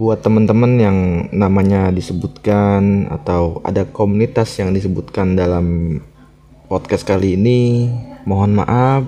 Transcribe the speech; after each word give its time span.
buat 0.00 0.24
teman-teman 0.24 0.80
yang 0.80 0.98
namanya 1.28 1.92
disebutkan 1.92 3.04
atau 3.12 3.60
ada 3.68 3.84
komunitas 3.84 4.48
yang 4.56 4.72
disebutkan 4.72 5.36
dalam 5.36 6.00
podcast 6.72 7.04
kali 7.04 7.36
ini, 7.36 7.92
mohon 8.24 8.56
maaf 8.56 9.04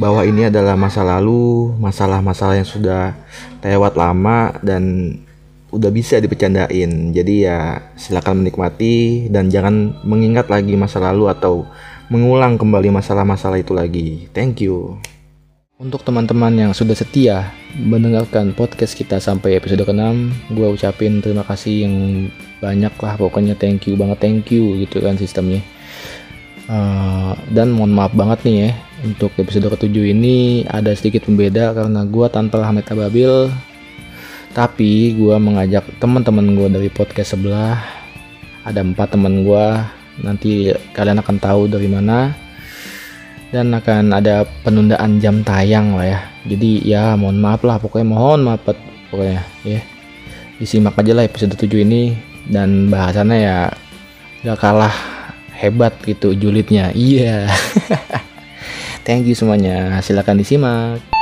bahwa 0.00 0.24
ini 0.24 0.48
adalah 0.48 0.80
masa 0.80 1.04
lalu, 1.04 1.76
masalah-masalah 1.76 2.56
yang 2.56 2.64
sudah 2.64 3.20
lewat 3.60 4.00
lama 4.00 4.56
dan 4.64 5.12
udah 5.76 5.92
bisa 5.92 6.16
dipecandain. 6.24 7.12
Jadi 7.12 7.44
ya 7.44 7.92
silakan 8.00 8.40
menikmati 8.40 9.28
dan 9.28 9.52
jangan 9.52 9.92
mengingat 10.08 10.48
lagi 10.48 10.72
masa 10.72 11.04
lalu 11.04 11.28
atau 11.28 11.68
mengulang 12.08 12.56
kembali 12.56 12.88
masalah-masalah 12.96 13.60
itu 13.60 13.76
lagi. 13.76 14.08
Thank 14.32 14.64
you. 14.64 14.96
Untuk 15.78 16.02
teman-teman 16.02 16.50
yang 16.58 16.72
sudah 16.74 16.98
setia 16.98 17.54
mendengarkan 17.78 18.50
podcast 18.50 18.98
kita 18.98 19.22
sampai 19.22 19.62
episode 19.62 19.86
ke-6, 19.86 20.10
gue 20.58 20.66
ucapin 20.74 21.22
terima 21.22 21.46
kasih 21.46 21.86
yang 21.86 21.94
banyak 22.58 22.90
lah 22.98 23.14
pokoknya 23.14 23.54
thank 23.54 23.86
you 23.86 23.94
banget 23.94 24.18
thank 24.18 24.50
you 24.50 24.74
gitu 24.82 24.98
kan 24.98 25.14
sistemnya. 25.14 25.62
Uh, 26.66 27.38
dan 27.54 27.70
mohon 27.70 27.94
maaf 27.94 28.10
banget 28.10 28.42
nih 28.42 28.56
ya 28.58 28.70
untuk 29.06 29.30
episode 29.38 29.70
ke-7 29.70 30.18
ini 30.18 30.66
ada 30.66 30.90
sedikit 30.98 31.30
pembeda 31.30 31.70
karena 31.70 32.02
gue 32.02 32.26
tanpa 32.26 32.58
Hamid 32.58 32.90
Ababil 32.90 33.46
tapi 34.58 35.14
gue 35.14 35.36
mengajak 35.38 35.86
teman-teman 36.02 36.58
gue 36.58 36.74
dari 36.74 36.90
podcast 36.90 37.38
sebelah. 37.38 37.78
Ada 38.66 38.82
empat 38.82 39.14
teman 39.14 39.46
gue 39.46 39.66
nanti 40.26 40.74
kalian 40.90 41.22
akan 41.22 41.38
tahu 41.38 41.70
dari 41.70 41.86
mana 41.86 42.47
dan 43.48 43.72
akan 43.72 44.12
ada 44.12 44.44
penundaan 44.64 45.20
jam 45.20 45.40
tayang 45.40 45.96
lah 45.96 46.06
ya. 46.06 46.20
Jadi 46.48 46.84
ya 46.84 47.16
mohon 47.16 47.40
maaf 47.40 47.64
lah. 47.64 47.80
Pokoknya 47.80 48.06
mohon 48.08 48.44
maaf 48.44 48.64
pokoknya 49.08 49.40
ya. 49.64 49.80
Disimak 50.60 50.98
aja 51.00 51.12
lah 51.16 51.24
episode 51.24 51.56
7 51.56 51.84
ini. 51.84 52.16
Dan 52.48 52.88
bahasannya 52.88 53.38
ya 53.44 53.58
gak 54.44 54.58
kalah 54.60 54.94
hebat 55.56 55.96
gitu 56.04 56.32
julidnya. 56.32 56.92
Iya. 56.92 57.48
Thank 59.06 59.28
you 59.28 59.36
semuanya. 59.36 60.00
Silahkan 60.04 60.36
disimak 60.36 61.17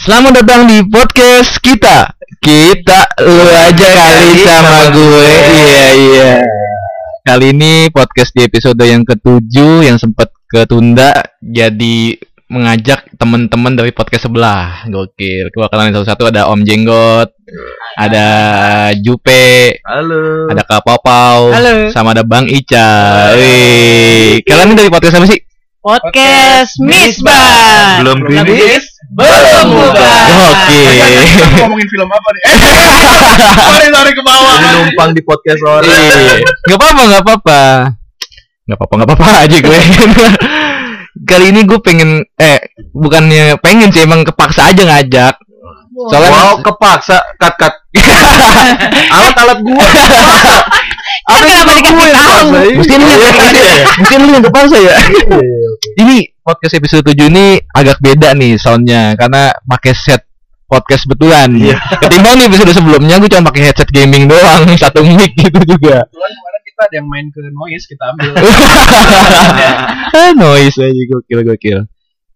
Selamat 0.00 0.40
datang 0.40 0.64
di 0.64 0.80
podcast 0.88 1.60
kita. 1.60 2.08
Kita 2.40 3.20
lu 3.20 3.44
aja 3.52 3.88
kali 3.92 4.32
sama 4.48 4.88
gue. 4.96 5.28
Iya 5.28 5.86
iya. 5.92 6.32
Kali 7.20 7.52
ini 7.52 7.92
podcast 7.92 8.32
di 8.32 8.48
episode 8.48 8.80
yang 8.80 9.04
ketujuh 9.04 9.84
yang 9.84 10.00
sempat 10.00 10.32
ketunda 10.48 11.20
jadi 11.44 12.16
mengajak 12.48 13.12
teman-teman 13.20 13.76
dari 13.76 13.92
podcast 13.92 14.24
sebelah. 14.24 14.88
Gokil. 14.88 15.52
Gua 15.52 15.68
kenalin 15.68 15.92
satu-satu 15.92 16.32
ada 16.32 16.48
Om 16.48 16.64
Jenggot, 16.64 17.36
ada 18.00 18.26
Jupe, 19.04 19.84
Halo. 19.84 20.48
ada 20.48 20.64
Kak 20.64 20.80
Popau, 20.80 21.52
Halo. 21.52 21.92
sama 21.92 22.16
ada 22.16 22.24
Bang 22.24 22.48
Ica. 22.48 22.88
Wih. 23.36 24.40
Kalian 24.48 24.80
dari 24.80 24.88
podcast 24.88 25.20
apa 25.20 25.28
sih? 25.28 25.49
Podcast 25.80 26.76
Misbah. 26.84 28.04
Belum 28.04 28.20
rilis. 28.28 28.84
Belum 29.16 29.64
bubar. 29.72 30.28
Oke. 30.52 30.84
Ngomongin 31.56 31.88
film 31.88 32.04
apa 32.12 32.28
nih? 32.36 32.42
Eh, 32.44 32.52
sorry 33.64 33.88
sorry 33.88 34.12
ke 34.12 34.20
bawah. 34.20 34.60
Ini 34.60 34.68
numpang 34.76 35.10
di 35.16 35.24
podcast 35.24 35.64
orang. 35.64 35.88
Iya. 35.88 36.44
Gak 36.68 36.76
apa-apa, 36.76 37.02
gak 37.08 37.22
apa-apa. 37.24 37.60
Gak 38.68 38.76
apa-apa, 38.76 38.92
gak 38.92 39.08
apa-apa 39.08 39.28
aja 39.48 39.56
gue. 39.56 39.78
Kali 41.32 41.46
ini 41.48 41.64
gue 41.64 41.80
pengen, 41.80 42.28
eh, 42.36 42.60
bukannya 42.92 43.56
pengen 43.64 43.88
sih, 43.88 44.04
emang 44.04 44.20
kepaksa 44.20 44.76
aja 44.76 44.84
ngajak. 44.84 45.34
Soalnya 46.12 46.28
Wow, 46.28 46.60
kepaksa 46.60 47.24
kat 47.40 47.56
kat. 47.56 47.74
Alat-alat 49.16 49.58
Kan 51.28 51.40
kenapa 51.44 51.70
dikasih 51.76 52.10
tahu? 52.16 52.48
mesti 52.80 52.94
lu 52.96 53.06
yang 53.06 53.22
mesti 54.00 54.14
lu 54.16 54.26
yang 54.32 54.44
kepaksa 54.44 54.76
ya. 54.80 54.96
Ini 56.00 56.16
podcast 56.40 56.74
episode 56.80 57.04
7 57.12 57.28
ini 57.30 57.60
agak 57.72 58.00
beda 58.00 58.32
nih 58.34 58.56
soundnya 58.56 59.14
karena 59.20 59.52
pakai 59.68 59.92
set 59.92 60.22
podcast 60.70 61.04
betulan. 61.10 61.50
Iya. 61.50 61.76
Ketimbang 61.98 62.38
nih 62.38 62.46
episode 62.46 62.70
sebelumnya 62.70 63.18
gue 63.18 63.28
cuma 63.28 63.50
pakai 63.50 63.70
headset 63.70 63.90
gaming 63.90 64.30
doang, 64.30 64.70
satu 64.82 65.02
mic 65.02 65.34
gitu 65.34 65.60
juga. 65.66 66.06
Kita 66.62 66.80
ada 66.86 66.94
yang 66.94 67.08
main 67.10 67.26
ke 67.28 67.42
noise 67.50 67.84
kita 67.90 68.04
ambil. 68.14 68.30
ah, 70.14 70.30
noise 70.46 70.78
aja 70.78 71.02
gokil 71.10 71.40
gokil. 71.44 71.78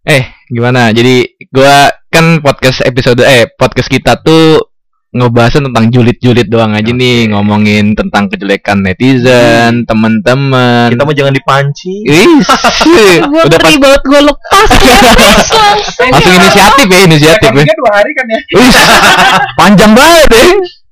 Eh, 0.05 0.25
gimana? 0.53 0.93
Jadi 0.93 1.49
gua 1.49 1.89
kan 2.13 2.45
podcast 2.45 2.85
episode 2.85 3.25
eh 3.25 3.49
podcast 3.57 3.89
kita 3.89 4.21
tuh 4.21 4.74
ngebahas 5.15 5.63
tentang 5.63 5.95
julid-julid 5.95 6.51
doang 6.51 6.75
aja 6.75 6.91
nih, 6.91 7.31
ngomongin 7.31 7.95
tentang 7.95 8.27
kejelekan 8.27 8.83
netizen, 8.83 9.87
teman-teman. 9.87 10.91
Kita 10.91 11.07
mau 11.07 11.15
jangan 11.15 11.31
dipanci. 11.31 11.95
Ih, 12.11 12.43
udah 13.47 13.59
pas 13.63 13.75
banget 13.79 14.03
gue 14.03 14.21
lepas 14.27 14.69
ya 14.83 14.99
langsung. 15.15 15.75
inisiatif 16.11 16.87
ya, 16.91 17.01
inisiatif 17.07 17.51
ya. 17.55 17.65
dua 17.79 17.91
hari 17.95 18.11
kan 18.11 18.27
ya. 18.27 18.41
Wih, 18.59 18.71
panjang 19.63 19.93
banget 19.95 20.29
ya. 20.35 20.45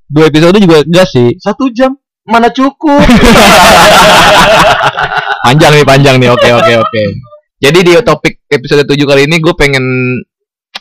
Dua 0.07 0.25
episode 0.31 0.57
juga 0.63 0.87
enggak 0.87 1.07
sih. 1.11 1.35
Satu 1.43 1.67
jam. 1.75 1.99
Mana 2.23 2.55
cukup? 2.55 3.03
Panjang 5.43 5.75
nih, 5.75 5.83
panjang 5.83 6.17
nih. 6.23 6.31
Oke, 6.31 6.55
oke, 6.55 6.73
oke. 6.87 7.03
Jadi 7.59 7.79
di 7.83 7.93
topik 7.99 8.47
episode 8.47 8.87
7 8.87 8.95
kali 8.95 9.27
ini 9.27 9.43
gue 9.43 9.55
pengen 9.59 9.83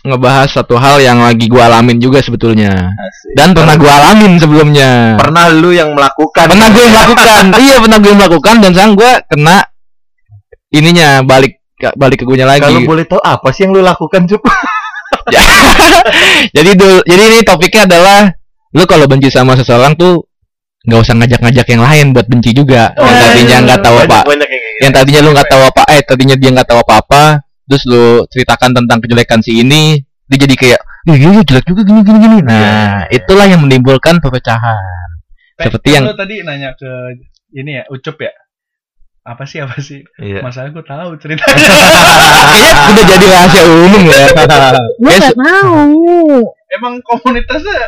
ngebahas 0.01 0.49
satu 0.49 0.81
hal 0.81 0.97
yang 0.97 1.21
lagi 1.21 1.45
gue 1.45 1.61
alamin 1.61 2.01
juga 2.01 2.25
sebetulnya. 2.25 2.89
Dan 3.37 3.53
pernah 3.53 3.77
gue 3.77 3.91
alamin 3.91 4.41
sebelumnya. 4.41 5.21
Pernah 5.21 5.53
lu 5.53 5.69
yang 5.75 5.93
melakukan. 5.93 6.49
pernah 6.49 6.69
gue 6.73 6.85
melakukan. 6.89 7.43
Iya 7.61 7.75
pernah 7.77 7.99
gue 8.01 8.13
melakukan 8.13 8.55
dan 8.65 8.69
sekarang 8.73 8.93
gue 8.97 9.11
kena 9.29 9.57
ininya 10.73 11.21
balik 11.21 11.61
balik 11.93 12.17
ke 12.21 12.25
gue 12.25 12.37
lagi. 12.41 12.65
Kalau 12.65 12.81
boleh 12.81 13.05
tahu 13.05 13.21
apa 13.21 13.47
sih 13.53 13.69
yang 13.69 13.77
lu 13.77 13.81
lakukan, 13.85 14.25
Cup? 14.25 14.41
jadi 16.55 16.71
dul 16.73 17.05
jadi 17.05 17.23
ini 17.29 17.39
topiknya 17.45 17.85
adalah 17.85 18.33
lu 18.73 18.83
kalau 18.89 19.05
benci 19.05 19.29
sama 19.29 19.53
seseorang 19.53 19.93
tuh 19.93 20.25
nggak 20.81 20.97
usah 20.97 21.13
ngajak-ngajak 21.13 21.67
yang 21.77 21.83
lain 21.85 22.05
buat 22.15 22.25
benci 22.25 22.57
juga. 22.57 22.89
Yang 22.97 23.17
tadinya 23.21 23.57
nggak 23.69 23.79
tahu 23.85 23.95
apa 24.01 24.19
Banyak 24.25 24.49
yang 24.49 24.63
yang 24.81 24.93
tadinya 24.97 25.19
lu 25.21 25.29
nggak 25.37 25.49
tahu 25.51 25.61
apa 25.61 25.81
eh 25.93 26.01
tadinya 26.01 26.33
dia 26.33 26.49
nggak 26.49 26.67
tahu 26.73 26.81
apa-apa 26.81 27.50
terus 27.71 27.87
lu 27.87 28.27
ceritakan 28.27 28.75
tentang 28.75 28.99
kejelekan 28.99 29.39
si 29.39 29.63
ini 29.63 30.03
dia 30.27 30.37
jadi 30.43 30.55
kayak 30.59 30.81
iya, 31.07 31.15
iya, 31.15 31.41
jelek 31.47 31.63
juga 31.71 31.87
gini 31.87 32.03
gini 32.03 32.19
gini. 32.19 32.37
Nah 32.43 33.07
itulah 33.07 33.47
yang 33.47 33.63
menimbulkan 33.63 34.19
perpecahan. 34.19 35.07
Pe, 35.55 35.71
seperti 35.71 35.95
yang 35.95 36.03
lu 36.03 36.15
tadi 36.19 36.43
nanya 36.43 36.75
ke 36.75 36.91
ini 37.55 37.79
ya 37.79 37.83
ucup 37.87 38.19
ya? 38.19 38.35
Apa 39.23 39.47
sih 39.47 39.63
apa 39.63 39.79
sih? 39.79 40.03
Iya. 40.19 40.43
masalah 40.43 40.75
gue 40.75 40.83
tahu 40.83 41.15
ceritanya. 41.23 41.55
Kayaknya 42.51 42.73
udah 42.91 43.05
jadi 43.07 43.25
rahasia 43.31 43.63
umum 43.63 44.03
ya. 44.03 44.23
Gue 44.99 45.07
Kayak 45.07 45.31
gak 45.31 45.37
mau. 45.39 45.79
emang 46.75 46.93
komunitasnya 47.03 47.79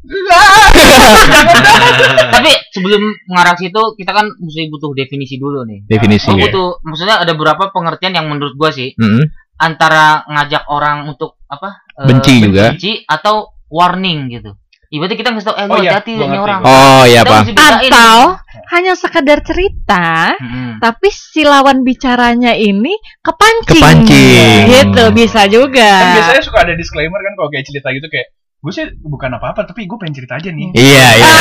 Tapi 2.30 2.50
sebelum 2.72 3.00
mengarah 3.28 3.54
situ 3.54 3.80
kita 3.94 4.10
kan 4.10 4.26
mesti 4.32 4.66
butuh 4.68 4.90
definisi 4.92 5.36
dulu 5.36 5.62
nih. 5.64 5.84
definisi 5.84 6.28
ya 6.30 6.48
butuh 6.48 6.80
maksudnya 6.82 7.16
ada 7.20 7.32
beberapa 7.34 7.68
pengertian 7.68 8.14
yang 8.14 8.26
menurut 8.26 8.54
gua 8.54 8.70
sih 8.70 8.92
Mm-mm. 8.94 9.24
antara 9.56 10.22
ngajak 10.26 10.66
orang 10.66 11.06
untuk 11.06 11.38
apa? 11.46 11.84
eh, 11.94 12.06
Benci 12.06 12.34
juga. 12.40 12.72
Benci 12.72 13.02
atau 13.04 13.50
warning 13.68 14.30
gitu. 14.30 14.50
Ibaratnya 14.90 15.16
kita 15.16 15.28
ngasih 15.30 15.46
tau 15.46 15.54
eh 15.54 15.62
lu 15.62 15.70
Oh 15.70 15.78
iya, 15.78 15.90
hati-hati 16.02 16.12
orang. 16.18 16.60
oh 16.66 17.02
iya 17.06 17.22
pak. 17.22 17.46
Atau 17.54 18.16
hanya 18.74 18.92
sekedar 18.98 19.38
cerita, 19.40 20.34
Mm-mm. 20.34 20.82
tapi 20.82 21.08
si 21.10 21.46
lawan 21.46 21.82
bicaranya 21.84 22.54
ini 22.54 22.94
kepancing. 23.22 23.78
Kepancing. 23.78 24.66
Gitu 24.66 25.04
bisa 25.14 25.46
juga. 25.46 25.90
kan 25.94 26.14
biasanya 26.18 26.42
suka 26.42 26.58
ada 26.64 26.74
disclaimer 26.74 27.20
kan 27.20 27.32
kalau 27.36 27.50
kayak 27.50 27.62
cerita 27.62 27.92
gitu 27.92 28.08
kayak 28.08 28.32
gue 28.60 28.68
sih 28.70 28.84
bukan 29.00 29.32
apa-apa 29.32 29.64
tapi 29.64 29.84
gue 29.84 29.96
pengen 29.96 30.12
cerita 30.14 30.36
aja 30.36 30.48
nih 30.48 30.68
iya 30.74 31.06
iya 31.16 31.32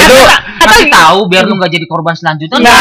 itu 0.00 0.16
Kasih 0.64 0.86
tahu 0.88 1.26
biar 1.26 1.44
lu 1.44 1.54
nggak 1.54 1.68
jadi 1.68 1.84
korban 1.84 2.14
selanjutnya. 2.14 2.56
Nah. 2.56 2.72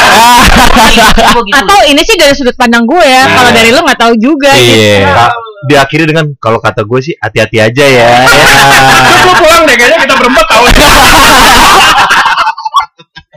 Gua 1.28 1.44
gitu. 1.44 1.58
Atau 1.58 1.78
ini 1.84 2.00
sih 2.02 2.16
dari 2.16 2.32
sudut 2.32 2.56
pandang 2.56 2.88
gue 2.88 3.02
ya. 3.02 3.28
Nah. 3.28 3.36
Kalau 3.36 3.52
dari 3.52 3.70
lu 3.70 3.82
nggak 3.82 4.00
tahu 4.00 4.14
juga. 4.16 4.56
gitu. 4.56 4.72
iya 4.80 5.12
Ka- 5.12 5.36
diakhiri 5.64 6.04
dengan 6.06 6.32
kalau 6.38 6.60
kata 6.60 6.82
gue 6.82 7.00
sih 7.02 7.14
hati-hati 7.14 7.58
aja 7.60 7.84
ya. 7.84 8.08
gue 9.26 9.36
pulang 9.36 9.64
deh 9.66 9.76
kayaknya 9.76 10.00
kita 10.00 10.16
berempat 10.16 10.46
tahu 10.48 10.64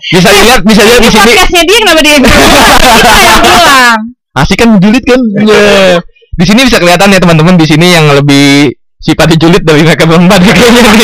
bisa 0.07 0.29
dilihat 0.31 0.61
bisa 0.63 0.83
lihat 0.85 1.01
di 1.01 1.03
Ini 1.03 1.11
sini 1.11 1.27
podcastnya 1.27 1.63
dia 1.65 1.79
kenapa 1.81 2.01
dia 2.01 2.13
yang 2.15 2.23
bilang. 2.23 3.99
asik 4.37 4.57
kan 4.57 4.69
julid 4.79 5.03
kan 5.03 5.21
Iya. 5.35 5.99
di 6.31 6.45
sini 6.45 6.61
bisa 6.63 6.79
kelihatan 6.79 7.09
ya 7.09 7.19
teman-teman 7.19 7.57
di 7.57 7.67
sini 7.67 7.87
yang 7.91 8.07
lebih 8.13 8.71
Sifatnya 8.99 9.37
julid 9.39 9.63
dari 9.63 9.83
mereka 9.83 10.05
berempat 10.05 10.41
ya 10.41 10.53
kayaknya 10.57 10.81
nih. 10.83 10.95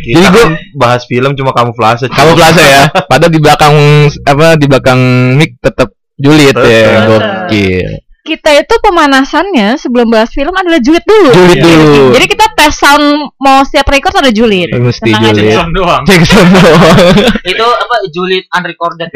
Kita 0.00 0.16
Jadi 0.16 0.26
gua- 0.26 0.32
kan 0.34 0.48
bahas 0.74 1.02
film 1.04 1.32
cuma 1.34 1.50
kamuflase. 1.50 2.06
Kamu 2.06 2.32
plaza 2.32 2.62
ya. 2.62 2.84
Padahal 3.10 3.28
di 3.28 3.38
belakang 3.38 3.74
apa 4.22 4.46
di 4.54 4.66
belakang 4.66 5.00
mic 5.34 5.58
tetap 5.58 5.90
julid 6.14 6.56
ya. 6.56 7.04
Gokil. 7.06 7.88
Kita 8.20 8.52
itu 8.52 8.74
pemanasannya 8.78 9.74
sebelum 9.74 10.06
bahas 10.06 10.28
film 10.28 10.52
adalah 10.52 10.76
julid 10.78 11.02
dulu. 11.02 11.32
Julid 11.32 11.56
Iya. 11.56 11.64
dulu. 11.66 12.04
Jadi 12.14 12.26
kita 12.28 12.46
tes 12.52 12.74
sound 12.74 13.06
mau 13.36 13.60
setiap 13.62 13.88
record 13.88 14.12
ada 14.14 14.28
julid. 14.30 14.68
Mesti 14.70 15.08
Tenang 15.08 15.24
aja. 15.24 15.32
julid. 15.32 15.48
Jackson 15.50 15.68
doang. 15.72 16.02
Cek 16.04 16.22
semua. 16.22 16.70
Itu 17.50 17.64
apa 17.66 17.94
julid 18.08 18.44
unrecorded. 18.50 19.08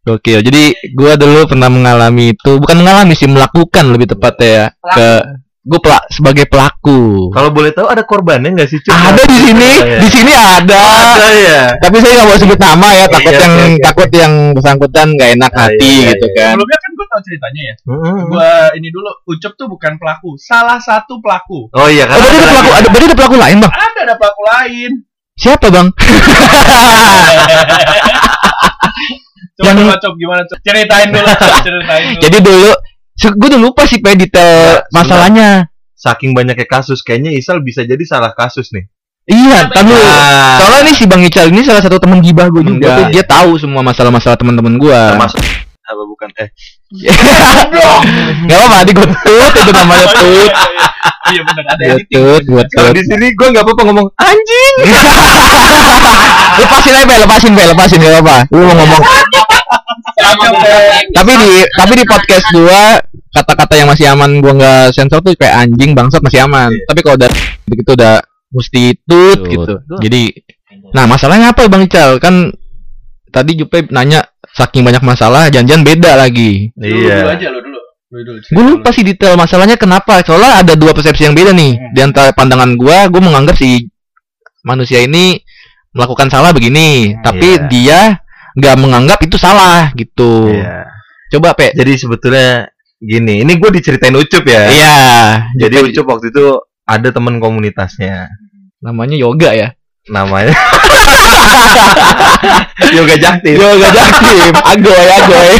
Gokil. 0.00 0.40
Jadi 0.40 0.62
gua 0.92 1.12
dulu 1.14 1.44
pernah 1.44 1.68
mengalami 1.68 2.32
itu, 2.32 2.56
bukan 2.56 2.80
mengalami 2.80 3.12
sih 3.12 3.28
melakukan 3.28 3.84
lebih 3.88 4.08
tepatnya 4.10 4.48
ya. 4.48 4.66
Ke 4.90 5.08
gue 5.60 5.76
pelak 5.76 6.08
sebagai 6.08 6.48
pelaku. 6.48 7.28
Kalau 7.30 7.52
boleh 7.52 7.68
tahu 7.70 7.84
ada 7.84 8.00
korbannya 8.02 8.56
nggak 8.56 8.64
sih? 8.64 8.80
Cuk? 8.80 8.90
Ada 8.90 9.22
di 9.22 9.38
sini, 9.38 9.70
ya? 9.76 10.00
di 10.00 10.08
sini 10.08 10.32
ada. 10.32 10.82
Ada 11.14 11.28
ya. 11.36 11.60
Tapi 11.76 12.00
saya 12.00 12.16
nggak 12.16 12.26
mau 12.26 12.38
sebut 12.40 12.58
nama 12.58 12.88
ya, 12.90 13.04
takut 13.06 13.28
Iya, 13.28 13.38
yang 13.44 13.54
oke, 13.54 13.68
oke. 13.68 13.84
takut 13.84 14.10
yang 14.10 14.32
bersangkutan 14.56 15.06
nggak 15.14 15.30
enak 15.36 15.52
Ah, 15.52 15.68
hati 15.68 15.84
iya, 15.84 16.16
gitu 16.16 16.26
iya. 16.26 16.34
kan. 16.40 16.52
Sebelumnya 16.56 16.78
kan 16.80 16.90
gue 16.96 17.06
tau 17.06 17.20
ceritanya 17.20 17.62
ya. 17.62 17.74
Mm-mm. 17.86 18.18
Gua 18.32 18.50
ini 18.72 18.88
dulu 18.88 19.10
Ucup 19.28 19.52
tuh 19.54 19.68
bukan 19.68 19.92
pelaku, 20.00 20.30
salah 20.40 20.80
satu 20.80 21.20
pelaku. 21.20 21.68
Oh 21.76 21.88
iya 21.92 22.08
Oh, 22.08 22.10
kan. 22.16 22.18
berarti 22.18 22.40
ada 22.40 22.48
pelaku, 22.50 22.70
ada 22.72 22.88
berarti 22.88 23.06
ada 23.06 23.16
pelaku 23.20 23.36
lain 23.36 23.56
bang. 23.60 23.72
Ada 23.76 24.00
ada 24.08 24.14
pelaku 24.16 24.42
lain. 24.48 24.90
Siapa 25.36 25.66
bang? 25.68 25.86
Coba 29.60 29.68
Yang- 29.68 29.78
coba 29.82 29.94
Cop, 29.98 30.14
gimana 30.16 30.40
Cop? 30.42 30.58
Ceritain 30.60 31.08
dulu, 31.10 31.28
ceritain 31.66 32.02
dulu. 32.06 32.16
Jadi 32.18 32.38
dulu, 32.40 32.70
gue 33.36 33.46
udah 33.46 33.60
lupa 33.60 33.82
sih 33.84 33.98
pe 33.98 34.16
detail 34.16 34.80
Ya, 34.80 34.88
masalahnya. 34.90 35.48
Saking 35.92 36.32
banyaknya 36.32 36.64
kasus, 36.64 37.00
kayaknya 37.00 37.30
Isal 37.30 37.60
bisa 37.60 37.84
jadi 37.84 38.00
salah 38.02 38.32
kasus 38.32 38.72
nih. 38.72 38.88
Iya, 39.26 39.68
tapi 39.68 39.92
Ah. 39.92 40.56
soalnya 40.56 40.80
nih 40.82 40.94
si 40.94 41.04
Bang 41.04 41.20
Ical 41.20 41.46
ini 41.46 41.60
salah 41.60 41.78
satu 41.78 42.00
teman 42.00 42.18
gibah 42.18 42.48
gue 42.48 42.64
Temen 42.64 42.80
juga. 42.80 42.88
Tuh, 42.98 43.06
dia 43.10 43.22
tahu 43.22 43.54
semua 43.54 43.78
masalah-masalah 43.80 44.34
teman-teman 44.34 44.74
gue. 44.74 44.96
Termasuk 45.12 45.38
apa 45.82 46.06
bukan 46.06 46.30
eh 46.38 46.48
Gak 48.40 48.56
apa-apa, 48.56 48.78
di 48.82 48.92
gue 48.92 49.06
tut 49.06 49.52
itu 49.52 49.72
namanya 49.72 50.06
tut. 50.08 50.50
Iya 51.28 51.42
benar 51.44 51.64
ada 51.68 51.82
editing. 51.94 52.16
tut, 52.16 52.42
gue 52.44 52.62
kalau 52.64 52.90
tut. 52.90 52.96
di 52.96 53.02
sini 53.04 53.26
gue 53.30 53.46
nggak 53.48 53.62
apa-apa 53.62 53.82
ngomong 53.84 54.06
anjing 54.16 54.74
lepasin 56.56 56.94
aja, 56.98 57.14
lepasin, 57.20 57.50
Pe, 57.52 57.62
lepasin 57.66 57.98
gak 57.98 58.12
apa-apa. 58.16 58.36
Lu 58.50 58.62
mau 58.64 58.74
ngomong. 58.74 59.02
Tapi 61.14 61.32
di 61.34 61.52
tapi 61.76 61.92
di 61.98 62.04
podcast 62.06 62.46
gua 62.54 62.82
kata-kata 63.30 63.74
yang 63.78 63.88
masih 63.90 64.06
aman 64.10 64.42
gua 64.42 64.52
nggak 64.56 64.84
sensor 64.94 65.22
tuh 65.22 65.34
kayak 65.36 65.66
anjing 65.66 65.94
bangsat 65.94 66.22
masih 66.22 66.46
aman. 66.46 66.70
Iya. 66.70 66.84
Tapi 66.86 67.00
kalau 67.02 67.16
udah 67.18 67.30
gitu 67.70 67.90
udah 67.94 68.14
mesti 68.50 68.84
tut 69.06 69.38
gitu. 69.46 69.74
Jadi 70.02 70.22
nah 70.90 71.06
masalahnya 71.06 71.54
apa 71.54 71.70
Bang 71.70 71.86
Ical? 71.86 72.18
Kan 72.18 72.50
tadi 73.30 73.54
Jupe 73.54 73.86
nanya 73.94 74.26
saking 74.50 74.82
banyak 74.82 75.02
masalah 75.06 75.46
jangan-jangan 75.48 75.84
beda 75.86 76.10
lagi. 76.18 76.74
Dulu, 76.74 76.90
dulu 76.90 77.06
iya 77.06 77.16
aja 77.30 77.46
lo 77.50 77.58
dulu. 77.62 77.80
Gue 78.50 78.64
lupa 78.66 78.90
sih 78.90 79.06
detail 79.06 79.38
masalahnya 79.38 79.78
kenapa. 79.78 80.18
Soalnya 80.26 80.66
ada 80.66 80.74
dua 80.74 80.90
persepsi 80.90 81.30
yang 81.30 81.34
beda 81.38 81.54
nih. 81.54 81.78
Hmm. 81.78 81.94
Di 81.94 82.00
antara 82.02 82.34
pandangan 82.34 82.74
gua, 82.74 83.06
gua 83.06 83.22
menganggap 83.22 83.54
si 83.54 83.86
manusia 84.66 84.98
ini 84.98 85.38
melakukan 85.94 86.26
salah 86.26 86.50
begini, 86.50 87.14
tapi 87.22 87.58
Iya. 87.58 87.66
dia 87.70 88.00
nggak 88.60 88.76
menganggap 88.76 89.18
itu 89.24 89.40
salah 89.40 89.88
gitu. 89.96 90.52
Iya. 90.52 90.84
Coba 91.32 91.56
Pe. 91.56 91.72
jadi 91.72 91.94
sebetulnya 91.96 92.68
gini 93.00 93.40
ini 93.40 93.56
gue 93.56 93.70
diceritain 93.72 94.12
Ucup 94.12 94.44
ya 94.44 94.68
Iya. 94.68 94.98
jadi 95.56 95.88
Ucup 95.88 96.04
waktu 96.04 96.28
itu 96.28 96.60
ada 96.84 97.08
teman 97.08 97.40
komunitasnya 97.40 98.28
namanya 98.78 99.16
yoga 99.16 99.54
ya. 99.56 99.68
namanya 100.08 100.52
Yoga 102.96 103.14
Jakti 103.16 103.52
Yoga 103.54 103.88
Jaktim, 103.92 104.52
agoy 104.56 105.06
agoy. 105.06 105.50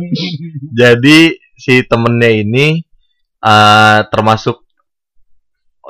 jadi 0.80 1.18
si 1.56 1.82
temennya 1.84 2.30
ini 2.30 2.84
eh 3.40 3.98
termasuk 4.12 4.62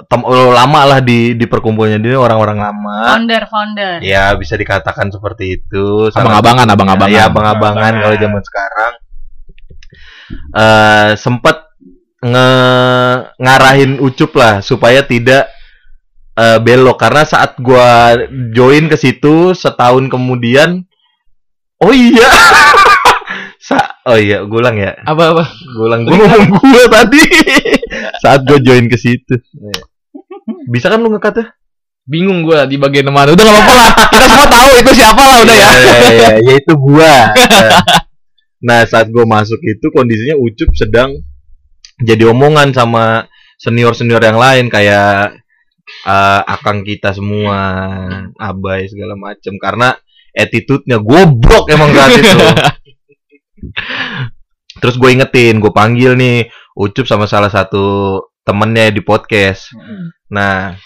tem 0.08 0.20
oh, 0.25 0.55
lama 0.55 0.81
lah 0.87 1.00
di 1.05 1.37
di 1.37 1.44
perkumpulannya 1.44 2.00
dia 2.00 2.17
orang-orang 2.17 2.58
lama. 2.62 2.97
Founder, 3.12 3.43
founder. 3.50 3.93
ya 4.00 4.32
bisa 4.38 4.56
dikatakan 4.56 5.12
seperti 5.12 5.61
itu. 5.61 6.08
Abang-abangan, 6.14 6.69
abang-abangan. 6.73 7.12
ya 7.12 7.29
abang-abangan 7.29 7.93
kalau 8.00 8.17
zaman 8.17 8.43
sekarang. 8.44 8.93
Eh 10.55 11.11
sempat 11.19 11.56
nge 12.20 12.50
ngarahin 13.41 13.93
ucup 14.00 14.31
lah 14.38 14.64
supaya 14.64 15.05
tidak 15.05 15.50
eh, 16.38 16.58
belok. 16.62 16.96
Karena 16.96 17.26
saat 17.26 17.58
gua 17.61 18.17
join 18.55 18.88
ke 18.88 18.96
situ 18.96 19.53
setahun 19.53 20.08
kemudian 20.08 20.87
oh 21.82 21.93
iya. 21.93 22.31
Sa 23.61 23.76
oh 24.08 24.17
iya 24.17 24.41
gue 24.41 24.58
ulang 24.58 24.81
ya. 24.81 24.96
Apa 25.05 25.37
apa? 25.37 25.44
gue 25.53 25.85
ulang 25.85 26.08
gue 26.08 26.17
ngomong 26.17 26.64
gue 26.64 26.85
tadi. 26.88 27.25
Saat 28.25 28.49
gue 28.49 28.56
join 28.64 28.88
ke 28.88 28.96
situ 28.96 29.37
bisa 30.69 30.91
kan 30.91 31.00
lu 31.00 31.12
ngekat 31.12 31.35
ya 31.41 31.47
Bingung 32.11 32.43
gua 32.43 32.67
di 32.67 32.81
bagian 32.81 33.06
mana. 33.12 33.31
Udah 33.31 33.44
gak 33.44 33.55
apa-apa 33.55 33.75
lah. 33.76 33.91
Kita 34.11 34.26
semua 34.26 34.49
tahu 34.56 34.70
itu 34.82 34.93
siapa 34.99 35.23
lah 35.23 35.38
udah 35.47 35.56
ya. 35.56 35.70
Iya, 35.70 35.79
iya, 35.79 36.08
iya, 36.11 36.29
ya 36.49 36.52
itu 36.58 36.73
gua. 36.75 37.14
Nah, 37.37 37.82
Nah, 38.61 38.85
saat 38.85 39.08
gua 39.08 39.25
masuk 39.25 39.56
itu 39.64 39.88
kondisinya 39.88 40.37
Ucup 40.37 40.69
sedang 40.76 41.17
jadi 42.00 42.29
omongan 42.29 42.76
sama 42.76 43.25
senior-senior 43.61 44.20
yang 44.20 44.41
lain 44.41 44.73
kayak 44.73 45.37
eh, 46.08 46.41
akang 46.44 46.85
kita 46.85 47.12
semua, 47.12 47.61
abai 48.37 48.88
segala 48.88 49.17
macem 49.17 49.56
karena 49.61 49.96
attitude-nya 50.32 51.00
goblok 51.00 51.69
emang 51.73 51.93
saat 51.93 52.20
itu. 52.20 52.37
Terus 54.81 54.96
gue 54.96 55.11
ingetin, 55.12 55.61
gue 55.61 55.73
panggil 55.73 56.17
nih 56.17 56.49
Ucup 56.73 57.05
sama 57.05 57.29
salah 57.29 57.53
satu 57.53 58.17
temennya 58.44 58.88
di 58.88 59.05
podcast. 59.05 59.69
Nah, 60.31 60.79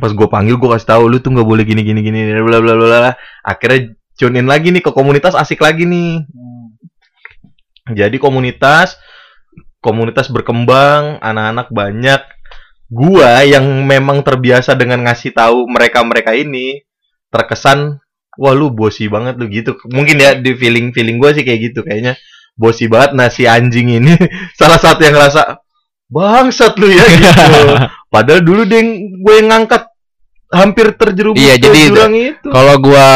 pas 0.00 0.12
gue 0.12 0.28
panggil 0.30 0.56
gue 0.56 0.70
kasih 0.72 0.96
tahu 0.96 1.04
lu 1.12 1.20
tuh 1.20 1.36
nggak 1.36 1.48
boleh 1.48 1.64
gini 1.68 1.84
gini 1.84 2.00
gini 2.00 2.18
bla 2.40 2.58
bla 2.58 2.74
bla 2.74 2.86
bla. 2.88 3.12
Akhirnya 3.44 3.94
tune 4.16 4.40
in 4.40 4.48
lagi 4.48 4.72
nih 4.72 4.82
ke 4.84 4.90
komunitas 4.90 5.36
asik 5.36 5.60
lagi 5.60 5.84
nih. 5.84 6.24
Jadi 7.90 8.16
komunitas 8.16 8.96
komunitas 9.80 10.28
berkembang, 10.28 11.18
anak-anak 11.20 11.68
banyak. 11.72 12.22
Gua 12.90 13.46
yang 13.46 13.64
memang 13.86 14.20
terbiasa 14.26 14.74
dengan 14.74 15.06
ngasih 15.06 15.30
tahu 15.30 15.70
mereka-mereka 15.70 16.34
ini 16.34 16.82
terkesan 17.30 18.02
wah 18.34 18.54
lu 18.56 18.74
bosi 18.74 19.06
banget 19.06 19.38
lu 19.38 19.46
gitu. 19.46 19.78
Mungkin 19.88 20.16
ya 20.18 20.34
di 20.34 20.58
feeling 20.58 20.90
feeling 20.90 21.22
gua 21.22 21.30
sih 21.30 21.46
kayak 21.46 21.70
gitu 21.70 21.86
kayaknya 21.86 22.18
bosi 22.60 22.92
banget 22.92 23.16
nah 23.16 23.32
si 23.32 23.48
anjing 23.48 23.88
ini 23.88 24.12
salah 24.58 24.76
satu 24.76 25.00
yang 25.00 25.16
ngerasa 25.16 25.64
bangsat 26.10 26.76
lu 26.76 26.90
ya 26.90 27.04
gitu. 27.08 27.64
Padahal 28.10 28.42
dulu 28.42 28.66
dia 28.66 28.82
yang- 28.82 29.22
gue 29.22 29.34
yang 29.38 29.48
ngangkat 29.48 29.82
hampir 30.50 30.98
terjerumus 30.98 31.38
Iya, 31.38 31.54
ke 31.56 31.62
jadi 31.70 31.80
jurang 31.88 32.14
itu. 32.14 32.48
Kalau 32.50 32.74
gua 32.82 33.08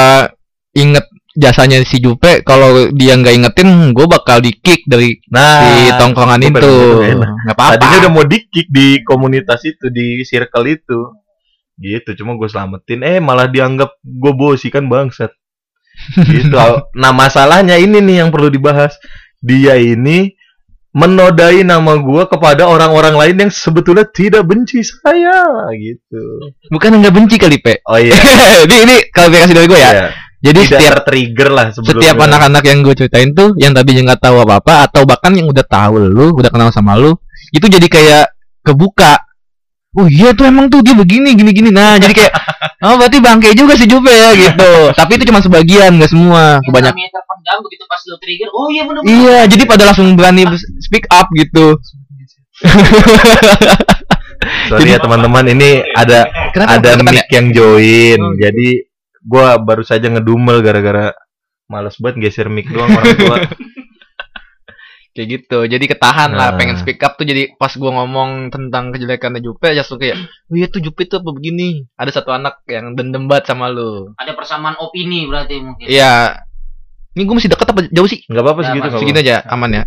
inget 0.71 1.05
jasanya 1.35 1.83
si 1.83 1.99
Jupe, 1.99 2.47
kalau 2.47 2.95
dia 2.95 3.19
nggak 3.19 3.35
ingetin, 3.35 3.91
gua 3.91 4.07
bakal 4.07 4.39
di 4.39 4.55
kick 4.55 4.87
dari 4.87 5.19
Nah, 5.35 5.67
si 5.67 5.91
tongkrongan 5.99 6.41
gua 6.47 6.51
itu. 6.63 6.75
Nggak 7.19 7.55
apa-apa. 7.59 7.75
Tadinya 7.75 7.99
udah 8.07 8.13
mau 8.15 8.25
di-kick 8.25 8.71
di 8.71 9.03
komunitas 9.03 9.67
itu, 9.67 9.91
di 9.91 10.23
circle 10.23 10.67
itu. 10.71 11.11
Gitu, 11.75 12.23
cuma 12.23 12.39
gue 12.39 12.47
selamatin. 12.47 13.03
Eh, 13.03 13.19
malah 13.19 13.51
dianggap 13.51 13.99
gue 13.99 14.33
bosi 14.33 14.71
kan 14.71 14.87
bangsat. 14.87 15.35
Gitu. 16.31 16.55
nah, 16.95 17.11
masalahnya 17.11 17.75
ini 17.83 17.99
nih 17.99 18.23
yang 18.23 18.31
perlu 18.31 18.47
dibahas. 18.47 18.95
Dia 19.43 19.75
ini 19.75 20.39
menodai 20.95 21.67
nama 21.67 21.99
gue 21.99 22.23
kepada 22.31 22.71
orang-orang 22.71 23.19
lain 23.19 23.37
yang 23.47 23.51
sebetulnya 23.51 24.07
tidak 24.07 24.47
benci 24.47 24.79
saya 24.87 25.43
gitu. 25.75 26.55
Bukan 26.71 27.03
nggak 27.03 27.15
benci 27.15 27.37
kali 27.37 27.59
Pe. 27.59 27.83
Oh 27.91 27.99
iya. 27.99 28.15
ini 28.71 28.77
ini 28.87 28.97
klarifikasi 29.11 29.53
dari 29.53 29.67
gue 29.67 29.81
ya. 29.83 29.91
Iya. 29.91 30.09
Jadi 30.45 30.61
Tidak 30.61 30.71
setiap 30.77 30.93
tertrigger 31.03 31.49
lah 31.51 31.67
sebelumnya. 31.73 32.05
setiap 32.05 32.17
anak-anak 32.21 32.63
yang 32.69 32.79
gue 32.85 32.95
ceritain 32.95 33.31
tuh 33.33 33.57
yang 33.57 33.73
tadinya 33.73 34.13
nggak 34.13 34.23
tahu 34.23 34.37
apa-apa 34.45 34.75
atau 34.87 35.03
bahkan 35.09 35.33
yang 35.33 35.49
udah 35.49 35.65
tahu 35.65 36.05
lu 36.05 36.37
udah 36.37 36.53
kenal 36.53 36.69
sama 36.69 37.01
lu 37.01 37.17
itu 37.49 37.65
jadi 37.65 37.89
kayak 37.89 38.25
kebuka 38.61 39.25
oh 39.95 40.07
iya 40.11 40.35
tuh 40.35 40.45
emang 40.51 40.67
tuh 40.67 40.83
dia 40.83 40.95
begini 40.95 41.39
gini 41.39 41.51
gini 41.55 41.71
nah 41.71 41.95
jadi 41.99 42.13
kayak 42.13 42.33
oh 42.87 42.99
berarti 42.99 43.19
bangke 43.23 43.55
juga 43.55 43.79
si 43.79 43.87
Jupe 43.87 44.11
ya 44.11 44.35
gitu 44.35 44.91
tapi 44.95 45.17
itu 45.19 45.25
cuma 45.31 45.39
sebagian 45.39 45.95
nggak 45.99 46.11
semua 46.11 46.59
kebanyakan 46.67 46.99
Namanya 46.99 47.11
terpendam 47.15 47.59
begitu 47.63 47.85
pas 47.87 48.01
lo 48.11 48.17
trigger. 48.19 48.49
Oh 48.51 48.67
iya 48.71 48.83
benar. 48.87 49.03
iya 49.07 49.39
jadi 49.47 49.63
pada 49.65 49.83
langsung 49.91 50.09
berani 50.19 50.43
speak 50.83 51.07
up 51.11 51.31
gitu 51.35 51.79
Sorry 54.69 54.93
ya 54.93 55.01
teman-teman, 55.01 55.45
ini 55.49 55.81
ada 55.97 56.29
kenapa 56.53 56.81
ada 56.81 56.91
ya? 56.97 57.03
mic 57.05 57.29
yang 57.33 57.49
join. 57.53 58.21
Oh, 58.21 58.37
Jadi 58.37 58.89
gua 59.25 59.57
baru 59.57 59.81
saja 59.81 60.09
ngedumel 60.13 60.61
gara-gara 60.61 61.17
males 61.65 61.97
banget 61.97 62.29
geser 62.29 62.53
mic 62.53 62.69
doang 62.69 62.93
orang 62.93 63.17
tua. 63.17 63.37
kayak 65.15 65.29
gitu. 65.31 65.63
Jadi 65.65 65.85
ketahan 65.87 66.35
lah 66.35 66.53
Nah. 66.53 66.59
pengen 66.59 66.75
speak 66.75 66.99
up 67.01 67.15
tuh 67.15 67.23
jadi 67.23 67.55
pas 67.55 67.71
gua 67.73 67.95
ngomong 68.03 68.51
tentang 68.51 68.91
kejelekannya 68.91 69.39
Jupe 69.39 69.71
langsung 69.71 69.97
kayak 69.97 70.19
oh 70.21 70.55
iya 70.55 70.67
tuh 70.67 70.83
Jupe 70.83 71.07
tuh 71.07 71.23
apa 71.23 71.31
begini? 71.31 71.87
Ada 71.95 72.21
satu 72.21 72.35
anak 72.35 72.67
yang 72.67 72.93
dendam 72.93 73.25
banget 73.25 73.49
sama 73.49 73.71
lu. 73.71 74.11
Ada 74.19 74.35
persamaan 74.35 74.75
opini 74.77 75.25
berarti 75.25 75.63
mungkin. 75.63 75.87
iya. 75.87 76.43
Ini 77.15 77.23
gua 77.25 77.39
masih 77.39 77.47
deket 77.47 77.71
apa 77.71 77.81
jauh 77.89 78.11
sih? 78.11 78.27
Nggak 78.27 78.43
apa-apa 78.43 78.61
Ya, 78.61 78.67
segitu. 78.69 78.87
Nggak 78.91 79.01
segini 79.01 79.19
aja 79.23 79.37
aman 79.47 79.71
ya. 79.71 79.85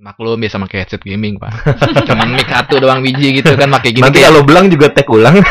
Maklum 0.00 0.40
biasa 0.40 0.56
pakai 0.64 0.78
headset 0.80 1.02
gaming 1.02 1.36
pak. 1.36 1.52
Cuman 2.08 2.32
mic 2.32 2.48
satu 2.48 2.80
doang 2.80 3.04
biji 3.04 3.36
gitu 3.36 3.52
kan 3.52 3.68
pakai 3.68 3.92
gini 3.92 4.00
Nanti 4.00 4.22
kalau 4.22 4.40
belang 4.40 4.70
juga 4.70 4.88
tag 4.88 5.04
ulang. 5.10 5.36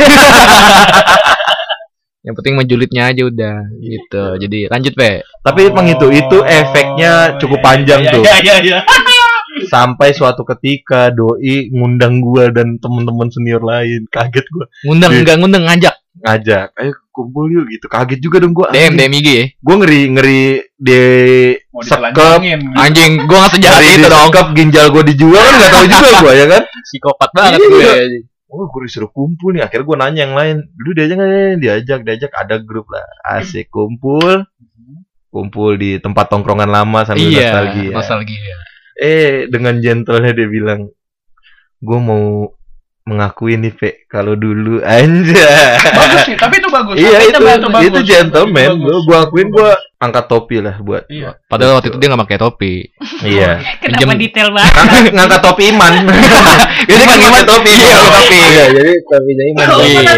yang 2.20 2.36
penting 2.36 2.60
menjulitnya 2.60 3.04
aja 3.10 3.24
udah 3.26 3.56
gitu 3.80 4.24
jadi 4.38 4.68
lanjut 4.68 4.92
pe 4.92 5.24
Tapi 5.40 5.72
emang 5.72 5.88
itu 5.88 6.08
itu 6.12 6.38
Oh, 6.40 6.44
efeknya 6.44 7.40
cukup 7.40 7.60
iya, 7.60 7.66
panjang 7.66 8.02
iya, 8.04 8.12
tuh. 8.12 8.22
Iya 8.22 8.36
iya 8.44 8.56
iya. 8.60 8.80
Sampai 9.74 10.12
suatu 10.12 10.44
ketika 10.46 11.10
doi 11.10 11.72
ngundang 11.72 12.20
gua 12.20 12.52
dan 12.52 12.76
teman-teman 12.78 13.28
senior 13.28 13.60
lain. 13.60 14.04
Kaget 14.08 14.46
gua. 14.52 14.66
ngundang 14.84 15.12
Iya. 15.16 15.20
enggak 15.24 15.36
ngundang 15.40 15.64
ngajak 15.66 15.96
Ngajak, 16.20 16.76
"Ayo 16.76 16.92
kumpul 17.16 17.48
yuk" 17.48 17.72
gitu. 17.72 17.88
Kaget 17.88 18.20
juga 18.20 18.44
dong 18.44 18.52
gua. 18.52 18.68
DM 18.76 19.00
DM 19.00 19.14
IG 19.24 19.28
ya 19.32 19.46
Gua 19.64 19.76
ngeri 19.80 20.02
ngeri 20.12 20.42
di 20.76 21.02
sekep 21.80 22.44
anjing 22.76 23.12
gua 23.24 23.38
nggak 23.40 23.52
sejahat 23.56 23.80
ngeri 23.80 23.96
itu 23.96 24.08
dong 24.12 24.28
sekep 24.28 24.48
ginjal 24.52 24.86
gua 24.92 25.04
dijual 25.08 25.40
kan 25.40 25.54
nggak 25.56 25.72
tahu 25.72 25.86
juga 25.88 26.10
gua 26.20 26.34
ya 26.36 26.46
kan. 26.52 26.64
psikopat 26.84 27.30
banget 27.32 27.60
Iya. 27.60 27.70
gue 27.72 27.96
Oh, 28.50 28.66
gue 28.66 28.82
disuruh 28.90 29.14
kumpul 29.14 29.54
nih. 29.54 29.62
Akhirnya 29.62 29.86
gue 29.86 29.98
nanya 30.02 30.22
yang 30.26 30.34
lain. 30.34 30.58
Dulu 30.74 30.92
diajak 30.98 31.16
nggak? 31.22 31.62
Diajak, 31.62 32.00
diajak. 32.02 32.32
Ada 32.34 32.58
grup 32.66 32.90
lah. 32.90 33.06
Asik 33.22 33.70
kumpul. 33.70 34.42
Kumpul 35.30 35.78
di 35.78 36.02
tempat 36.02 36.26
tongkrongan 36.34 36.66
lama 36.66 37.06
sambil 37.06 37.30
iya 37.30 37.54
nostalgia. 37.54 37.94
nostalgia 37.94 38.56
Eh, 39.00 39.46
dengan 39.48 39.78
gentlenya 39.78 40.34
dia 40.34 40.50
bilang, 40.50 40.90
gue 41.80 42.00
mau 42.02 42.50
mengakui 43.06 43.56
nih, 43.56 43.72
Pe, 43.72 43.90
kalau 44.10 44.34
dulu 44.34 44.82
anjay. 44.86 45.78
Bagus 45.80 46.22
sih, 46.28 46.36
tapi 46.36 46.58
itu 46.60 46.68
bagus. 46.68 46.96
iya, 46.98 47.22
Tapi 47.22 47.30
itu, 47.32 47.40
bagus. 47.40 47.86
itu 47.86 48.00
gentleman. 48.04 48.66
Itu 48.66 48.76
Gue 48.82 48.98
gua 49.08 49.18
akuin 49.24 49.48
gue 49.54 49.72
angkat 50.00 50.26
topi 50.26 50.64
lah 50.64 50.80
buat. 50.80 51.04
Iya. 51.12 51.36
padahal 51.46 51.78
waktu 51.78 51.92
itu 51.92 52.00
dia 52.00 52.08
nggak 52.08 52.24
pakai 52.24 52.40
topi 52.40 52.74
Iya. 53.20 53.60
Kenapa 53.84 54.00
Pinjem- 54.08 54.22
detail 54.24 54.50
banget? 54.50 54.74
Ngangkat, 54.74 55.04
ngangkat 55.12 55.42
topi 55.44 55.64
iman. 55.70 55.94
Jadi 56.90 57.04
Kang 57.04 57.22
Iman 57.22 57.44
topi, 57.44 57.72
iya, 57.76 57.96
topi. 58.00 58.40
Iya, 58.40 58.66
jadi 58.72 58.92
topinya 59.04 59.44
iman. 59.46 59.68
Iya. 59.84 60.14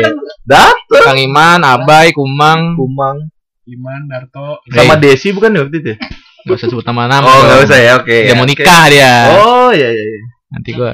Datang 0.45 1.03
Kang 1.03 1.19
Iman, 1.19 1.59
Abai, 1.61 2.07
Kumang, 2.13 2.77
Kumang 2.77 3.17
Iman, 3.65 4.01
Darto. 4.05 4.61
sama 4.69 4.95
Desi 4.95 5.33
bukan 5.33 5.51
ya 5.51 5.59
waktu 5.65 5.77
itu? 5.77 5.89
ya? 5.93 5.97
gak 6.41 6.57
usah 6.57 6.67
sebut 6.69 6.83
nama-nama. 6.83 7.23
Oh, 7.23 7.41
nggak 7.43 7.57
dong. 7.57 7.65
usah 7.69 7.77
ya, 7.77 7.91
oke. 7.97 8.17
Dia 8.25 8.33
mau 8.33 8.43
Oke. 8.43 8.51
nikah 8.53 8.83
dia. 8.89 9.13
Oh, 9.37 9.69
iya 9.69 9.89
iya 9.89 10.03
iya. 10.03 10.19
Nanti 10.49 10.69
gua 10.71 10.91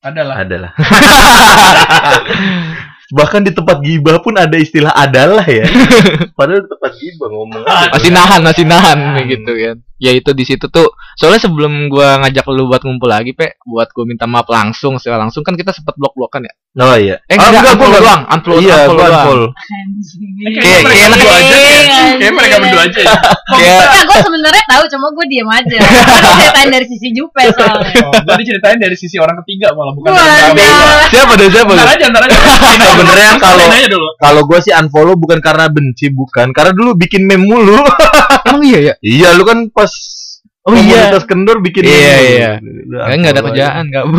Adalah. 0.00 0.34
Adalah. 0.38 0.70
Bahkan 3.12 3.44
di 3.44 3.52
tempat 3.52 3.84
gibah 3.84 4.16
pun 4.24 4.32
ada 4.40 4.56
istilah 4.56 4.92
adalah 4.96 5.44
ya. 5.44 5.68
Padahal 6.38 6.64
di 6.64 6.68
tempat 6.72 6.92
gibah 6.96 7.28
ngomong. 7.28 7.62
aja. 7.68 7.92
masih 7.92 8.10
nahan, 8.14 8.40
masih 8.40 8.64
nahan 8.64 8.98
gitu 9.28 9.52
kan. 9.52 9.76
Ya 10.04 10.12
itu 10.12 10.30
di 10.30 10.44
situ 10.44 10.68
tuh. 10.68 10.84
Soalnya 11.16 11.40
sebelum 11.40 11.88
gua 11.88 12.20
ngajak 12.20 12.44
lu 12.50 12.68
buat 12.68 12.84
ngumpul 12.84 13.08
lagi, 13.08 13.32
Pe, 13.32 13.56
buat 13.64 13.88
gua 13.88 14.04
minta 14.04 14.28
maaf 14.28 14.44
langsung 14.46 15.00
secara 15.00 15.16
langsung 15.18 15.40
kan 15.40 15.56
kita 15.56 15.72
sempat 15.72 15.96
blok-blokan 15.96 16.44
ya. 16.44 16.52
Oh 16.76 16.92
iya. 16.92 17.16
Eh, 17.24 17.34
Ah, 17.34 17.48
enggak, 17.48 17.62
gua 17.62 17.72
unfollow 17.72 17.88
nggak- 17.88 18.04
doang, 18.04 18.22
unfollow, 18.28 18.58
Iya, 18.58 18.74
unfollow 18.76 18.92
gua 18.92 19.06
doang. 19.06 19.16
unfollow. 19.16 19.48
Kayak 19.48 20.60
Kayak- 20.60 20.82
mereka 20.84 20.92
kayak 20.92 21.08
berdua 21.08 21.32
aja. 21.32 21.56
Kayak- 22.20 22.34
mereka 22.34 22.56
berdua 22.60 22.82
aja. 22.84 22.98
ya. 23.00 23.14
Kayak 23.46 23.80
Enggak, 23.94 24.04
gue 24.04 24.18
sebenarnya 24.20 24.64
tahu, 24.66 24.84
cuma 24.90 25.06
gue 25.08 25.26
diem 25.26 25.48
aja. 25.48 25.76
Ceritain 26.34 26.68
dari 26.68 26.86
sisi 26.86 27.08
Jupe 27.10 27.42
soalnya. 27.48 27.94
Oh, 28.02 28.12
Gue 28.12 28.34
diceritain 28.42 28.76
dari 28.76 28.96
sisi 28.98 29.16
orang 29.16 29.36
ketiga 29.40 29.72
malah 29.72 29.94
bukan 29.94 30.10
siapa 31.08 31.32
deh 31.34 31.48
siapa 31.48 31.70
Ntar 31.70 31.86
deh? 31.86 31.94
aja, 31.96 32.06
ntar 32.10 32.22
aja. 32.26 32.36
Sebenarnya 32.90 33.30
kalau-. 33.38 33.70
Kalau 34.18 34.42
gua 34.44 34.58
sih 34.58 34.72
unfollow 34.72 35.14
bukan 35.14 35.38
karena 35.38 35.70
benci, 35.70 36.10
bukan. 36.10 36.50
Karena 36.50 36.74
dulu 36.74 36.92
bikin 36.94 37.24
meme 37.24 37.46
mulu. 37.46 37.78
Emang 38.46 38.62
iya 38.62 38.78
ya? 38.82 38.94
iya, 39.00 39.28
lu 39.32 39.42
kan 39.42 39.70
pas 39.70 39.88
Oh 40.64 40.72
iya. 40.72 41.12
komunitas 41.12 41.24
kendor 41.28 41.60
bikin 41.60 41.84
Iya, 41.84 42.16
iya. 42.24 42.50
Kayak 42.88 43.16
nggak 43.20 43.34
ada 43.36 43.42
kerjaan, 43.44 43.84
nggak. 43.92 44.04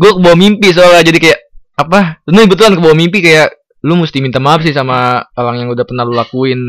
gue 0.00 0.10
bawa 0.18 0.36
mimpi 0.36 0.68
soalnya 0.76 1.08
jadi 1.08 1.18
kayak 1.20 1.40
apa? 1.80 2.20
Ini 2.28 2.44
kebetulan 2.44 2.76
kebawa 2.76 2.92
mimpi 2.92 3.24
kayak 3.24 3.48
lu 3.82 3.96
mesti 3.96 4.20
minta 4.20 4.38
maaf 4.38 4.60
sih 4.60 4.76
sama 4.76 5.24
orang 5.34 5.64
yang 5.64 5.68
udah 5.72 5.84
pernah 5.88 6.04
lu 6.04 6.12
lakuin 6.12 6.60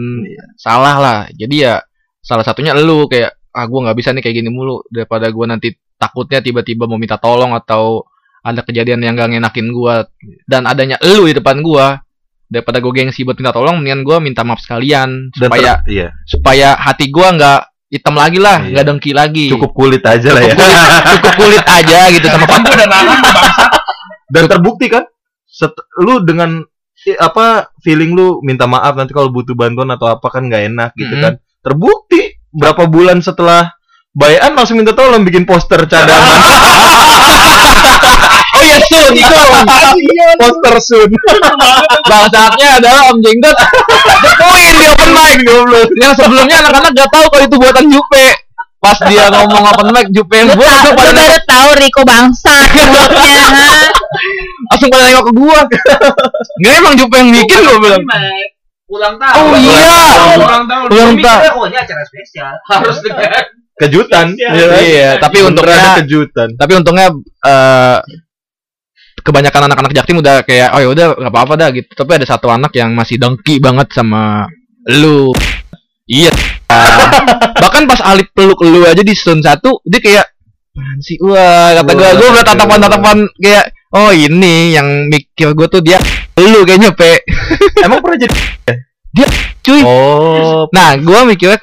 salah 0.55 0.95
lah. 0.95 1.19
Jadi 1.35 1.55
ya 1.59 1.83
salah 2.23 2.47
satunya 2.47 2.71
lu 2.71 3.11
kayak 3.11 3.35
ah 3.51 3.67
gua 3.67 3.91
nggak 3.91 3.97
bisa 3.99 4.15
nih 4.15 4.23
kayak 4.23 4.35
gini 4.39 4.49
mulu 4.49 4.79
daripada 4.87 5.27
gua 5.29 5.51
nanti 5.51 5.75
takutnya 5.99 6.39
tiba-tiba 6.39 6.87
mau 6.87 6.95
minta 6.95 7.19
tolong 7.19 7.51
atau 7.51 8.07
ada 8.43 8.59
kejadian 8.59 8.99
yang 8.99 9.15
gak 9.15 9.31
ngenakin 9.31 9.71
gua 9.71 10.03
dan 10.43 10.67
adanya 10.67 10.99
lu 11.03 11.27
di 11.27 11.35
depan 11.37 11.63
gua 11.63 12.03
daripada 12.53 12.77
gue 12.77 12.93
gengsi 12.93 13.25
buat 13.25 13.33
minta 13.33 13.49
tolong 13.49 13.81
mendingan 13.81 14.05
gua 14.05 14.17
minta 14.17 14.45
maaf 14.45 14.61
sekalian 14.61 15.33
Dan 15.33 15.49
supaya 15.49 15.71
ter- 15.81 15.89
iya, 15.89 16.07
supaya 16.23 16.77
hati 16.77 17.09
gua 17.09 17.33
nggak 17.33 17.59
hitam 17.89 18.13
lagi 18.13 18.37
lah 18.37 18.61
Iya. 18.61 18.69
nggak 18.71 18.85
dengki 18.85 19.11
lagi 19.11 19.45
cukup 19.49 19.73
kulit 19.73 20.01
aja 20.03 20.29
lah 20.29 20.41
ya. 20.43 20.53
cukup 21.17 21.33
kulit 21.35 21.65
aja 21.77 21.99
gitu 22.09 22.25
sama 22.25 22.45
gue 22.45 22.71
udah 22.71 22.87
nahan 22.87 23.17
bangsa. 23.19 23.49
Dan 24.29 24.43
terbukti 24.47 24.85
kan? 24.87 25.03
Set, 25.45 25.73
lu 25.99 26.21
dengan 26.21 26.61
apa 27.19 27.45
feeling 27.79 28.13
lu 28.13 28.37
minta 28.41 28.63
maaf 28.63 28.93
nanti 28.93 29.11
kalau 29.11 29.27
butuh 29.27 29.53
bantuan 29.53 29.89
atau 29.89 30.07
apa 30.07 30.25
kan 30.27 30.45
nggak 30.45 30.63
enak 30.69 30.89
gitu 30.93 31.09
Mhm. 31.11 31.21
kan. 31.21 31.33
Terbukti 31.61 32.21
berapa 32.49 32.85
bulan 32.85 33.17
setelah 33.19 33.73
bayan 34.11 34.53
langsung 34.53 34.77
minta 34.77 34.93
tolong 34.93 35.21
bikin 35.21 35.41
poster 35.43 35.85
cadangan. 35.85 36.17
oh 38.63 38.71
iya 38.71 38.79
sun 38.87 39.11
itu 39.13 39.35
poster 40.39 40.75
sun. 40.79 41.09
bangsatnya 42.09 42.67
adalah 42.79 43.11
Om 43.11 43.17
Jenggot 43.19 43.57
Jokoin 44.23 44.73
di 44.73 44.85
open 44.87 45.09
mic 45.11 45.37
goblok 45.43 45.89
yang 45.99 46.13
sebelumnya 46.15 46.55
anak-anak 46.63 46.91
gak 46.95 47.09
tahu 47.11 47.25
kalau 47.27 47.43
itu 47.43 47.55
buatan 47.59 47.85
Jupe 47.91 48.25
pas 48.79 48.99
dia 49.07 49.31
ngomong 49.31 49.63
open 49.65 49.87
mic 49.91 50.07
Jupe 50.11 50.35
yang 50.35 50.47
Gue 50.49 50.59
buat 50.59 50.67
langsung 50.67 50.95
pada 50.95 51.11
baru 51.13 51.37
tahu 51.43 51.69
Riko 51.79 52.01
bangsa 52.03 52.55
langsung 54.71 54.89
pada 54.89 55.03
nengok 55.05 55.25
ke 55.25 55.33
gua 55.33 55.59
nggak 56.59 56.73
emang 56.77 56.93
Jupe 56.95 57.15
yang 57.15 57.29
bikin 57.31 57.57
gua 57.61 57.77
bilang 57.79 58.03
Ulang 58.83 59.15
tahun. 59.17 59.41
oh 59.41 59.57
iya 59.57 59.89
Ulang 60.37 60.65
tahun. 60.69 60.87
ulang 60.91 61.15
tahun 61.17 61.51
Oh, 61.57 61.65
ini 61.65 61.77
acara 61.79 62.03
spesial. 62.05 62.53
Harus 62.67 63.01
dengan 63.01 63.41
Kejutan. 63.73 64.37
Iya. 64.37 64.51
iya 64.85 65.09
tapi 65.17 65.41
untungnya 65.41 65.73
ada 65.73 65.97
kejutan. 65.97 66.53
tapi 66.53 66.71
untungnya 66.77 67.09
eh 67.41 67.97
kebanyakan 69.23 69.71
anak-anak 69.71 69.91
Jaktim 69.95 70.19
udah 70.19 70.43
kayak 70.43 70.75
oh 70.75 70.79
ya 70.83 70.89
udah 70.91 71.05
nggak 71.15 71.33
apa-apa 71.33 71.53
dah 71.55 71.69
gitu. 71.71 71.89
Tapi 71.95 72.11
ada 72.19 72.25
satu 72.27 72.51
anak 72.51 72.75
yang 72.75 72.91
masih 72.93 73.15
dengki 73.15 73.57
banget 73.63 73.87
sama 73.95 74.45
lu. 74.91 75.31
Iya. 76.05 76.31
Bahkan 77.63 77.83
pas 77.87 78.01
Alip 78.03 78.29
peluk 78.35 78.59
lu 78.67 78.83
aja 78.83 78.99
di 78.99 79.15
season 79.15 79.39
1 79.39 79.63
dia 79.87 79.99
kayak 80.03 80.25
apaan 80.73 80.97
sih? 80.99 81.15
Wah 81.21 81.79
kata 81.79 81.91
gua. 81.93 82.09
Gua 82.17 82.29
udah 82.33 82.43
tatapan-tatapan 82.43 83.17
kayak 83.39 83.65
oh 83.93 84.11
ini 84.11 84.73
yang 84.73 85.07
mikir 85.07 85.53
gua 85.53 85.69
tuh 85.69 85.85
dia 85.85 86.01
lu 86.41 86.65
kayaknya 86.65 86.91
pe 86.97 87.21
Emang 87.85 88.01
pernah 88.01 88.17
jadi 88.19 88.35
cuy. 89.65 89.81
Oh, 89.85 90.65
nah 90.73 90.97
gua 90.99 91.23
mikirnya 91.23 91.61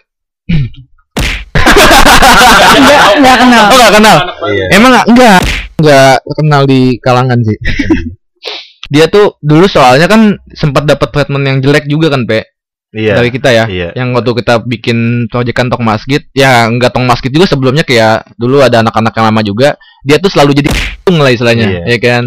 Enggak, 2.71 3.03
enggak 3.19 3.37
kenal. 3.43 3.65
oh 3.67 3.77
gak 3.77 3.93
kenal. 3.99 4.17
Iya. 4.49 4.67
Emang 4.79 4.91
nggak? 4.95 5.07
Enggak 5.11 5.41
enggak 5.81 6.21
kenal 6.37 6.63
di 6.65 6.97
kalangan 7.01 7.41
sih. 7.41 7.59
Dia 8.93 9.07
tuh 9.07 9.39
dulu 9.39 9.71
soalnya 9.71 10.11
kan 10.11 10.35
sempat 10.51 10.83
dapat 10.83 11.15
treatment 11.15 11.45
yang 11.47 11.59
jelek 11.63 11.87
juga 11.87 12.11
kan, 12.11 12.27
Pe, 12.27 12.43
Iya. 12.91 13.23
dari 13.23 13.31
kita 13.31 13.55
ya. 13.55 13.65
Iya. 13.71 13.89
Yang 13.95 14.09
waktu 14.19 14.31
kita 14.43 14.55
bikin 14.67 14.99
proyekan 15.31 15.71
Tong 15.71 15.87
Masjid, 15.87 16.19
ya 16.35 16.67
enggak 16.67 16.91
Tong 16.91 17.07
Masjid 17.07 17.31
juga 17.31 17.47
sebelumnya 17.47 17.87
kayak 17.87 18.35
dulu 18.35 18.59
ada 18.59 18.83
anak-anak 18.83 19.15
yang 19.15 19.27
lama 19.31 19.43
juga, 19.47 19.69
dia 20.03 20.19
tuh 20.19 20.27
selalu 20.27 20.59
jadi 20.59 20.69
tung 21.07 21.17
lah 21.25 21.31
istilahnya, 21.31 21.67
Iya. 21.71 21.83
ya 21.87 21.99
kan. 22.03 22.25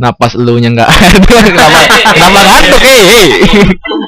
Nah 0.00 0.12
pas 0.12 0.32
elunya 0.32 0.68
nggak 0.68 0.84
ada, 0.92 1.16
kenapa 1.16 1.80
kenapa 2.12 2.40
ngantuk, 2.40 2.80
hei, 2.88 3.00
hei. 3.04 3.28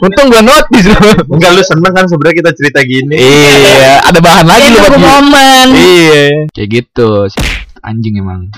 Untung 0.00 0.28
gua 0.32 0.40
notice 0.40 0.88
loh. 0.88 1.00
Enggak 1.36 1.50
lu 1.52 1.62
seneng 1.64 1.92
kan 1.92 2.04
sebenarnya 2.08 2.36
kita 2.40 2.50
cerita 2.56 2.80
gini. 2.80 3.16
Iya, 3.20 4.08
ada 4.08 4.18
bahan 4.24 4.44
lagi 4.48 4.72
buat 4.72 4.96
momen. 4.96 5.66
Iya, 5.72 6.24
kayak 6.52 6.68
gitu. 6.68 7.28
Anjing 7.84 8.16
emang. 8.16 8.48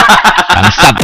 Bangsat. 0.54 0.94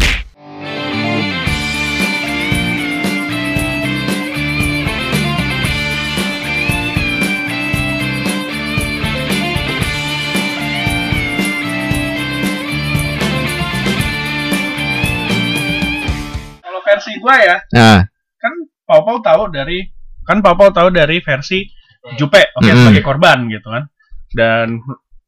Kalau 16.62 16.80
versi 16.86 17.18
gue 17.18 17.36
ya, 17.42 17.56
Nah, 17.74 18.06
kan 18.38 18.54
Pau 18.86 19.02
Pau 19.02 19.18
tahu 19.18 19.50
dari 19.50 19.82
kan 20.22 20.38
Pau 20.38 20.54
Pau 20.54 20.70
tahu 20.70 20.94
dari 20.94 21.18
versi 21.18 21.66
Jupe, 22.14 22.54
oke 22.58 22.66
Mm-mm. 22.66 22.78
sebagai 22.78 23.02
korban 23.02 23.50
gitu 23.50 23.66
kan. 23.70 23.90
Dan 24.30 24.78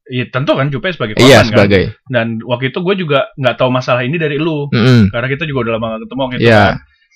Iya 0.05 0.29
tentu 0.29 0.53
kan 0.53 0.69
Jupe 0.69 0.93
sebagai 0.93 1.17
Iya, 1.17 1.41
korban 1.41 1.41
kan. 1.41 1.45
sebagai. 1.49 1.83
Dan 2.05 2.27
waktu 2.45 2.69
itu 2.69 2.79
gue 2.79 2.95
juga 2.95 3.19
nggak 3.33 3.55
tahu 3.57 3.69
masalah 3.69 4.05
ini 4.05 4.15
dari 4.15 4.37
lu. 4.37 4.69
Mm-mm. 4.69 5.09
Karena 5.09 5.27
kita 5.27 5.43
juga 5.43 5.59
udah 5.65 5.73
lama 5.75 5.85
gak 5.97 6.01
ketemu 6.05 6.23
gitu 6.29 6.41
Iya. 6.45 6.61
kan. 6.61 6.75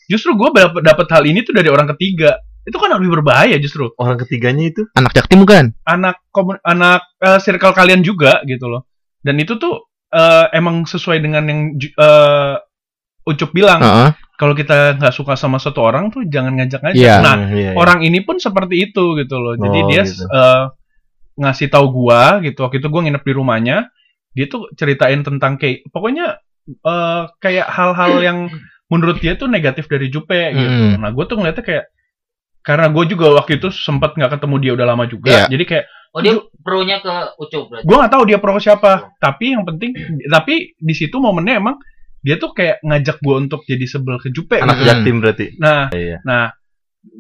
Justru 0.10 0.31
gue 0.34 0.50
dapet, 0.51 0.81
dapet 0.81 1.08
hal 1.08 1.24
ini 1.24 1.39
tuh 1.41 1.53
dari 1.53 1.69
orang 1.69 1.88
ketiga. 1.93 2.34
Itu 2.65 2.75
kan 2.75 2.89
lebih 2.91 3.13
berbahaya 3.13 3.55
justru. 3.58 3.93
Orang 3.93 4.17
ketiganya 4.17 4.65
itu 4.67 4.81
Anak 4.91 5.13
jaktim 5.13 5.38
bukan? 5.39 5.69
Anak 5.84 6.17
komun- 6.29 6.62
anak 6.62 7.05
eh, 7.17 7.38
circle 7.38 7.72
kalian 7.72 8.01
juga 8.01 8.41
gitu 8.43 8.65
loh. 8.65 8.89
Dan 9.22 9.38
itu 9.38 9.53
tuh 9.55 9.86
eh, 10.10 10.50
emang 10.51 10.84
sesuai 10.84 11.22
dengan 11.22 11.46
yang 11.46 11.60
eh, 11.77 12.55
Ucup 13.22 13.53
bilang. 13.53 13.77
Heeh. 13.79 14.10
Kalau 14.34 14.55
kita 14.55 14.98
nggak 14.98 15.12
suka 15.12 15.36
sama 15.36 15.60
satu 15.60 15.84
orang 15.84 16.10
tuh 16.10 16.25
jangan 16.25 16.58
ngajak-ngajak. 16.58 16.98
Iya. 16.98 17.19
Nah, 17.19 17.36
Hmm, 17.38 17.53
iya, 17.53 17.69
iya. 17.69 17.72
orang 17.75 18.00
ini 18.01 18.24
pun 18.24 18.39
seperti 18.39 18.89
itu 18.89 19.13
gitu 19.13 19.36
loh. 19.36 19.53
Jadi 19.53 19.77
Oh, 19.77 19.86
dia 19.86 20.01
gitu. 20.01 20.25
eh, 20.25 20.63
ngasih 21.39 21.72
tahu 21.72 21.88
gua 21.89 22.43
gitu. 22.43 22.60
Waktu 22.62 22.84
itu 22.84 22.88
gua 22.91 23.01
nginep 23.08 23.24
di 23.24 23.34
rumahnya, 23.34 23.77
dia 24.36 24.46
tuh 24.46 24.67
ceritain 24.75 25.24
tentang 25.24 25.55
kayak 25.55 25.88
pokoknya 25.89 26.43
eh, 26.69 27.24
kayak 27.39 27.67
hal-hal 27.72 28.19
yang 28.19 28.38
menurut 28.91 29.17
dia 29.24 29.39
tuh 29.39 29.48
negatif 29.48 29.88
dari 29.88 30.12
Jupe 30.12 30.51
gitu. 30.51 30.69
Mm. 30.93 31.00
Nah, 31.01 31.10
gua 31.15 31.24
tuh 31.25 31.39
ngeliatnya 31.39 31.63
kayak 31.63 31.86
karena 32.60 32.91
gue 32.91 33.03
juga 33.08 33.31
waktu 33.34 33.55
itu 33.58 33.72
sempat 33.72 34.19
nggak 34.19 34.36
ketemu 34.36 34.55
dia 34.60 34.72
udah 34.75 34.88
lama 34.93 35.08
juga. 35.08 35.31
Iya. 35.31 35.46
Jadi 35.48 35.63
kayak 35.65 35.86
Oh 36.10 36.25
dia 36.25 36.34
pro-nya 36.65 36.98
ke 37.05 37.13
Ucup 37.38 37.69
berarti. 37.69 37.86
gue 37.86 37.96
nggak 38.01 38.12
tahu 38.17 38.24
dia 38.25 38.38
pro 38.41 38.58
siapa. 38.58 39.13
Tapi 39.22 39.53
yang 39.53 39.62
penting, 39.62 39.93
tapi 40.25 40.74
di 40.74 40.93
situ 40.98 41.22
momennya 41.22 41.62
emang 41.62 41.77
dia 42.19 42.36
tuh 42.36 42.51
kayak 42.51 42.81
ngajak 42.81 43.22
gua 43.22 43.39
untuk 43.39 43.62
jadi 43.63 43.86
sebel 43.86 44.17
ke 44.17 44.34
Jupe. 44.34 44.58
anak 44.58 44.81
gitu. 44.81 44.88
jaktim 44.89 45.15
berarti. 45.22 45.46
Nah, 45.62 45.88
Iya. 45.93 46.17
nah, 46.25 46.50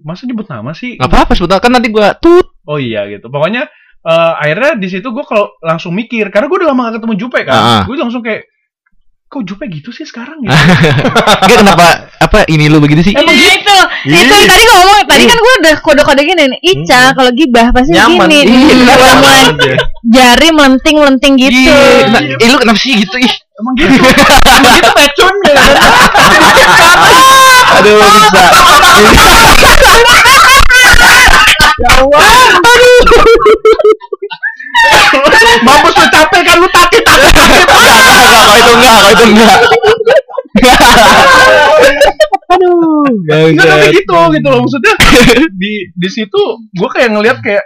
masa 0.03 0.25
nyebut 0.25 0.49
nama 0.49 0.73
sih? 0.73 0.97
Nggak 0.97 1.05
apa-apa 1.05 1.31
sebetulnya 1.37 1.61
kan 1.61 1.71
nanti 1.71 1.89
gua 1.93 2.17
tut. 2.17 2.49
Oh 2.65 2.81
iya 2.81 3.05
gitu. 3.07 3.29
Pokoknya 3.29 3.69
eh, 4.01 4.31
akhirnya 4.37 4.75
di 4.75 4.87
situ 4.87 5.05
gue 5.05 5.23
kalau 5.23 5.45
langsung 5.59 5.91
mikir 5.91 6.29
karena 6.29 6.45
gue 6.45 6.57
udah 6.57 6.69
lama 6.69 6.81
gak 6.87 6.93
ketemu 7.01 7.13
Jupe 7.17 7.39
kan. 7.43 7.53
Ah. 7.53 7.81
Gue 7.83 7.95
langsung 7.95 8.19
kayak 8.19 8.43
kok 9.29 9.45
Jupe 9.45 9.65
gitu 9.69 9.89
sih 9.89 10.03
sekarang 10.03 10.41
gitu. 10.41 10.49
Enggak 11.45 11.57
kenapa 11.59 11.85
apa 12.17 12.37
ini 12.47 12.65
lu 12.65 12.79
begitu 12.79 13.03
sih? 13.03 13.13
Emang 13.13 13.29
gitu. 13.29 13.77
Ih. 14.07 14.15
Itu 14.15 14.33
tadi 14.47 14.63
ngomong, 14.65 15.05
tadi 15.05 15.23
kan 15.23 15.37
gue 15.37 15.53
udah 15.61 15.73
kode-kode 15.83 16.21
gini 16.23 16.43
nih. 16.49 16.59
Ica 16.65 17.13
kalau 17.13 17.29
gibah 17.29 17.69
pasti 17.69 17.93
Nyaman. 17.93 18.25
gini. 18.25 18.41
Iya, 18.41 18.49
Nih, 18.49 18.73
kenapa? 18.73 19.05
mulai 19.19 19.43
Iya. 19.45 19.75
jari 20.09 20.49
melenting-melenting 20.49 21.33
gitu. 21.37 21.69
Iya, 21.69 22.09
nah, 22.09 22.21
eh, 22.25 22.47
lu 22.47 22.57
kenapa 22.57 22.79
sih 22.79 22.95
gitu 22.97 23.15
ih? 23.19 23.33
Emang 23.59 23.75
gitu. 23.75 24.01
Emang 24.01 24.73
gitu 24.73 24.89
pecun. 24.97 25.35
Aduh, 27.75 27.99
bisa. 28.01 28.43
Mampus 35.59 35.93
lu 35.93 36.07
capek 36.07 36.41
kan 36.43 36.55
lu 36.57 36.67
takut 36.69 37.03
takut. 37.03 37.33
Enggak, 37.39 38.35
kalau 38.39 38.55
itu 38.55 38.71
enggak, 38.73 38.93
kalau 38.93 39.09
itu 39.11 39.23
enggak. 39.27 39.57
Aduh, 42.49 43.05
Enggak 43.29 43.65
tapi 43.69 43.87
gitu 43.93 44.17
gitu 44.33 44.47
loh 44.49 44.59
maksudnya. 44.65 44.93
Di 45.61 45.73
di 45.93 46.09
situ 46.09 46.41
gue 46.73 46.89
kayak 46.89 47.09
ngelihat 47.13 47.37
kayak 47.45 47.63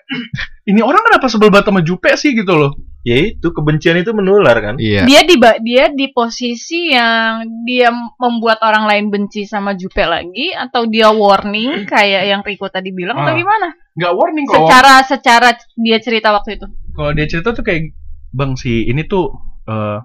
ini 0.63 0.79
orang 0.79 1.03
kenapa 1.03 1.27
sebel 1.27 1.51
banget 1.51 1.71
sama 1.71 1.81
Jupe 1.83 2.11
sih 2.15 2.35
gitu 2.35 2.55
loh. 2.55 2.71
Ya 3.03 3.19
itu 3.19 3.51
kebencian 3.51 3.99
itu 3.99 4.15
menular 4.15 4.55
kan. 4.63 4.75
Iya. 4.79 5.03
Dia 5.03 5.27
di 5.27 5.35
dia 5.63 5.91
di 5.91 6.07
posisi 6.15 6.87
yang 6.87 7.43
dia 7.67 7.91
membuat 8.15 8.63
orang 8.63 8.87
lain 8.87 9.05
benci 9.11 9.43
sama 9.43 9.75
Jupe 9.75 10.03
lagi 10.07 10.55
atau 10.55 10.87
dia 10.87 11.11
warning 11.11 11.83
kayak 11.83 12.31
yang 12.31 12.41
Riko 12.43 12.71
tadi 12.71 12.95
bilang 12.95 13.19
atau 13.19 13.35
Ah. 13.35 13.39
gimana? 13.39 13.67
Nggak 13.99 14.13
warning 14.15 14.45
kok. 14.47 14.55
Secara 14.55 14.93
secara 15.03 15.49
dia 15.75 15.97
cerita 15.99 16.31
waktu 16.31 16.55
itu. 16.55 16.67
Kalau 16.93 17.11
dia 17.11 17.25
cerita 17.25 17.51
tuh 17.51 17.61
kayak 17.61 17.91
bang 18.29 18.53
si 18.53 18.85
ini 18.85 19.03
tuh 19.03 19.33
eh 19.65 19.99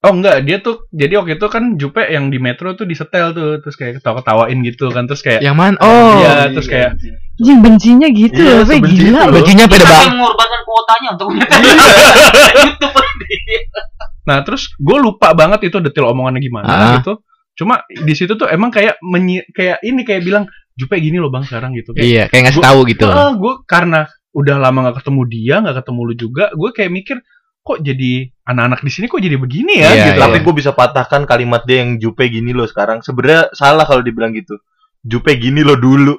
Oh 0.00 0.16
enggak, 0.16 0.48
dia 0.48 0.56
tuh 0.58 0.88
jadi 0.88 1.20
waktu 1.20 1.36
itu 1.36 1.46
kan 1.46 1.76
Jupe 1.76 2.00
yang 2.00 2.32
di 2.32 2.40
metro 2.40 2.72
tuh 2.72 2.88
disetel 2.88 3.30
tuh, 3.30 3.60
terus 3.60 3.76
kayak 3.76 4.00
ketawa-ketawain 4.00 4.56
gitu 4.64 4.88
kan, 4.88 5.04
terus 5.04 5.20
kayak 5.20 5.44
Yang 5.44 5.52
mana? 5.54 5.76
Oh, 5.76 6.16
Iya, 6.16 6.48
terus 6.50 6.66
kayak 6.66 6.96
Jing 7.36 7.60
bencinya 7.60 8.08
gitu 8.08 8.32
Iya, 8.34 8.64
loh, 8.64 8.80
gila 8.80 8.80
itu 8.80 9.20
loh. 9.20 9.34
bajunya 9.36 9.64
pada 9.66 9.76
Kita 9.76 9.92
bang. 9.92 10.00
yang 10.02 10.16
mengorbankan 10.16 10.60
kuotanya 10.64 11.08
untuk 11.12 11.26
YouTube 12.64 12.96
dia. 13.20 13.60
Nah, 14.22 14.38
terus 14.40 14.62
gue 14.72 14.98
lupa 14.98 15.28
banget 15.32 15.60
itu 15.64 15.76
detail 15.78 16.08
omongannya 16.08 16.40
gimana 16.40 16.64
Ah. 16.64 16.92
gitu. 16.96 17.20
Cuma 17.54 17.84
di 17.84 18.14
situ 18.14 18.32
tuh 18.34 18.48
emang 18.48 18.72
kayak 18.72 18.96
menyi 19.02 19.44
kayak 19.50 19.80
ini 19.82 20.00
kayak 20.00 20.22
bilang 20.22 20.44
Jupe 20.72 20.96
gini 20.96 21.20
loh 21.20 21.28
bang 21.28 21.44
sekarang 21.44 21.76
gitu. 21.76 21.92
Kayak, 21.92 22.06
Iya, 22.06 22.24
kayak 22.26 22.42
ngasih 22.48 22.62
tahu 22.64 22.80
gitu. 22.88 23.04
"Ah, 23.04 23.36
gue 23.36 23.52
karena 23.64 24.08
udah 24.30 24.56
lama 24.62 24.90
gak 24.90 25.02
ketemu 25.02 25.22
dia, 25.26 25.54
gak 25.60 25.76
ketemu 25.82 26.00
lu 26.06 26.14
juga, 26.14 26.44
gue 26.54 26.70
kayak 26.70 26.92
mikir 26.92 27.16
kok 27.60 27.84
jadi 27.84 28.32
anak-anak 28.48 28.80
di 28.80 28.90
sini 28.90 29.06
kok 29.06 29.20
jadi 29.20 29.36
begini 29.36 29.74
ya 29.84 29.90
Iya, 29.92 30.04
gitu. 30.10 30.18
iya. 30.18 30.24
Tapi 30.26 30.38
gue 30.40 30.54
bisa 30.56 30.70
patahkan 30.72 31.22
kalimat 31.28 31.62
dia 31.68 31.84
yang 31.84 32.00
Jupe 32.00 32.24
gini 32.26 32.56
loh 32.56 32.64
sekarang. 32.64 33.04
Sebenarnya 33.04 33.52
salah 33.52 33.84
kalau 33.84 34.00
dibilang 34.00 34.32
gitu. 34.32 34.56
Jupe 35.04 35.36
gini 35.36 35.60
loh 35.60 35.76
dulu 35.76 36.16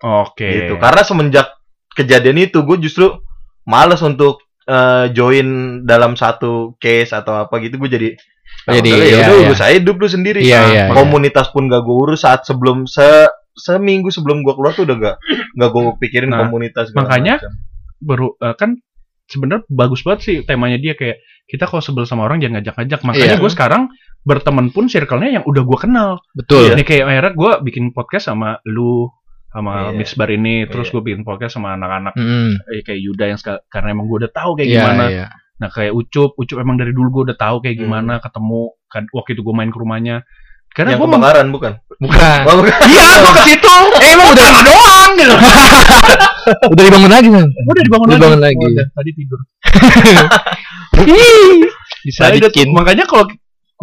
Oke. 0.00 0.46
gitu. 0.46 0.74
Karena 0.78 1.02
semenjak 1.02 1.58
kejadian 1.92 2.38
itu 2.40 2.62
gue 2.62 2.76
justru 2.80 3.18
males 3.66 4.00
untuk 4.00 4.40
eh, 4.64 5.10
join 5.10 5.82
dalam 5.82 6.14
satu 6.14 6.78
case 6.78 7.10
atau 7.10 7.44
apa 7.44 7.58
gitu. 7.58 7.74
Gue 7.76 7.90
jadi 7.90 8.08
"Ah, 8.70 8.78
Jadi, 8.78 8.90
ya 8.94 8.96
iya, 9.02 9.16
udah 9.26 9.36
iya. 9.36 9.46
urus 9.50 9.60
aja 9.60 9.74
hidup 9.74 9.96
lu 9.98 10.06
sendiri. 10.06 10.40
Iya, 10.42 10.58
Nah, 10.60 10.66
iya, 10.70 10.84
iya. 10.86 10.94
komunitas 10.94 11.50
pun 11.50 11.66
gak 11.66 11.82
gue 11.82 11.96
urus 11.98 12.22
saat 12.22 12.46
sebelum 12.46 12.86
se 12.86 13.26
seminggu 13.52 14.08
sebelum 14.08 14.40
gue 14.40 14.52
keluar 14.52 14.72
tuh 14.72 14.84
udah 14.84 14.96
gak 14.96 15.16
gak 15.54 15.70
gue 15.70 15.82
pikirin 15.98 16.30
Nah, 16.30 16.44
komunitas. 16.44 16.90
makanya 16.92 17.38
macam. 17.38 17.52
baru 18.00 18.28
eh, 18.38 18.54
kan 18.54 18.70
sebenarnya 19.26 19.62
bagus 19.68 20.02
banget 20.02 20.20
sih 20.22 20.36
temanya 20.42 20.76
dia 20.76 20.94
kayak 20.94 21.18
kita 21.46 21.66
kalau 21.66 21.78
sebel 21.78 22.02
sama 22.02 22.24
orang 22.24 22.38
jangan 22.38 22.62
ngajak-ngajak. 22.62 23.00
Makanya 23.02 23.36
Iya. 23.36 23.42
gue 23.42 23.50
sekarang 23.50 23.82
berteman 24.20 24.68
pun 24.68 24.86
circle-nya 24.86 25.40
yang 25.40 25.44
udah 25.44 25.62
gue 25.62 25.78
kenal. 25.78 26.10
Betul. 26.32 26.74
Ini 26.74 26.82
kayak 26.82 27.04
akhirnya 27.04 27.32
gue 27.32 27.52
bikin 27.64 27.84
podcast 27.90 28.26
sama 28.26 28.58
lu 28.64 29.10
sama 29.50 29.90
Iya. 29.90 29.98
Misbar 29.98 30.30
ini, 30.30 30.66
terus 30.66 30.88
Iya. 30.88 30.94
gue 30.94 31.02
bikin 31.04 31.22
podcast 31.22 31.58
sama 31.58 31.74
anak-anak 31.74 32.14
Mm, 32.14 32.50
eh, 32.70 32.82
kayak 32.82 33.00
Yuda 33.02 33.24
yang 33.26 33.40
karena 33.66 33.88
emang 33.90 34.06
gue 34.06 34.18
udah 34.22 34.32
tahu 34.32 34.50
kayak 34.54 34.68
Iya, 34.68 34.78
gimana. 34.78 35.04
iya. 35.10 35.26
Nah 35.58 35.68
kayak 35.68 35.92
Ucup, 35.92 36.30
Ucup 36.34 36.56
emang 36.56 36.78
dari 36.78 36.90
dulu 36.90 37.08
gue 37.10 37.22
udah 37.30 37.36
tahu 37.36 37.56
kayak 37.60 37.76
Hmm. 37.76 37.82
gimana 37.84 38.12
ketemu 38.18 38.62
kan 38.86 39.02
waktu 39.10 39.30
itu 39.34 39.42
gue 39.42 39.54
main 39.54 39.68
ke 39.68 39.78
rumahnya. 39.78 40.16
Karena 40.70 40.94
yang 40.94 41.00
gue 41.00 41.08
mem- 41.08 41.18
kebakaran 41.18 41.46
bukan? 41.50 41.72
Bukan. 42.00 42.38
Oh, 42.46 42.54
bukan. 42.58 42.72
Iya, 42.86 43.06
gue 43.18 43.32
ke 43.34 43.42
situ. 43.44 43.74
Eh, 44.00 44.10
emang 44.14 44.28
udah 44.32 44.46
doang 44.62 45.10
gitu. 45.18 45.34
udah 46.72 46.82
dibangun 46.82 47.10
lagi 47.10 47.28
kan? 47.28 47.48
Udah 47.68 47.82
dibangun 47.84 48.06
Udah 48.06 48.14
lagi. 48.14 48.22
dibangun 48.22 48.40
lagi. 48.40 48.64
Oh, 48.64 48.70
udah, 48.70 48.86
tadi 48.94 49.10
tidur. 49.12 49.40
Bisa 52.00 52.20
Tadi 52.24 52.38
aja 52.40 52.48
tuh. 52.48 52.52
kin. 52.52 52.68
Makanya 52.72 53.04
kalau 53.04 53.28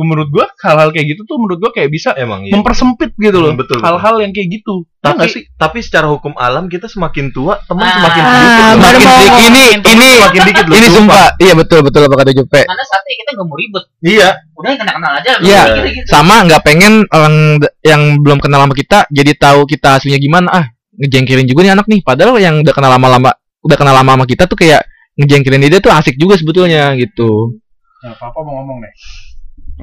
menurut 0.06 0.30
gua 0.30 0.46
hal-hal 0.62 0.92
kayak 0.92 1.16
gitu 1.16 1.26
tuh 1.26 1.42
menurut 1.42 1.58
gua 1.58 1.72
kayak 1.72 1.90
bisa 1.90 2.14
Emang 2.14 2.46
iya. 2.46 2.54
mempersempit 2.54 3.16
gitu 3.16 3.38
loh. 3.40 3.56
Hmm, 3.56 3.60
betul, 3.62 3.82
Hal-hal 3.82 4.16
yang 4.22 4.30
kayak 4.30 4.62
gitu. 4.62 4.86
Ya 5.02 5.16
nggak 5.16 5.24
tapi 5.24 5.34
sih? 5.34 5.44
tapi 5.56 5.78
secara 5.80 6.08
hukum 6.12 6.36
alam 6.36 6.68
kita 6.68 6.86
semakin 6.86 7.32
tua 7.32 7.58
teman 7.64 7.88
Ah. 7.88 7.94
semakin 7.96 8.22
Ah, 8.22 8.30
sedikit 8.30 8.62
baru 8.62 8.78
Makin 8.78 9.00
mau 9.00 9.18
sedikit. 9.18 9.42
Ini 9.48 9.64
ini 9.88 10.10
semakin 10.20 10.42
dikit 10.44 10.66
loh 10.68 10.76
ini 10.76 10.88
sumpah. 10.92 11.28
Iya 11.40 11.54
betul 11.56 11.80
betul 11.82 12.02
apa 12.06 12.16
kata 12.20 12.32
Jupe. 12.36 12.62
Karena 12.62 12.84
saatnya 12.84 13.16
kita 13.16 13.30
nggak 13.34 13.48
mau 13.48 13.58
ribet. 13.58 13.84
iya 14.04 14.30
Udah 14.54 14.70
kenal-kenal 14.76 15.12
aja. 15.18 15.32
Iya. 15.40 15.62
Gitu, 15.72 15.80
gitu. 16.04 16.08
Sama 16.12 16.36
nggak 16.44 16.62
pengen 16.62 16.94
orang 17.10 17.36
yang 17.82 18.02
belum 18.20 18.38
kenal 18.38 18.60
sama 18.62 18.76
kita 18.76 19.08
jadi 19.08 19.32
tahu 19.34 19.64
kita 19.66 19.98
aslinya 19.98 20.20
gimana. 20.20 20.48
Ah, 20.52 20.66
ngejengkelin 20.98 21.46
juga 21.46 21.62
nih 21.64 21.74
anak 21.74 21.86
nih. 21.88 22.02
Padahal 22.02 22.36
yang 22.38 22.60
udah 22.62 22.74
kenal 22.74 22.92
lama-lama 22.92 23.32
udah 23.62 23.78
kenal 23.78 23.96
lama 23.96 24.12
sama 24.18 24.26
kita 24.26 24.44
tuh 24.46 24.58
kayak 24.58 24.82
ngejengkelin 25.16 25.66
dia 25.66 25.78
tuh 25.78 25.90
asik 25.90 26.14
juga 26.16 26.38
sebetulnya 26.38 26.94
gitu. 26.94 27.58
Nah, 28.06 28.14
Papa 28.14 28.40
mau 28.42 28.62
ngomong 28.62 28.82
nih. 28.82 28.94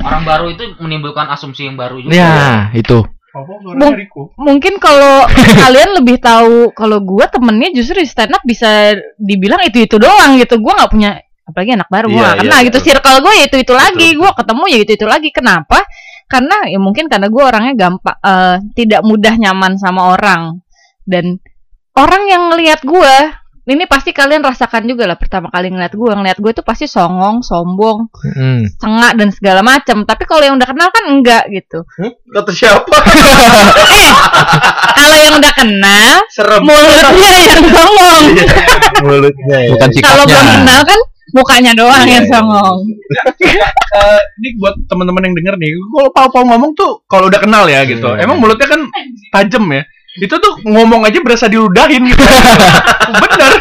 Orang 0.01 0.27
baru 0.27 0.51
itu 0.51 0.75
menimbulkan 0.83 1.31
asumsi 1.31 1.71
yang 1.71 1.79
baru 1.79 2.03
juga. 2.03 2.15
Ya, 2.15 2.71
itu. 2.75 3.05
Bung- 3.35 3.63
suaranya 3.67 3.99
Riko. 3.99 4.31
Mungkin 4.39 4.79
kalau 4.79 5.27
kalian 5.63 5.91
lebih 5.99 6.23
tahu 6.23 6.71
kalau 6.71 7.03
gua 7.03 7.27
temennya 7.27 7.75
justru 7.75 7.99
di 7.99 8.07
stand 8.07 8.31
up 8.31 8.43
bisa 8.43 8.95
dibilang 9.19 9.59
itu 9.67 9.83
itu 9.83 9.99
doang 9.99 10.39
gitu. 10.39 10.59
Gua 10.63 10.79
nggak 10.79 10.91
punya 10.95 11.19
apalagi 11.45 11.75
anak 11.75 11.91
baru 11.91 12.07
gua 12.09 12.15
Iya, 12.15 12.23
nggak 12.23 12.35
iya, 12.35 12.43
kenal 12.47 12.61
gitu. 12.63 12.79
betul. 12.79 12.87
Circle 12.95 13.19
gue 13.21 13.33
ya 13.35 13.45
itu 13.51 13.57
itu 13.59 13.75
lagi. 13.75 14.09
Gua 14.15 14.31
ketemu 14.35 14.63
ya 14.71 14.79
itu 14.83 14.93
itu 14.95 15.07
lagi. 15.07 15.29
Kenapa? 15.35 15.79
Karena 16.25 16.57
ya 16.71 16.79
mungkin 16.79 17.05
karena 17.11 17.27
gua 17.27 17.43
orangnya 17.51 17.75
gampang 17.75 18.17
eh, 18.19 18.57
tidak 18.79 19.01
mudah 19.03 19.35
nyaman 19.35 19.73
sama 19.83 20.15
orang 20.15 20.63
dan 21.05 21.39
orang 21.95 22.23
yang 22.31 22.43
ngelihat 22.55 22.87
gua 22.87 23.44
ini 23.67 23.85
pasti 23.85 24.11
kalian 24.11 24.41
rasakan 24.41 24.85
juga 24.85 25.05
lah 25.05 25.15
pertama 25.15 25.49
kali 25.49 25.69
ngeliat 25.69 25.91
gue 25.91 26.11
ngeliat 26.11 26.37
gue 26.37 26.53
tuh 26.53 26.63
pasti 26.63 26.85
songong 26.85 27.41
sombong 27.41 28.13
Hmm. 28.13 28.69
sengak 28.75 29.13
dan 29.15 29.29
segala 29.31 29.61
macam 29.61 30.03
tapi 30.03 30.25
kalau 30.25 30.43
yang 30.43 30.55
udah 30.55 30.67
kenal 30.67 30.89
kan 30.91 31.05
enggak 31.07 31.45
gitu 31.49 31.81
Hmm? 31.95 32.13
kata 32.31 32.51
siapa 32.51 32.93
kalau 34.95 35.17
yang 35.19 35.35
udah 35.35 35.53
kenal 35.55 36.17
serem 36.31 36.61
mulutnya 36.63 37.13
yang 37.43 37.63
songong 37.67 38.25
Iya, 38.27 38.47
mulutnya 39.03 39.57
ya. 39.59 39.71
Bukan 39.71 39.89
kalau 39.99 40.25
belum 40.25 40.35
sikapnya. 40.37 40.55
kenal 40.59 40.81
kan 40.83 41.01
mukanya 41.33 41.73
doang 41.75 42.05
Iya, 42.05 42.13
yang 42.15 42.25
iya. 42.25 42.33
songong 42.33 42.79
Eh, 43.95 44.21
ini 44.37 44.59
buat 44.59 44.75
teman-teman 44.85 45.23
yang 45.23 45.35
denger 45.35 45.55
nih, 45.55 45.71
kalau 45.89 46.11
Papa 46.11 46.43
ngomong 46.43 46.75
tuh 46.75 46.99
kalau 47.07 47.31
udah 47.31 47.39
kenal 47.39 47.63
ya 47.65 47.87
gitu. 47.87 48.03
Hmm. 48.05 48.19
Emang 48.19 48.37
mulutnya 48.37 48.67
kan 48.67 48.81
tajam 49.31 49.71
ya. 49.71 49.87
Itu 50.15 50.31
tuh 50.31 50.53
ngomong 50.63 51.03
aja 51.03 51.19
berasa 51.19 51.51
diludahin 51.51 52.07
gitu. 52.07 52.23
Bener. 53.23 53.53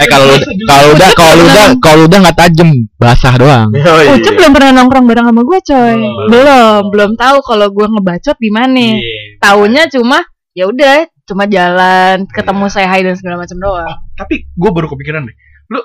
Eh 0.00 0.06
kalau 0.08 0.24
lu 0.28 0.36
kalau 0.68 0.86
udah 0.92 1.10
kalau 1.16 1.32
lu 1.32 1.44
udah 1.48 1.66
kalau 1.80 1.96
lu 2.04 2.04
udah 2.12 2.18
nggak 2.28 2.38
tajem, 2.38 2.70
basah 3.00 3.34
doang. 3.40 3.68
Oh, 3.88 4.00
iya. 4.04 4.12
Ucup 4.20 4.32
belum 4.36 4.52
pernah 4.52 4.70
nongkrong 4.76 5.04
bareng 5.08 5.26
sama 5.32 5.42
gue 5.44 5.58
coy. 5.64 5.92
Belum. 5.96 6.28
Belum, 6.28 6.80
belum 6.92 7.10
tahu 7.16 7.36
kalau 7.40 7.66
gue 7.72 7.86
ngebacot 7.88 8.36
di 8.36 8.50
mana. 8.52 8.86
Iya. 9.00 9.20
Taunya 9.40 9.82
cuma 9.88 10.18
ya 10.52 10.68
udah, 10.68 11.08
cuma 11.24 11.48
jalan, 11.48 12.28
ketemu 12.28 12.64
saya 12.68 12.86
hai 12.92 13.00
dan 13.00 13.16
segala 13.16 13.40
macam 13.40 13.56
doang. 13.56 13.96
Tapi 14.16 14.44
gue 14.52 14.70
baru 14.76 14.92
kepikiran 14.92 15.24
deh. 15.24 15.36
Lu 15.72 15.80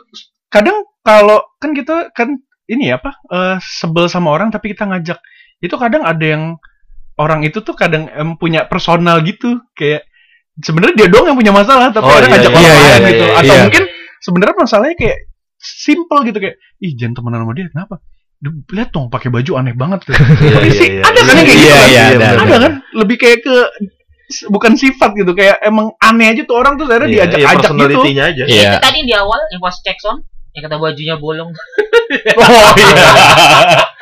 kadang 0.51 0.83
kalau 1.07 1.39
kan 1.63 1.71
kita 1.71 2.11
kan 2.11 2.35
ini 2.67 2.91
ya 2.91 2.99
apa 2.99 3.15
eh, 3.31 3.57
sebel 3.63 4.11
sama 4.11 4.35
orang 4.35 4.51
tapi 4.51 4.75
kita 4.75 4.83
ngajak 4.83 5.19
itu 5.63 5.75
kadang 5.79 6.03
ada 6.03 6.21
yang 6.21 6.43
orang 7.17 7.41
itu 7.45 7.59
tuh 7.61 7.73
kadang 7.73 8.07
em, 8.09 8.37
punya 8.37 8.65
personal 8.69 9.21
gitu 9.25 9.61
kayak 9.73 10.05
sebenarnya 10.57 11.05
dia 11.05 11.07
doang 11.09 11.33
yang 11.33 11.37
punya 11.37 11.53
masalah 11.53 11.89
tapi 11.93 12.05
Oh, 12.05 12.13
kadang 12.17 12.29
iya, 12.29 12.37
ngajak 12.37 12.51
iya, 12.51 12.57
orang 12.57 12.65
iya, 12.65 12.77
lain 12.77 13.01
iya, 13.01 13.09
gitu 13.09 13.25
iya, 13.25 13.35
atau 13.37 13.53
iya. 13.53 13.63
mungkin 13.65 13.83
sebenarnya 14.17 14.55
masalahnya 14.57 14.95
kayak 14.97 15.17
simple 15.57 16.19
gitu 16.25 16.37
kayak 16.37 16.55
ih 16.81 16.91
jangan 16.93 17.13
temenan 17.17 17.39
sama 17.45 17.53
dia 17.57 17.65
kenapa 17.69 17.95
lihat 18.69 18.89
dong 18.93 19.09
pakai 19.09 19.33
baju 19.33 19.51
aneh 19.57 19.73
banget 19.73 19.99
tuh. 20.05 20.13
Iya, 20.45 20.53
Tapi 20.53 20.69
iya, 20.69 20.77
sih 20.77 20.89
iya. 20.93 21.01
ada 21.01 21.19
kan 21.25 21.33
yang 21.33 21.47
kayak 21.49 21.57
Iya, 21.57 21.65
gitu 21.65 21.73
kan? 21.73 21.89
iya, 21.89 22.03
ada, 22.05 22.27
ada, 22.29 22.41
ada. 22.45 22.57
kan 22.61 22.73
lebih 22.93 23.15
kayak 23.17 23.37
ke 23.41 23.55
bukan 24.51 24.73
sifat 24.77 25.09
gitu 25.17 25.31
kayak 25.33 25.57
emang 25.65 25.87
aneh 25.97 26.27
aja 26.35 26.41
tuh 26.45 26.53
orang 26.59 26.77
tuh 26.77 26.85
akhirnya 26.85 27.09
Iya, 27.09 27.15
iya, 27.17 27.25
diajak-ajak 27.25 27.49
gitu. 27.49 27.73
personality-nya 27.73 28.23
aja. 28.29 28.43
Iya. 28.45 28.71
Itu 28.77 28.77
tadi 28.85 28.99
di 29.09 29.13
awal 29.17 29.39
yang 29.49 29.61
pas 29.65 29.75
cek 29.81 29.97
son 29.97 30.17
yang 30.53 30.61
kata 30.69 30.75
bajunya 30.77 31.15
bolong. 31.17 31.49
Oh 32.07 32.71
iya. 32.79 33.09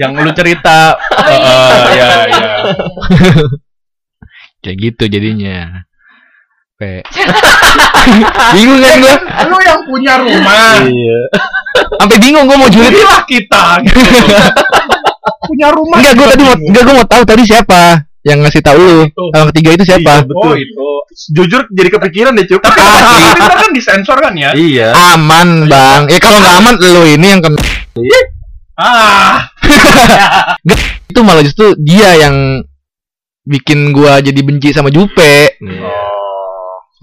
yang 0.00 0.12
lu 0.18 0.30
cerita. 0.34 0.98
Heeh, 0.98 1.76
iya 1.94 2.10
iya. 2.30 2.50
Kayak 4.64 4.76
gitu 4.80 5.04
jadinya. 5.12 5.84
Pe. 6.74 7.04
bingung 8.56 8.80
kan 8.82 8.94
gua? 8.98 9.16
Lu 9.46 9.58
yang 9.62 9.80
punya 9.86 10.14
rumah. 10.18 10.82
Iya. 10.82 11.20
Sampai 12.00 12.16
bingung 12.18 12.48
gua 12.48 12.58
mau 12.58 12.70
julid. 12.72 12.90
Inilah 12.90 13.22
kita. 13.28 13.64
Gitu. 13.86 14.00
punya 15.48 15.68
rumah. 15.70 16.00
Enggak, 16.00 16.14
gua 16.16 16.26
tadi 16.32 16.42
mau 16.42 16.56
enggak 16.56 16.82
gua 16.82 16.94
mau 16.98 17.06
tahu 17.06 17.22
tadi 17.28 17.42
siapa 17.46 17.82
yang 18.24 18.40
ngasih 18.40 18.64
tahu 18.64 18.80
lu. 18.80 19.04
Orang 19.36 19.52
ketiga 19.52 19.76
itu 19.76 19.84
Iya, 19.84 19.90
siapa? 20.00 20.24
betul. 20.24 20.50
Oh 20.50 20.56
itu. 20.56 20.88
Jujur 21.30 21.68
jadi 21.70 21.88
kepikiran 21.92 22.32
deh, 22.34 22.48
Cup. 22.48 22.64
Tapi 22.64 22.80
tapi 22.80 23.38
ntar 23.38 23.52
kan 23.54 23.70
disensor 23.70 24.18
kan 24.18 24.34
ya. 24.34 24.50
Iya. 24.56 24.96
Aman, 25.14 25.68
Bang. 25.68 26.08
Ya 26.10 26.18
kalau 26.18 26.40
nggak 26.40 26.56
aman 26.58 26.74
lu 26.80 27.02
ini 27.06 27.26
yang 27.36 27.40
kena. 27.44 27.60
Ah. 28.74 29.46
Itu 31.10 31.20
malah 31.22 31.42
justru 31.42 31.78
dia 31.78 32.18
yang 32.18 32.66
bikin 33.44 33.92
gua 33.92 34.18
jadi 34.18 34.40
benci 34.40 34.72
sama 34.72 34.88
Jupe 34.88 35.54
Iya. 35.60 35.90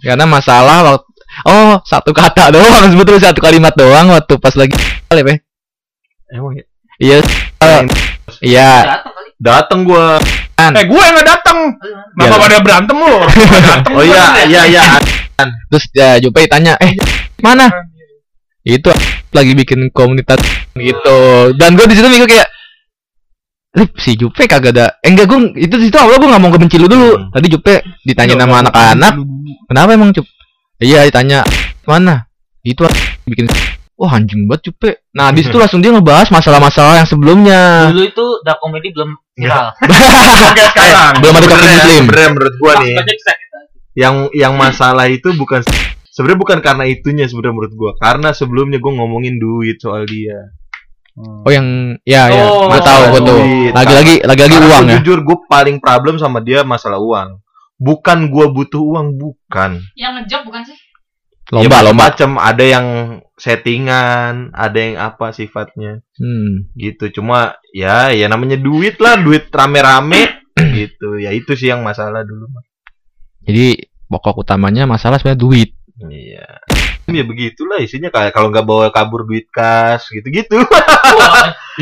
karena 0.03 0.25
masalah 0.25 0.81
waktu 0.83 1.07
Oh, 1.47 1.79
satu 1.87 2.11
kata 2.11 2.51
doang 2.51 2.91
sebetulnya 2.91 3.31
satu 3.31 3.39
kalimat 3.39 3.71
doang 3.71 4.11
waktu 4.11 4.35
pas 4.35 4.51
lagi 4.51 4.75
ya, 5.07 5.23
Pe? 5.23 5.39
Emang 6.27 6.53
ya? 6.53 6.65
Iya. 6.99 7.17
eh, 7.61 7.81
Iya. 8.43 8.71
Datang 8.83 9.11
kali. 9.15 9.29
Dateng 9.39 9.79
gua. 9.87 10.05
Eh 10.59 10.85
gue 10.85 11.01
yang 11.01 11.13
nggak 11.15 11.29
datang. 11.31 11.57
Kenapa 12.11 12.35
Iya. 12.35 12.43
pada 12.43 12.57
berantem 12.59 12.95
lu? 12.99 13.15
Dateng 13.71 13.93
Oh 13.95 14.03
gua. 14.03 14.11
iya, 14.11 14.23
iya, 14.43 14.61
iya. 14.67 14.83
Terus 15.71 15.83
ya 15.95 16.19
Jupe 16.19 16.43
tanya, 16.45 16.75
"Eh, 16.83 16.99
mana?" 17.39 17.71
Itu 18.61 18.89
lagi 19.33 19.51
bikin 19.57 19.89
komunitas 19.89 20.41
gitu. 20.77 21.17
Dan 21.57 21.73
gue 21.73 21.85
di 21.89 21.95
situ 21.97 22.07
mikir 22.07 22.29
kayak 22.29 22.49
Lip, 23.71 23.95
si 24.03 24.19
Jupe 24.19 24.51
kagak 24.51 24.75
ada. 24.75 24.99
Eh 24.99 25.07
enggak 25.07 25.31
gue 25.31 25.55
itu 25.55 25.75
di 25.79 25.87
situ 25.87 25.95
awal 25.95 26.19
gue 26.19 26.27
nggak 26.27 26.43
mau 26.43 26.51
kebenci 26.51 26.75
lu 26.75 26.91
dulu. 26.91 27.15
Hmm. 27.15 27.31
Tadi 27.31 27.47
Jupe 27.47 27.79
ditanya 28.03 28.43
nggak, 28.43 28.67
anak-anak, 28.67 29.13
kenapa 29.71 29.89
emang 29.95 30.11
Cup? 30.11 30.27
Iya 30.83 31.07
ditanya 31.07 31.47
mana? 31.87 32.27
Itu 32.67 32.83
bikin 33.23 33.47
Wah 34.01 34.17
anjing 34.17 34.49
banget 34.49 34.73
Jupe. 34.73 35.05
Nah 35.13 35.29
di 35.29 35.45
situ 35.45 35.55
langsung 35.61 35.77
dia 35.77 35.93
ngebahas 35.93 36.33
masalah-masalah 36.33 37.05
yang 37.05 37.07
sebelumnya. 37.07 37.93
Dulu 37.93 38.01
itu 38.01 38.25
dark 38.41 38.57
comedy 38.57 38.89
belum 38.89 39.13
viral. 39.37 39.77
Sekarang. 40.73 41.13
Belum 41.21 41.33
ada 41.37 41.45
kopi 41.45 41.65
muslim. 41.69 42.01
Sebenarnya 42.09 42.29
menurut 42.33 42.53
gua 42.57 42.73
nih, 42.81 42.97
yang 43.93 44.15
yang 44.33 44.53
masalah 44.57 45.05
itu 45.05 45.29
bukan 45.37 45.61
sebenarnya 46.11 46.39
bukan 46.43 46.59
karena 46.59 46.83
itunya 46.85 47.25
sebenarnya 47.31 47.55
menurut 47.55 47.73
gua. 47.73 47.91
Karena 47.95 48.35
sebelumnya 48.35 48.77
gua 48.83 48.99
ngomongin 48.99 49.39
duit 49.39 49.79
soal 49.79 50.03
dia. 50.03 50.51
Oh 51.11 51.51
yang 51.51 51.99
ya 52.07 52.31
ya, 52.31 52.43
Oh, 52.47 52.71
gue 52.71 52.79
tahu 52.79 53.01
gue 53.11 53.21
tuh. 53.27 53.39
Lagi-lagi 53.75 54.15
lagi-lagi 54.23 54.57
uang 54.63 54.83
ya. 54.87 54.93
Jujur 54.99 55.19
gue 55.27 55.37
paling 55.51 55.83
problem 55.83 56.15
sama 56.15 56.39
dia 56.39 56.63
masalah 56.63 57.03
uang. 57.03 57.43
Bukan 57.75 58.31
gua 58.31 58.47
butuh 58.47 58.79
uang, 58.79 59.19
bukan. 59.19 59.83
Yang 59.99 60.11
ngejob 60.23 60.41
bukan 60.47 60.61
sih? 60.67 60.77
Lomba 61.51 61.83
ya, 61.83 61.91
lomba. 61.91 62.07
macam 62.07 62.39
ada 62.39 62.63
yang 62.63 62.87
settingan, 63.35 64.55
ada 64.55 64.77
yang 64.79 64.95
apa 65.03 65.35
sifatnya 65.35 65.99
Hmm. 66.15 66.71
gitu. 66.79 67.11
Cuma 67.19 67.59
ya 67.75 68.15
ya 68.15 68.31
namanya 68.31 68.55
duit 68.55 68.95
lah, 69.03 69.19
duit 69.19 69.51
rame-rame 69.51 70.47
gitu. 70.79 71.19
Ya 71.19 71.35
itu 71.35 71.51
sih 71.59 71.67
yang 71.67 71.83
masalah 71.83 72.23
dulu. 72.23 72.47
Jadi 73.43 73.83
pokok 74.07 74.47
utamanya 74.47 74.87
masalah 74.87 75.19
sebenarnya 75.19 75.43
duit. 75.43 75.69
Iya. 76.09 76.47
Ya 77.11 77.23
begitulah 77.27 77.81
isinya 77.83 78.07
kayak 78.07 78.31
kalau 78.31 78.47
nggak 78.49 78.63
bawa 78.63 78.87
kabur 78.89 79.27
duit 79.27 79.51
kas 79.51 80.07
gitu-gitu. 80.07 80.63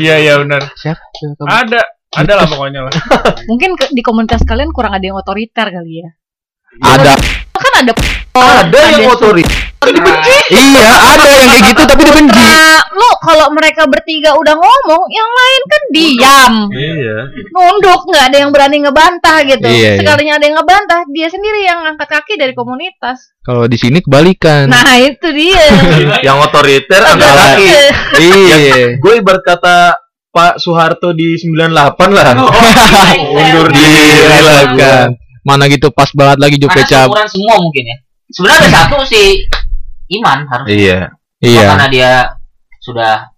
Iya 0.00 0.14
iya 0.18 0.32
benar. 0.42 0.72
Siapa? 0.74 0.98
Ada 1.46 1.80
ada 2.10 2.32
lah 2.34 2.46
pokoknya 2.50 2.80
lah. 2.88 2.92
Mungkin 3.50 3.78
ke- 3.78 3.92
di 3.94 4.02
komunitas 4.02 4.42
kalian 4.42 4.74
kurang 4.74 4.96
ada 4.96 5.04
yang 5.04 5.14
otoriter 5.14 5.70
kali 5.70 6.02
ya. 6.02 6.10
Ada. 6.82 7.14
Kan 7.54 7.72
ada 7.86 7.92
ada 8.34 8.80
yang 8.96 9.12
otoriter 9.12 9.59
dibenci. 9.82 10.36
iya, 10.52 10.88
ada 11.16 11.24
yang 11.24 11.48
kayak 11.48 11.62
gitu 11.72 11.82
tapi 11.88 12.02
dibenci. 12.04 12.36
Nah, 12.36 12.84
lu 12.92 13.10
kalau 13.24 13.48
mereka 13.50 13.88
bertiga 13.88 14.36
udah 14.36 14.52
ngomong, 14.52 15.02
yang 15.08 15.24
lain 15.26 15.62
kan 15.64 15.82
diam, 15.88 16.54
Iya. 16.68 17.16
nunduk, 17.48 18.00
nggak 18.04 18.24
ada 18.28 18.36
yang 18.36 18.50
berani 18.52 18.84
ngebantah 18.84 19.40
gitu. 19.42 19.64
Iya, 19.64 19.96
iya. 19.96 19.98
Sekalinya 19.98 20.32
ada 20.36 20.44
yang 20.44 20.56
ngebantah, 20.56 21.00
dia 21.08 21.28
sendiri 21.28 21.60
yang 21.64 21.80
angkat 21.86 22.08
kaki 22.10 22.36
dari 22.36 22.52
komunitas. 22.52 23.32
Kalau 23.40 23.64
di 23.64 23.80
sini 23.80 24.04
kebalikan. 24.04 24.68
Nah 24.68 25.00
itu 25.00 25.28
dia. 25.32 25.64
yang 26.28 26.36
otoriter 26.38 27.00
angkat 27.00 27.24
Salah. 27.24 27.48
kaki. 27.56 27.68
iya. 28.20 28.86
Gue 29.00 29.12
ibarat 29.16 29.40
kata 29.40 29.96
Pak 30.30 30.60
Soeharto 30.60 31.10
di 31.10 31.34
98 31.34 31.72
lah. 32.12 32.36
Undur 33.40 33.68
diri 33.72 34.28
lah. 34.28 34.60
Kan. 34.76 35.08
Mana 35.40 35.66
gitu 35.66 35.88
pas 35.88 36.12
banget 36.12 36.36
lagi 36.36 36.56
Jupe 36.60 36.84
Karena 36.84 37.08
cap. 37.08 37.32
semua 37.32 37.56
mungkin 37.58 37.82
ya. 37.82 37.96
Sebenarnya 38.30 38.60
ada 38.60 38.70
satu 38.86 39.02
si 39.02 39.42
Iman 40.10 40.38
harus 40.44 40.66
Iya. 40.66 40.98
Iya. 41.38 41.62
karena 41.68 41.86
dia 41.86 42.10
sudah 42.78 43.30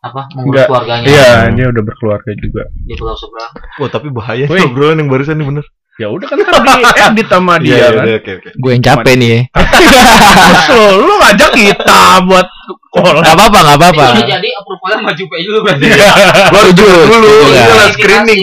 apa 0.00 0.20
Enggak. 0.28 0.34
mengurus 0.34 0.62
keluarganya 0.66 1.04
Iya 1.04 1.30
dia 1.52 1.66
udah 1.68 1.82
berkeluarga 1.82 2.30
juga. 2.34 2.62
di 2.80 2.94
pulau 2.94 3.14
seberang. 3.14 3.52
Wah, 3.76 3.88
tapi 3.88 4.08
bahaya 4.08 4.44
Wih. 4.46 4.64
obrolan 4.64 4.96
yang 4.96 5.06
barusan 5.06 5.36
nih 5.36 5.46
bener. 5.46 5.66
Ya 5.94 6.08
udah 6.08 6.24
kan 6.24 6.38
tadi 6.40 6.72
edit 7.06 7.28
sama 7.28 7.54
dia 7.58 7.76
Iya, 7.76 7.86
kan. 7.92 8.04
iya, 8.04 8.16
oke 8.16 8.30
oke. 8.34 8.48
Gue 8.56 8.70
yang 8.72 8.82
capek 8.82 9.14
nih. 9.14 9.28
ya. 9.28 9.40
Lu, 10.72 10.82
lu 11.02 11.14
ngajak 11.18 11.50
kita 11.52 12.00
buat 12.24 12.48
kolab. 12.90 13.20
Gak 13.20 13.34
apa-apa, 13.34 13.58
gak 13.62 13.78
apa-apa. 13.78 14.06
Jadi 14.18 14.48
approvalnya 14.50 14.98
maju 15.02 15.22
pe 15.22 15.36
dulu 15.38 15.58
berarti. 15.62 15.84
Gua 15.84 16.60
Setuju, 16.64 16.82
dulu, 16.82 17.00
setuju, 17.04 17.28
itu 17.44 17.52
ya. 17.52 17.64
lah 17.70 17.88
screening. 17.92 18.42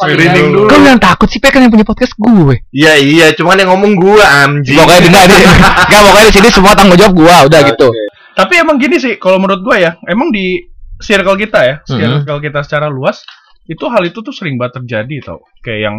Screening 0.00 0.46
dulu. 0.54 0.66
Kau 0.68 0.80
yang 0.80 0.96
takut 0.96 1.28
sih, 1.28 1.36
Pe 1.36 1.52
kan 1.52 1.60
yang 1.60 1.72
punya 1.72 1.84
podcast 1.84 2.16
gue. 2.16 2.56
Iya 2.72 2.94
iya, 2.96 3.26
cuman 3.36 3.60
yang 3.60 3.70
ngomong 3.76 3.92
gua 4.00 4.24
anjing. 4.48 4.76
Pokoknya 4.76 5.00
enggak 5.12 5.24
deh. 5.28 5.40
Enggak, 5.44 6.02
pokoknya 6.08 6.26
di 6.28 6.34
sini 6.34 6.48
semua 6.48 6.72
tanggung 6.72 6.96
jawab 6.96 7.14
gua, 7.14 7.36
udah 7.44 7.60
gitu. 7.68 7.88
Tapi 8.32 8.52
emang 8.56 8.76
gini 8.80 8.96
sih, 8.96 9.20
kalau 9.20 9.36
menurut 9.36 9.60
gua 9.60 9.76
ya, 9.76 9.90
emang 10.08 10.32
di 10.32 10.64
circle 11.00 11.36
kita 11.36 11.60
ya, 11.64 11.74
Mhm. 11.84 12.24
circle 12.24 12.40
kita 12.40 12.60
secara 12.64 12.88
luas, 12.88 13.20
itu 13.64 13.84
hal 13.88 14.02
itu 14.04 14.20
tuh 14.20 14.32
sering 14.32 14.56
banget 14.56 14.80
terjadi 14.80 15.16
tau. 15.32 15.40
Kayak 15.60 15.80
yang 15.84 15.96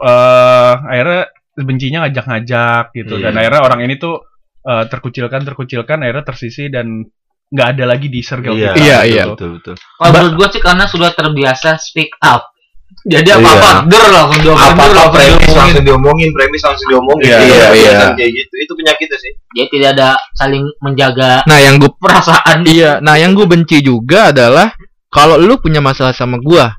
eh 0.00 0.74
akhirnya 0.80 1.22
bencinya 1.54 1.98
ngajak-ngajak 2.08 2.84
gitu, 2.92 3.14
dan 3.20 3.32
Iya. 3.32 3.38
akhirnya 3.46 3.60
orang 3.62 3.80
ini 3.84 3.96
tuh 3.96 4.16
eh, 4.64 4.84
terkucilkan, 4.88 5.44
terkucilkan, 5.44 6.00
akhirnya 6.00 6.24
tersisi 6.24 6.72
dan 6.72 7.04
nggak 7.52 7.68
ada 7.76 7.84
lagi 7.84 8.08
di 8.08 8.24
circle 8.24 8.56
Iya, 8.56 8.72
kita. 8.72 8.80
Iya, 8.80 8.96
betul, 8.96 9.12
iya. 9.12 9.24
Betul 9.28 9.48
betul. 9.60 9.74
Kalau 9.76 10.10
menurut 10.10 10.34
gue 10.40 10.48
sih 10.56 10.62
karena 10.64 10.84
sudah 10.88 11.10
terbiasa 11.12 11.70
speak 11.76 12.16
up. 12.24 12.48
Jadi 13.04 13.28
Iya. 13.28 13.36
apa-apa 13.36 13.70
der 13.90 14.04
langsung 14.08 14.40
diomongin, 14.40 14.72
Apa 14.72 14.80
apa 14.80 14.94
langsung 14.94 15.12
premis 15.12 15.28
diomongin. 15.34 15.58
langsung 15.60 15.84
diomongin, 15.84 16.28
premis 16.32 16.62
langsung 16.64 16.88
diomongin. 16.88 17.26
Iya, 17.28 17.38
iya, 17.44 17.66
iya. 17.74 17.98
Kayak 18.16 18.30
gitu. 18.32 18.54
Itu 18.62 18.72
penyakitnya 18.78 19.18
sih. 19.20 19.32
Dia 19.52 19.64
tidak 19.68 19.88
ada 19.98 20.08
saling 20.34 20.64
menjaga 20.80 21.32
Nah, 21.44 21.58
yang 21.60 21.76
gue 21.76 21.90
perasaan. 22.00 22.64
Iya, 22.64 22.98
nah 23.04 23.14
yang 23.18 23.34
gue 23.36 23.44
benci 23.44 23.84
juga 23.84 24.30
adalah 24.32 24.72
kalau 25.08 25.38
lu 25.38 25.54
punya 25.62 25.78
masalah 25.78 26.10
sama 26.10 26.42
gua, 26.42 26.74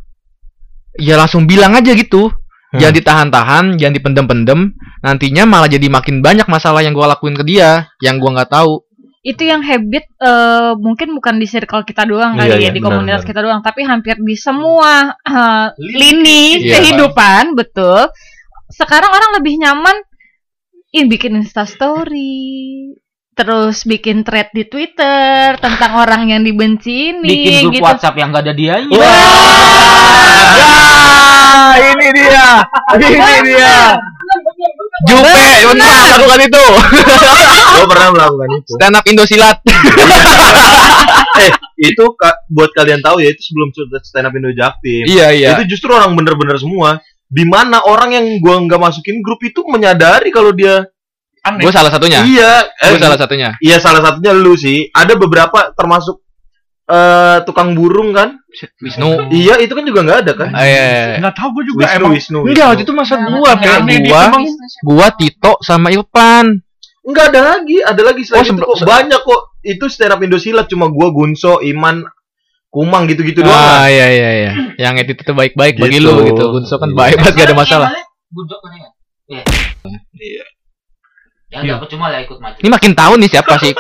ya 0.99 1.15
langsung 1.15 1.47
bilang 1.47 1.71
aja 1.71 1.95
gitu. 1.95 2.27
Hmm. 2.73 2.79
Jangan 2.83 2.95
ditahan-tahan, 2.99 3.65
jangan 3.79 3.95
dipendem-pendem. 3.95 4.59
Nantinya 4.99 5.43
malah 5.47 5.71
jadi 5.71 5.87
makin 5.87 6.19
banyak 6.19 6.43
masalah 6.51 6.83
yang 6.83 6.91
gua 6.91 7.15
lakuin 7.15 7.37
ke 7.37 7.47
dia, 7.47 7.87
yang 8.03 8.19
gua 8.19 8.35
nggak 8.35 8.51
tahu. 8.51 8.83
Itu 9.25 9.41
yang 9.41 9.65
habit 9.65 10.05
eh, 10.21 10.73
mungkin 10.77 11.17
bukan 11.17 11.41
di 11.41 11.49
circle 11.49 11.81
kita 11.81 12.05
doang 12.05 12.37
kali 12.37 12.61
iya, 12.61 12.69
ya 12.69 12.71
di 12.71 12.77
benar, 12.77 12.85
komunitas 12.93 13.21
benar. 13.25 13.29
kita 13.33 13.39
doang 13.41 13.61
tapi 13.65 13.81
hampir 13.81 14.15
di 14.21 14.37
semua 14.37 15.17
eh, 15.25 15.67
lini 15.81 16.61
Iya, 16.61 16.77
kehidupan 16.77 17.57
betul 17.57 18.05
sekarang 18.69 19.11
orang 19.13 19.31
lebih 19.41 19.61
nyaman 19.61 19.97
in 20.95 21.11
bikin 21.11 21.35
Insta 21.35 21.67
story, 21.67 22.95
terus 23.35 23.83
bikin 23.83 24.23
thread 24.23 24.47
di 24.55 24.63
Twitter 24.63 25.59
tentang 25.59 25.99
orang 25.99 26.31
yang 26.31 26.41
dibenci 26.41 27.11
ini 27.11 27.27
Bikin 27.27 27.61
grup 27.67 27.73
gitu. 27.75 27.83
WhatsApp 27.83 28.15
yang 28.15 28.31
gak 28.31 28.47
ada 28.47 28.55
dianya. 28.55 28.95
Ya, 31.75 31.91
ini 31.91 32.07
dia. 32.15 32.47
Ini 32.95 33.39
dia. 33.43 33.99
Jupe, 35.05 35.45
pernah 35.69 36.17
lakukan 36.17 36.39
itu. 36.45 36.63
Gue 37.75 37.85
pernah 37.89 38.09
melakukan 38.15 38.49
itu. 38.57 38.71
Stand 38.77 38.95
up 38.97 39.05
Indosilat. 39.05 39.57
eh, 41.43 41.51
itu 41.77 42.05
ka- 42.17 42.39
buat 42.49 42.71
kalian 42.73 43.03
tahu 43.03 43.21
ya 43.21 43.29
itu 43.35 43.41
sebelum 43.51 43.69
stand 44.01 44.25
up 44.27 44.33
Indo 44.33 44.51
Jaktim. 44.55 45.05
iya, 45.05 45.29
iya. 45.35 45.49
Itu 45.59 45.67
justru 45.69 45.91
orang 45.93 46.15
bener-bener 46.15 46.55
semua. 46.57 47.03
Di 47.25 47.43
mana 47.43 47.81
orang 47.83 48.15
yang 48.15 48.25
gua 48.39 48.61
nggak 48.63 48.79
masukin 48.79 49.19
grup 49.19 49.41
itu 49.43 49.61
menyadari 49.67 50.29
kalau 50.31 50.53
dia 50.55 50.85
Aneh. 51.45 51.61
Gue 51.61 51.69
salah 51.69 51.93
satunya. 51.93 52.25
iya, 52.25 52.65
Gue 52.65 52.97
eh, 52.97 53.01
salah 53.05 53.19
satunya. 53.21 53.49
iya 53.61 53.77
salah 53.77 54.01
satunya 54.01 54.33
lu 54.33 54.57
sih. 54.57 54.89
Ada 54.89 55.13
beberapa 55.13 55.69
termasuk 55.77 56.24
eh 56.85 57.37
tukang 57.43 57.73
burung 57.73 58.13
kan? 58.13 58.37
Wisnu. 58.77 59.27
Iya, 59.27 59.57
itu 59.57 59.73
kan 59.73 59.83
juga 59.83 60.05
nggak 60.05 60.19
ada 60.21 60.31
kan? 60.37 60.49
Eh, 60.53 61.17
Nggak 61.17 61.33
tahu 61.33 61.49
gue 61.57 61.63
juga 61.67 61.81
Wisnu, 61.83 61.97
emang. 61.97 62.11
Wisnu. 62.13 62.39
enggak 62.45 62.65
waktu 62.69 62.83
itu 62.83 62.93
masa 62.93 63.15
gua 63.17 63.51
kayak 63.55 63.79
gua, 64.05 64.21
gua 64.81 65.07
Tito 65.11 65.53
sama 65.59 65.89
Ilpan. 65.89 66.61
Enggak 67.01 67.25
ada 67.29 67.41
lagi, 67.53 67.77
ada 67.79 68.01
lagi 68.01 68.21
selain 68.21 68.45
Oh, 68.45 68.53
itu 68.53 68.63
kok. 68.63 68.77
Banyak 68.83 69.21
kok. 69.21 69.41
Itu 69.61 69.85
stand 69.87 70.13
up 70.13 70.21
Indosilat 70.21 70.65
cuma 70.65 70.85
gua 70.87 71.09
Gunso, 71.09 71.57
Iman, 71.59 72.05
Kumang 72.67 73.07
gitu-gitu 73.07 73.39
doang. 73.39 73.55
Ah 73.55 73.87
iya 73.87 74.05
iya 74.07 74.29
iya. 74.35 74.51
Yang 74.77 75.09
itu 75.09 75.21
tuh 75.23 75.31
baik-baik 75.31 75.79
bagi 75.79 75.97
Gitu. 75.97 76.05
lu 76.05 76.21
gitu. 76.27 76.43
Gunso 76.51 76.75
kan 76.75 76.89
Iya. 76.89 76.97
baik 76.97 77.15
banget 77.17 77.33
gak 77.33 77.47
ada 77.47 77.55
masalah. 77.55 77.89
Gujok 78.27 78.59
kan 78.59 78.71
ya? 78.73 78.87
Iya. 79.25 79.43
Iya. 80.13 80.43
Ya 81.47 81.57
enggak 81.61 81.77
percuma 81.81 82.09
lah 82.09 82.19
ikut 82.19 82.35
maju. 82.35 82.57
Ini 82.59 82.67
makin 82.67 82.91
tahu 82.93 83.13
nih 83.15 83.29
siapa 83.31 83.53
sih 83.57 83.71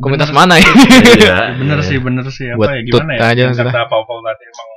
komunitas 0.00 0.30
mana 0.30 0.56
ini. 0.56 0.72
Iya, 1.16 1.36
bener 1.60 1.78
iya. 1.78 1.86
sih 1.86 1.98
bener 2.00 2.24
sih 2.28 2.46
apa 2.48 2.58
Buat 2.58 2.70
ya 2.72 2.80
gimana 2.82 3.12
ya 3.12 3.20
aja 3.30 3.44
kata 3.52 3.80
apa 3.80 3.96
tadi 4.00 4.44
emang 4.44 4.68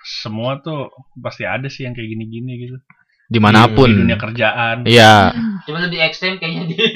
semua 0.00 0.50
tuh 0.58 0.88
pasti 1.14 1.42
ada 1.42 1.66
sih 1.66 1.84
yang 1.84 1.92
kayak 1.92 2.08
gini-gini 2.08 2.52
gitu 2.62 2.76
di 3.28 3.36
Di 3.36 3.38
mana 3.38 3.68
pun. 3.68 3.92
dunia 3.92 4.16
kerjaan 4.16 4.88
Iya. 4.88 5.34
Cuma 5.62 5.82
lebih 5.82 6.00
ekstrem 6.00 6.38
kayaknya 6.38 6.62
di. 6.64 6.74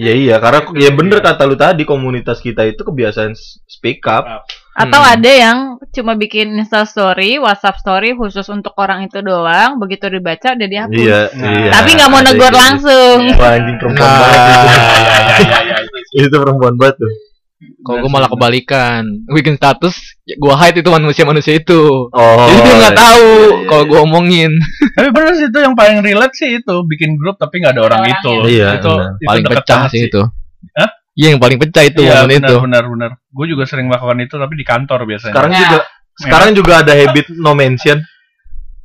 Iya 0.00 0.14
iya, 0.16 0.36
karena 0.40 0.64
ya 0.80 0.90
bener 0.90 1.20
kata 1.20 1.44
lu 1.44 1.60
tadi 1.60 1.84
komunitas 1.84 2.40
kita 2.40 2.64
itu 2.64 2.80
kebiasaan 2.80 3.36
speak 3.68 4.00
up. 4.06 4.48
Atau 4.72 4.96
Hmm. 4.96 5.12
ada 5.12 5.28
yang 5.28 5.58
cuma 5.92 6.16
bikin 6.16 6.56
Insta 6.56 6.88
story, 6.88 7.36
WhatsApp 7.36 7.76
story 7.76 8.16
khusus 8.16 8.48
untuk 8.48 8.72
orang 8.80 9.04
itu 9.04 9.20
doang, 9.20 9.76
begitu 9.76 10.08
dibaca 10.08 10.56
udah 10.56 10.64
dihapus. 10.64 10.94
Iya, 10.96 11.20
Nah, 11.36 11.52
iya. 11.52 11.70
Tapi 11.74 11.88
nggak 11.92 12.08
mau 12.08 12.22
negor 12.22 12.48
itu. 12.48 12.56
langsung. 12.56 13.18
Wah, 13.34 13.50
anjing 13.52 13.76
perempuan 13.76 14.08
Nah. 14.08 14.16
banget 14.16 14.40
itu. 14.40 14.68
ya 14.70 15.58
ya 15.58 15.58
ya 15.60 15.76
ya 15.84 15.99
itu 16.12 16.26
itu 16.28 16.36
perempuan 16.36 16.74
banget 16.74 16.98
tuh. 16.98 17.12
Kalau 17.60 18.00
gue 18.00 18.08
malah 18.08 18.26
kebalikan. 18.26 19.04
Bikin 19.28 19.54
status, 19.54 19.92
ya 20.24 20.32
gua 20.36 20.56
hide 20.56 20.80
itu 20.80 20.88
manusia-manusia 20.88 21.54
itu. 21.54 22.08
Oh. 22.08 22.44
Jadi 22.48 22.56
dia 22.58 22.74
nggak 22.74 22.96
tahu 22.96 23.20
iya, 23.28 23.44
iya. 23.52 23.66
kalau 23.68 23.84
gua 23.84 24.00
omongin. 24.02 24.48
tapi 24.96 25.08
bener 25.12 25.32
sih 25.36 25.46
itu 25.46 25.58
yang 25.60 25.76
paling 25.76 26.00
relate 26.00 26.32
sih 26.32 26.56
itu 26.56 26.74
bikin 26.88 27.20
grup 27.20 27.36
tapi 27.36 27.60
nggak 27.60 27.76
ada 27.76 27.82
orang 27.84 28.00
Orangnya. 28.00 28.16
itu 28.16 28.32
Iya, 28.48 28.68
itu, 28.80 28.92
paling 29.22 29.44
pecah 29.44 29.82
sih 29.86 30.00
itu. 30.08 30.22
Hah? 30.72 30.88
Iya 31.12 31.26
yang 31.30 31.40
paling 31.40 31.58
pecah 31.58 31.84
itu 31.84 32.00
iya 32.00 32.24
benar 32.24 32.48
itu. 32.48 32.54
benar 32.62 32.84
benar 32.86 33.10
gue 33.20 33.46
juga 33.46 33.68
sering 33.68 33.92
melakukan 33.92 34.18
itu 34.20 34.34
tapi 34.34 34.54
di 34.56 34.64
kantor 34.64 34.98
biasanya 35.04 35.34
Sekarang 35.36 35.52
Ya. 35.52 35.60
juga 35.60 35.78
sekarang 36.16 36.50
juga 36.54 36.72
ada 36.80 36.92
habit 36.94 37.26
no 37.34 37.52
mention. 37.52 37.98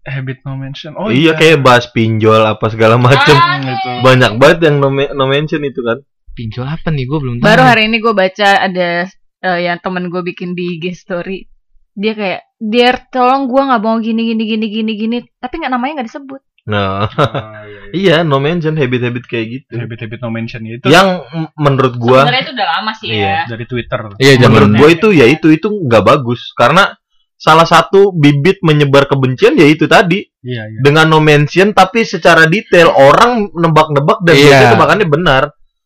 habit 0.04 0.38
no 0.44 0.54
mention 0.54 0.92
oh 0.94 1.08
iya, 1.08 1.32
kayak 1.34 1.62
bahas 1.62 1.88
pinjol 1.88 2.44
apa 2.44 2.66
segala 2.68 3.00
macem. 3.00 3.34
Ah, 3.34 3.58
Hmm, 3.58 3.72
itu. 3.72 3.90
Banyak 4.04 4.32
banget 4.36 4.60
yang 4.68 4.76
no, 4.78 4.90
no 4.92 5.26
mention 5.26 5.64
itu 5.64 5.80
kan. 5.80 6.04
Pinjol 6.36 6.67
apa 6.67 6.91
nih 6.91 7.06
gue 7.06 7.17
belum 7.17 7.36
tahu. 7.39 7.45
Baru 7.45 7.63
hari 7.63 7.88
ini 7.88 7.98
gue 7.98 8.12
baca 8.12 8.50
ada 8.62 9.08
eh, 9.39 9.60
yang 9.62 9.80
temen 9.80 10.08
gue 10.08 10.21
bikin 10.21 10.52
di 10.52 10.76
IG 10.76 10.93
story. 10.93 11.48
Dia 11.91 12.12
kayak, 12.12 12.41
Dear 12.56 13.08
tolong 13.08 13.48
gue 13.48 13.62
nggak 13.62 13.80
mau 13.80 13.95
gini 13.98 14.28
gini 14.28 14.43
gini 14.45 14.65
gini 14.67 14.91
gini, 14.93 15.17
tapi 15.38 15.58
nggak 15.58 15.71
namanya 15.71 15.91
nggak 15.95 16.10
disebut. 16.12 16.41
Nah, 16.65 17.06
Ah, 17.08 17.62
iya, 17.63 17.80
iya. 17.93 17.93
iya 18.02 18.15
no 18.21 18.38
mention 18.38 18.74
habit-habit 18.74 19.24
kayak 19.24 19.45
gitu. 19.48 19.78
habit 19.78 20.02
habit 20.02 20.19
no 20.19 20.30
mention 20.30 20.60
ya, 20.62 20.76
itu 20.76 20.88
Yang 20.88 21.08
menurut 21.56 21.93
gua 21.95 22.26
Sebenarnya 22.26 22.41
itu 22.41 22.54
udah 22.54 22.67
lama 22.74 22.91
sih 22.91 23.08
Iya. 23.08 23.21
ya. 23.21 23.39
dari 23.48 23.65
Twitter 23.65 24.00
Iya 24.17 24.34
zaman 24.36 24.52
menurut 24.52 24.71
gue 24.76 24.89
itu 24.91 25.08
ya 25.13 25.26
itu 25.26 25.48
itu 25.52 25.67
nggak 25.69 26.04
bagus 26.04 26.52
karena 26.52 26.89
salah 27.36 27.63
satu 27.63 28.10
bibit 28.12 28.60
menyebar 28.60 29.06
kebencian 29.06 29.54
ya 29.54 29.67
itu 29.67 29.86
tadi 29.86 30.24
iya 30.41 30.65
iya 30.65 30.80
dengan 30.80 31.06
no 31.06 31.19
mention 31.19 31.69
tapi 31.69 32.02
secara 32.02 32.48
detail 32.48 32.89
orang 32.89 33.52
nebak-nebak 33.52 34.24
dan 34.24 34.34
Iya. 34.34 34.41
biasanya 34.41 34.71
tebakannya 34.74 35.08
benar 35.08 35.43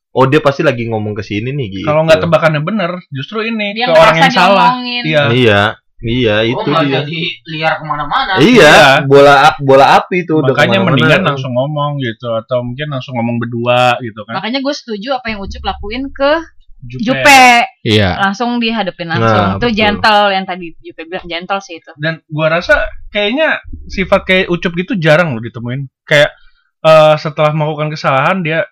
oh 0.10 0.26
dia 0.26 0.40
pasti 0.40 0.62
lagi 0.62 0.90
ngomong 0.90 1.14
ke 1.14 1.22
sini 1.22 1.52
nih 1.52 1.68
gitu 1.72 1.86
kalau 1.86 2.02
nggak 2.04 2.20
tebakannya 2.20 2.62
bener 2.62 2.92
justru 3.10 3.46
ini 3.46 3.74
Dia 3.74 3.90
ke 3.90 3.94
orang 3.94 4.16
yang 4.18 4.32
salah 4.32 4.70
iya 4.82 5.24
iya 5.30 5.62
iya 6.00 6.36
Oh, 6.40 6.48
itu 6.48 6.70
dia 6.88 7.04
jadi 7.04 7.20
liar 7.46 7.74
ke 7.76 7.84
mana-mana. 7.84 8.32
iya 8.40 8.48
Iya. 8.48 8.80
bola 9.04 9.52
bola 9.60 10.00
api 10.00 10.24
itu 10.24 10.32
udah 10.34 10.56
makanya 10.56 10.80
mendingan 10.80 11.22
langsung 11.28 11.52
ngomong 11.52 12.00
gitu 12.00 12.32
atau 12.32 12.64
mungkin 12.64 12.88
langsung 12.88 13.20
ngomong 13.20 13.36
berdua 13.38 14.00
gitu 14.00 14.24
kan 14.24 14.40
Makanya 14.40 14.64
gue 14.64 14.74
setuju 14.74 15.20
apa 15.20 15.28
yang 15.30 15.44
Ucup 15.44 15.60
lakuin 15.60 16.08
ke 16.10 16.32
Jupe. 16.80 17.04
Jupe. 17.04 17.68
Iya. 17.84 18.16
Langsung 18.24 18.56
dihadapin 18.56 19.12
langsung. 19.12 19.28
Nah, 19.36 19.60
itu 19.60 19.68
betul. 19.68 19.76
gentle 19.76 20.24
yang 20.32 20.46
tadi 20.48 20.72
Jupe 20.80 21.02
bilang 21.04 21.28
gentle 21.28 21.60
sih 21.60 21.76
itu. 21.76 21.92
dan 22.00 22.24
gua 22.32 22.48
rasa 22.50 22.88
kayaknya 23.12 23.60
sifat 23.86 24.24
kayak 24.24 24.48
ucup 24.48 24.72
gitu 24.74 24.96
jarang 24.96 25.36
loh 25.36 25.44
ditemuin 25.44 25.92
kayak 26.08 26.32
eh, 26.80 27.16
setelah 27.20 27.52
melakukan 27.52 27.92
kesalahan 27.92 28.40
dia 28.40 28.64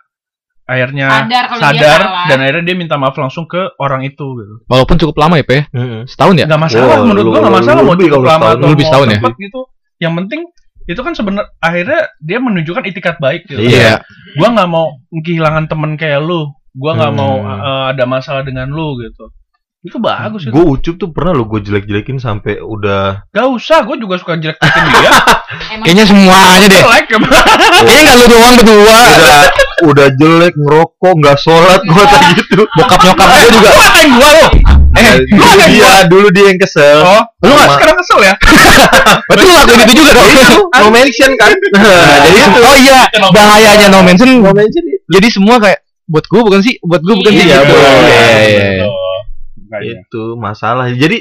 akhirnya 0.68 1.08
Sadar 1.24 1.46
sadar 1.56 2.00
dan 2.28 2.38
akhirnya 2.38 2.64
dia 2.64 2.76
minta 2.76 2.96
maaf 2.96 3.16
langsung 3.16 3.48
ke 3.48 3.72
orang 3.78 4.04
itu 4.04 4.20
gitu 4.36 4.56
Walaupun 4.68 4.96
cukup 4.98 5.16
lama 5.18 5.36
ya, 5.36 5.44
Pe. 5.44 5.64
Mm-mm. 5.72 6.04
Setahun 6.06 6.36
ya? 6.36 6.46
nggak 6.46 6.62
masalah 6.62 6.88
Wah, 6.92 7.00
menurut 7.02 7.26
gua 7.26 7.40
nggak 7.40 7.56
masalah 7.56 7.80
mau 7.80 7.94
lebih 7.94 8.08
cukup 8.10 8.22
lama 8.22 8.36
setahun, 8.38 8.52
atau 8.54 8.68
lebih 8.68 8.78
mau 8.78 8.90
setahun 8.92 9.08
ya? 9.08 9.20
gitu 9.40 9.62
yang 9.98 10.14
penting 10.14 10.42
itu 10.86 11.02
kan 11.02 11.12
sebenarnya 11.12 11.48
akhirnya 11.60 12.00
dia 12.20 12.38
menunjukkan 12.38 12.84
itikat 12.86 13.16
baik 13.18 13.42
gitu 13.46 13.60
Iya. 13.60 14.04
gua 14.36 14.48
nggak 14.52 14.70
mau 14.70 14.86
kehilangan 15.14 15.66
temen 15.66 15.96
kayak 15.96 16.20
lu 16.20 16.52
gua 16.74 16.92
nggak 16.94 17.12
Hmm. 17.12 17.20
mau 17.20 17.34
eh, 17.42 17.84
ada 17.92 18.04
masalah 18.06 18.44
dengan 18.44 18.68
lu 18.68 19.00
gitu 19.00 19.32
itu 19.80 19.98
bagus 19.98 20.42
itu 20.42 20.50
gue 20.50 20.66
ucup 20.68 20.96
tuh 20.98 21.10
pernah 21.10 21.32
lo 21.32 21.46
gue 21.46 21.62
jelek-jelekin 21.62 22.18
sampai 22.18 22.58
udah 22.58 23.30
gak 23.30 23.48
usah 23.48 23.82
gua 23.82 23.96
juga 23.96 24.18
suka 24.18 24.34
jelek-jelekin 24.36 24.84
dia 24.92 25.12
Kayaknya 25.80 26.04
semuanya 26.04 26.68
deh. 26.68 26.82
jelek 26.82 27.06
ya 27.08 27.18
Kayaknya 27.80 28.02
nggak 28.04 28.18
lu 28.18 28.26
doang 28.28 28.54
berdua. 28.58 28.98
udah 29.00 29.42
udah 29.86 30.08
jelek 30.14 30.54
ngerokok 30.58 31.14
nggak 31.16 31.38
sholat 31.38 31.80
gue 31.80 32.04
tadi 32.04 32.26
gitu 32.36 32.54
Bokap 32.68 33.00
nyokap 33.00 33.28
gue 33.30 33.48
juga. 33.48 33.64
lu 33.64 33.78
ngatain 33.78 34.10
gua 34.12 34.30
lo 34.34 34.48
eh 34.98 35.06
dulu 35.24 35.48
dia 35.64 35.92
dulu 36.04 36.28
dia 36.32 36.46
yang 36.48 36.60
kesel 36.60 37.00
oh 37.00 37.22
lu 37.40 37.54
nggak 37.54 37.70
sekarang 37.72 37.96
kesel 37.96 38.20
ya 38.20 38.34
Berarti 39.30 39.44
lu 39.44 39.54
lakuin 39.54 39.80
itu 39.84 39.94
juga 39.96 40.12
dong. 40.14 40.30
no 40.82 40.88
mention 40.90 41.32
kan 41.36 41.52
Nah, 41.70 42.16
jadi 42.26 42.40
oh 42.58 42.76
iya 42.76 43.00
bahayanya 43.30 43.88
no 43.88 44.00
mention. 44.02 44.42
no 44.42 44.52
mention 44.52 44.84
itu. 44.84 45.00
Jadi 45.08 45.28
semua 45.30 45.56
kayak 45.58 45.80
buat 46.06 46.24
gue 46.26 46.40
bukan 46.42 46.60
sih, 46.60 46.80
buat 46.82 47.00
gue 47.00 47.14
bukan 47.14 47.32
sih. 47.32 47.46
Iya, 47.46 47.58
gitu. 47.62 47.68
boleh. 47.70 48.88
Iya, 49.68 49.76
iya, 49.76 49.84
iya. 49.84 49.94
Makanya. 49.94 49.94
itu 50.02 50.24
masalah 50.36 50.86
jadi 50.90 51.18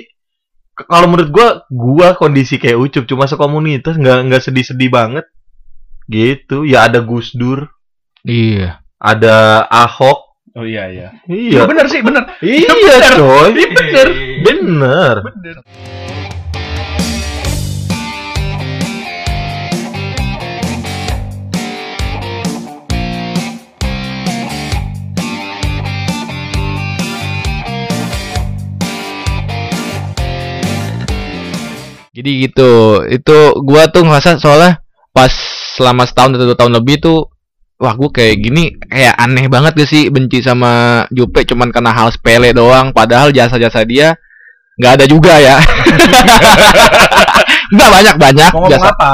kalau 0.79 1.07
menurut 1.09 1.31
gua 1.31 1.49
gua 1.67 2.09
kondisi 2.15 2.57
kayak 2.57 2.77
ucup 2.77 3.05
cuma 3.05 3.25
sekomunitas 3.25 3.97
nggak 3.97 4.19
nggak 4.29 4.43
sedih-sedih 4.43 4.89
banget 4.89 5.25
gitu 6.07 6.63
ya 6.63 6.87
ada 6.87 7.01
Gus 7.01 7.33
Dur 7.33 7.67
Iya. 8.23 8.81
ada 8.97 9.67
Ahok 9.67 10.25
Oh 10.53 10.65
iya 10.65 10.89
iya. 10.89 11.09
iya 11.27 11.69
bener 11.69 11.85
sih 11.87 12.01
bener. 12.01 12.25
iya 12.41 12.65
bener. 12.67 13.13
coy 13.15 13.51
Iya, 13.53 13.69
bener. 13.69 14.09
bener 14.41 15.17
Bener. 15.21 15.57
Jadi 32.17 32.49
gitu. 32.49 33.05
Itu 33.05 33.61
gua 33.61 33.93
tuh 33.93 34.09
ngerasa 34.09 34.41
soalnya 34.41 34.81
pas 35.13 35.29
selama 35.77 36.09
setahun 36.09 36.41
atau 36.41 36.49
dua 36.49 36.57
tahun 36.57 36.73
lebih 36.81 37.05
tuh 37.05 37.29
wah 37.77 37.93
gua 37.93 38.09
kayak 38.09 38.41
gini 38.41 38.73
kayak 38.89 39.13
aneh 39.21 39.53
banget 39.53 39.77
gak 39.77 39.89
sih 39.89 40.09
benci 40.09 40.41
sama 40.41 41.05
Jupe 41.13 41.45
cuman 41.45 41.69
karena 41.69 41.93
hal 41.93 42.09
sepele 42.09 42.57
doang 42.57 42.97
padahal 42.97 43.29
jasa-jasa 43.33 43.85
dia 43.85 44.17
nggak 44.77 44.93
ada 45.01 45.05
juga 45.09 45.35
ya. 45.41 45.57
Nggak 47.75 47.91
banyak 47.91 48.17
banyak 48.21 48.51
Mau 48.53 48.69
jasa. 48.69 48.93
apa? 48.93 49.13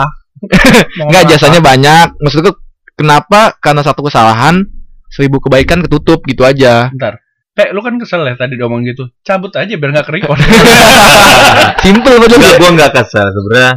Nggak 1.09 1.25
jasanya 1.31 1.61
banyak. 1.63 2.07
Maksudku 2.19 2.51
kenapa 2.99 3.55
karena 3.63 3.83
satu 3.87 4.05
kesalahan 4.05 4.67
seribu 5.09 5.39
kebaikan 5.39 5.87
ketutup 5.87 6.21
gitu 6.27 6.43
aja. 6.43 6.91
apa? 6.91 6.95
Bentar. 6.99 7.15
Pe, 7.53 7.69
lu 7.71 7.85
kan 7.85 8.01
kesel 8.01 8.25
ya 8.25 8.35
tadi 8.35 8.57
ngomong 8.57 8.81
gitu. 8.85 9.13
Cabut 9.21 9.53
aja 9.53 9.69
biar 9.69 9.91
nggak 9.93 10.07
kerekod. 10.09 10.41
Simple 11.85 12.17
betul. 12.17 12.41
Enggak, 12.41 12.57
gua 12.57 12.71
nggak 12.73 12.93
kesel 12.97 13.27
sebenarnya. 13.29 13.73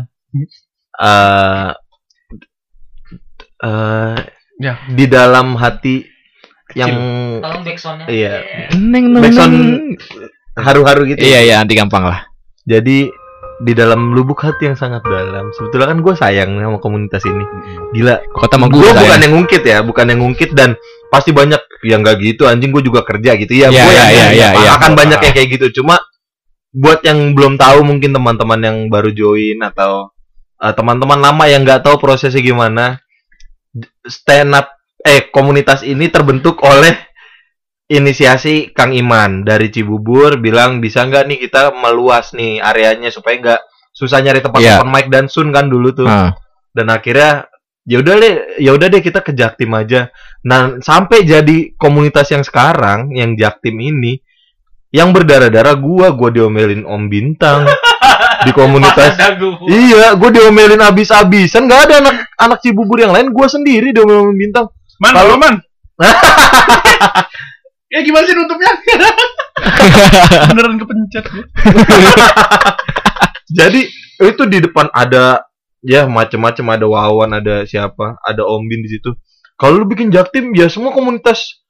eh 0.95 1.71
eh 3.61 4.15
Ya. 4.55 4.79
di 4.87 5.03
dalam 5.11 5.59
hati 5.59 6.07
yang 6.79 6.95
Tolong 7.43 7.63
backsoundnya. 7.67 8.07
iya 8.07 8.39
Neng 8.79 9.11
neng 9.11 9.19
Backsound 9.27 9.55
haru-haru 10.55 11.11
gitu. 11.11 11.19
Iya 11.19 11.39
iya 11.43 11.55
anti 11.59 11.75
gampang 11.75 12.07
lah. 12.07 12.23
Jadi 12.63 13.11
di 13.55 13.73
dalam 13.75 14.15
lubuk 14.15 14.39
hati 14.39 14.71
yang 14.71 14.79
sangat 14.79 15.03
dalam, 15.03 15.51
sebetulnya 15.51 15.91
kan 15.91 15.99
gue 15.99 16.13
sayang 16.15 16.55
sama 16.55 16.79
komunitas 16.79 17.23
ini. 17.23 17.43
Gila, 17.91 18.23
Kota 18.31 18.55
sama 18.55 18.67
gue 18.71 18.83
bukan 18.83 19.19
yang 19.19 19.31
ngungkit 19.35 19.63
ya, 19.63 19.79
bukan 19.83 20.05
yang 20.11 20.19
ngungkit 20.23 20.51
dan 20.55 20.75
pasti 21.13 21.31
banyak 21.31 21.61
yang 21.85 22.01
gak 22.01 22.17
gitu. 22.21 22.45
Anjing 22.49 22.71
gue 22.73 22.83
juga 22.85 23.01
kerja 23.05 23.35
gitu 23.37 23.53
ya. 23.53 23.67
Iya, 23.69 23.83
gue 23.83 23.93
yang 23.93 24.09
iya, 24.11 24.25
iya, 24.31 24.49
iya. 24.57 24.71
akan 24.77 24.91
banyak 24.93 25.19
yang 25.21 25.33
kayak 25.33 25.49
gitu. 25.59 25.81
Cuma 25.81 25.99
buat 26.75 26.99
yang 27.07 27.31
belum 27.31 27.55
tahu 27.55 27.87
mungkin 27.87 28.11
teman-teman 28.11 28.59
yang 28.59 28.77
baru 28.91 29.09
join 29.15 29.63
atau 29.63 30.11
eh, 30.59 30.73
teman-teman 30.75 31.19
lama 31.19 31.43
yang 31.47 31.63
nggak 31.63 31.87
tahu 31.87 31.95
prosesnya 31.99 32.43
gimana, 32.43 32.99
stand 34.07 34.55
up 34.55 34.75
eh 35.05 35.29
komunitas 35.29 35.85
ini 35.85 36.09
terbentuk 36.09 36.57
oleh 36.65 36.97
inisiasi 37.85 38.73
Kang 38.73 38.91
Iman 38.97 39.45
dari 39.45 39.69
Cibubur 39.69 40.41
bilang 40.41 40.81
bisa 40.81 41.05
nggak 41.05 41.23
nih 41.29 41.37
kita 41.45 41.69
meluas 41.77 42.33
nih 42.33 42.57
areanya 42.57 43.13
supaya 43.13 43.37
nggak 43.37 43.61
susah 43.93 44.19
nyari 44.25 44.41
tempat 44.41 44.59
Iya. 44.59 44.81
open 44.81 44.89
mic 44.89 45.07
dan 45.13 45.29
sun 45.29 45.53
kan 45.53 45.69
dulu 45.69 45.93
tuh 45.93 46.09
Ah. 46.09 46.33
dan 46.73 46.89
akhirnya 46.89 47.45
ya 47.85 48.01
udah 48.01 48.13
deh 48.17 48.33
ya 48.57 48.71
udah 48.73 48.87
deh 48.89 49.01
kita 49.01 49.21
ke 49.21 49.31
Jaktim 49.31 49.71
aja. 49.77 50.09
Nah 50.45 50.81
sampai 50.81 51.21
jadi 51.23 51.73
komunitas 51.77 52.33
yang 52.33 52.41
sekarang 52.41 53.13
yang 53.13 53.37
Jaktim 53.37 53.77
ini 53.77 54.19
yang 54.89 55.13
berdarah-darah 55.13 55.75
gua 55.77 56.09
gua 56.11 56.29
diomelin 56.33 56.83
Om 56.83 57.03
Bintang 57.07 57.69
di 58.43 58.51
komunitas. 58.59 59.15
Iya 59.69 60.17
gua 60.17 60.29
diomelin 60.33 60.81
abis-abisan. 60.81 61.69
Nggak 61.69 61.81
ada 61.89 61.95
anak 62.01 62.15
anak 62.41 62.57
Cibubur 62.65 62.97
yang 62.99 63.13
lain 63.13 63.29
gua 63.29 63.45
sendiri 63.45 63.93
diomelin 63.93 64.33
Om 64.33 64.37
Bintang. 64.37 64.65
Man, 64.99 65.13
Kalau- 65.13 65.39
man. 65.39 65.55
ya 67.93 67.99
gimana 68.03 68.27
sih 68.27 68.35
nutupnya? 68.35 68.71
Beneran 70.51 70.75
kepencet 70.75 71.23
jadi 73.55 73.81
itu 74.19 74.43
di 74.49 74.57
depan 74.59 74.89
ada 74.91 75.45
ya 75.85 76.09
macem-macem 76.09 76.65
ada 76.65 76.89
Wawan 76.89 77.37
ada 77.37 77.63
siapa 77.69 78.17
ada 78.25 78.41
Om 78.41 78.65
Bin 78.65 78.81
di 78.81 78.89
situ. 78.97 79.13
Kalau 79.55 79.79
lu 79.79 79.85
bikin 79.87 80.09
Jaktim 80.09 80.51
ya 80.57 80.67
semua 80.67 80.91
komunitas 80.91 81.63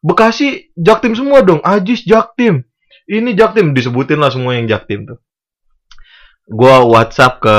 Bekasi 0.00 0.72
Jaktim 0.74 1.12
semua 1.14 1.44
dong. 1.44 1.60
Ajis 1.62 2.02
Jaktim 2.02 2.64
ini 3.08 3.32
Jaktim 3.32 3.72
disebutin 3.72 4.20
lah 4.20 4.28
semua 4.28 4.56
yang 4.56 4.68
Jaktim 4.68 5.08
tuh. 5.08 5.18
Gua 6.48 6.84
WhatsApp 6.84 7.40
ke 7.40 7.56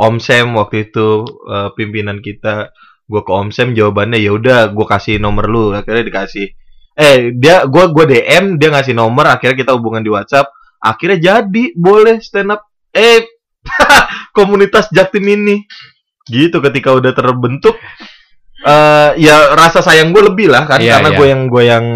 Om 0.00 0.16
Sam 0.16 0.56
waktu 0.56 0.88
itu 0.88 1.28
eh, 1.28 1.68
pimpinan 1.76 2.24
kita. 2.24 2.72
Gua 3.04 3.20
ke 3.20 3.32
Om 3.32 3.52
Sam 3.52 3.76
jawabannya 3.76 4.16
ya 4.16 4.32
udah 4.32 4.72
gua 4.72 4.86
kasih 4.88 5.20
nomor 5.20 5.44
lu. 5.48 5.76
Akhirnya 5.76 6.08
dikasih. 6.08 6.46
Eh 6.98 7.36
dia 7.36 7.68
gua 7.68 7.92
gua 7.92 8.08
DM 8.08 8.56
dia 8.56 8.68
ngasih 8.72 8.96
nomor 8.96 9.28
akhirnya 9.28 9.60
kita 9.60 9.76
hubungan 9.76 10.00
di 10.00 10.08
WhatsApp. 10.08 10.48
Akhirnya 10.80 11.18
jadi 11.20 11.64
boleh 11.76 12.24
stand 12.24 12.56
up. 12.56 12.64
Eh 12.96 13.28
komunitas 14.38 14.86
Jaktim 14.94 15.26
ini 15.26 15.66
gitu 16.30 16.62
ketika 16.62 16.94
udah 16.94 17.10
terbentuk 17.10 17.74
eh 18.60 19.10
ya 19.16 19.54
rasa 19.54 19.82
sayang 19.82 20.10
gue 20.10 20.22
lebih 20.30 20.46
lah 20.46 20.66
kan 20.66 20.78
Iya, 20.78 20.98
karena 20.98 21.10
iya. 21.10 21.16
gue 21.18 21.26
yang 21.26 21.42
gue 21.46 21.62
yang 21.64 21.86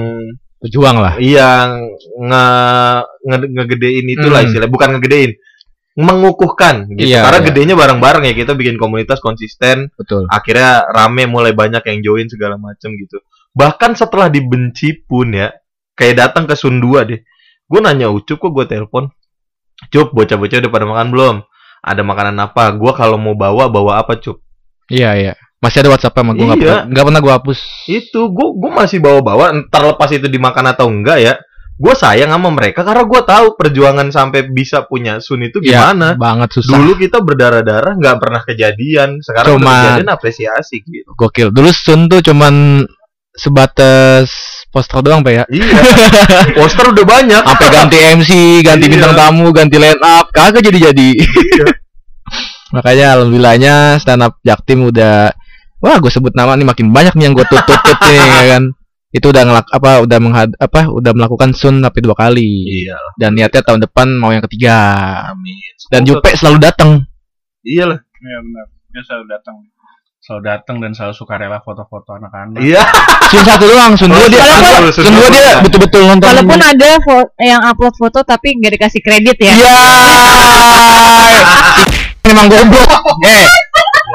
Pejuang 0.63 0.97
lah. 1.03 1.15
iya 1.19 1.67
nge, 2.23 2.45
nge 3.27 3.37
ngegedein 3.51 4.07
itulah 4.09 4.41
Hmm. 4.41 4.49
istilah 4.49 4.69
bukan 4.71 4.89
ngegedein 4.95 5.35
mengukuhkan 5.93 6.89
gitu 6.95 7.13
Iya, 7.13 7.21
karena 7.21 7.41
iya. 7.43 7.47
gedenya 7.51 7.75
bareng-bareng 7.77 8.25
ya 8.25 8.33
kita 8.33 8.55
bikin 8.55 8.79
komunitas 8.79 9.21
konsisten 9.21 9.91
Betul. 9.99 10.25
akhirnya 10.31 10.87
rame 10.89 11.29
mulai 11.29 11.53
banyak 11.53 11.83
yang 11.85 11.99
join 12.01 12.27
segala 12.31 12.57
macem 12.57 12.97
gitu 12.97 13.21
bahkan 13.53 13.93
setelah 13.93 14.33
dibenci 14.33 15.05
pun 15.05 15.35
ya 15.35 15.53
kayak 15.93 16.17
datang 16.17 16.49
ke 16.49 16.57
Sundua 16.57 17.05
deh 17.05 17.21
gue 17.67 17.81
nanya 17.83 18.09
Ucup 18.09 18.39
kok 18.39 18.51
gue 18.55 18.65
telepon 18.65 19.11
Cup 19.91 20.15
bocah-bocah 20.15 20.63
udah 20.63 20.71
pada 20.71 20.87
makan 20.87 21.09
belum 21.11 21.37
ada 21.83 22.01
makanan 22.01 22.39
apa 22.39 22.71
gue 22.73 22.93
kalau 22.93 23.17
mau 23.17 23.35
bawa 23.35 23.67
bawa 23.67 23.99
apa 23.99 24.15
Cup 24.17 24.39
Iya 24.87 25.11
iya. 25.15 25.35
Masih 25.59 25.79
ada 25.79 25.91
WhatsApp 25.91 26.15
sama 26.15 26.33
gue 26.33 26.43
nggak 26.43 26.57
Iya. 26.57 26.65
pernah 26.65 26.83
nggak 26.89 27.05
pernah 27.05 27.21
gue 27.21 27.33
hapus. 27.33 27.59
itu 27.87 28.21
gue 28.29 28.49
gue 28.53 28.71
masih 28.73 28.99
bawa-bawa 28.99 29.51
entar 29.53 29.83
lepas 29.85 30.11
itu 30.11 30.27
dimakan 30.27 30.67
atau 30.69 30.87
enggak 30.87 31.19
ya 31.19 31.35
gue 31.73 31.95
sayang 31.97 32.31
sama 32.31 32.51
mereka 32.51 32.83
karena 32.83 33.03
gue 33.03 33.21
tahu 33.25 33.47
perjuangan 33.57 34.07
sampai 34.09 34.47
bisa 34.49 34.85
punya 34.85 35.19
Sun 35.19 35.43
itu 35.43 35.59
Iya, 35.59 35.91
gimana 35.91 36.15
Banget 36.15 36.51
susah. 36.53 36.77
dulu 36.77 36.93
kita 36.97 37.19
berdarah-darah 37.19 37.95
nggak 37.95 38.17
pernah 38.17 38.41
kejadian 38.41 39.19
sekarang 39.19 39.59
Cuma- 39.59 39.71
kejadian 39.97 40.11
apresiasi 40.11 40.77
gitu 40.81 41.11
Gokil. 41.13 41.49
Dulu 41.49 41.71
Sun 41.71 42.07
tuh 42.07 42.21
cuman 42.21 42.85
sebatas 43.33 44.29
poster 44.73 44.99
doang 44.99 45.21
pak 45.21 45.33
ya. 45.33 45.45
iya 45.47 45.69
poster 46.57 46.89
udah 46.89 47.05
banyak 47.05 47.43
Sampai 47.45 47.69
ganti 47.69 47.97
MC, 48.01 48.31
ganti 48.61 48.89
Iya. 48.89 48.93
bintang 48.97 49.13
tamu, 49.13 49.53
ganti 49.53 49.77
line 49.77 50.01
up, 50.01 50.33
kagak 50.33 50.65
jadi-jadi. 50.65 51.09
Makanya 52.75 53.07
alhamdulillahnya 53.15 53.75
stand 54.01 54.25
up 54.25 54.41
Jaktim 54.41 54.89
udah 54.89 55.29
wah 55.77 55.97
gue 55.99 56.09
sebut 56.09 56.33
nama 56.33 56.57
nih 56.57 56.65
makin 56.65 56.89
banyak 56.89 57.13
nih 57.13 57.25
yang 57.27 57.35
gue 57.37 57.45
tutut 57.45 57.77
nih 58.03 58.17
ya 58.17 58.45
kan. 58.51 58.65
Itu 59.13 59.29
udah 59.29 59.45
ngelak 59.45 59.67
apa 59.69 60.01
udah 60.01 60.19
menghad 60.19 60.51
apa 60.57 60.89
udah 60.89 61.13
melakukan 61.13 61.53
sun 61.53 61.85
sampai 61.85 62.01
dua 62.01 62.17
kali. 62.17 62.65
iya 62.81 62.97
Dan 63.21 63.37
niatnya 63.37 63.61
tahun 63.61 63.85
depan 63.85 64.09
mau 64.17 64.33
yang 64.33 64.41
ketiga. 64.43 64.73
amin 65.29 65.73
Dan 65.93 66.09
Jupe 66.09 66.33
selalu 66.33 66.59
datang. 66.59 67.05
iyalah 67.61 68.01
Iya 68.01 68.39
benar. 68.41 68.67
Dia 68.89 69.03
selalu 69.05 69.25
datang. 69.29 69.57
Selalu 70.23 70.55
datang 70.55 70.79
dan 70.79 70.95
selalu 70.95 71.19
suka 71.19 71.35
rela 71.35 71.59
foto-foto 71.67 72.15
anak-anak. 72.15 72.63
iya 72.63 72.87
Sun 73.27 73.43
satu 73.43 73.67
doang, 73.67 73.99
Sun 73.99 74.07
dua 74.07 74.31
dia. 74.31 74.47
Sun 74.95 75.11
dua 75.19 75.27
dia 75.35 75.59
betul-betul 75.59 76.07
nonton. 76.07 76.31
Walaupun 76.31 76.63
ada 76.63 76.95
yang 77.43 77.59
upload 77.67 77.91
foto 77.99 78.23
tapi 78.23 78.55
nggak 78.55 78.79
dikasih 78.79 79.03
kredit 79.03 79.35
ya. 79.43 79.51
Iya. 79.51 79.75
Memang 82.31 82.47
goblok. 82.47 82.87
Eh, 83.23 83.47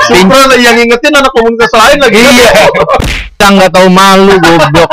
Supra 0.08 0.48
yang 0.56 0.80
ingetin 0.80 1.12
anak 1.12 1.32
komunitas 1.36 1.76
lain 1.76 2.00
lagi 2.00 2.24
Iya. 2.24 2.52
kita 3.36 3.48
nggak 3.52 3.72
tahu 3.76 3.88
malu 3.91 4.39
goblok. 4.39 4.88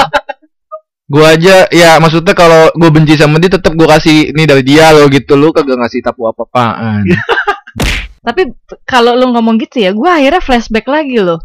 Gua 1.07 1.39
aja 1.39 1.71
ya 1.71 2.03
maksudnya 2.03 2.35
kalau 2.35 2.75
gue 2.75 2.91
benci 2.91 3.15
sama 3.15 3.39
dia 3.39 3.55
tetap 3.55 3.71
gue 3.79 3.87
kasih 3.87 4.35
ini 4.35 4.51
dari 4.51 4.67
dia 4.67 4.91
lo 4.91 5.07
gitu 5.07 5.39
lu 5.39 5.55
kagak 5.55 5.79
ngasih 5.79 6.03
tapu 6.03 6.27
apa-apaan. 6.27 7.07
Tapi 8.25 8.57
kalau 8.89 9.13
lu 9.13 9.31
ngomong 9.37 9.61
gitu 9.61 9.85
ya, 9.85 9.93
gue 9.93 10.09
akhirnya 10.09 10.41
flashback 10.41 10.89
lagi 10.89 11.21
loh. 11.21 11.45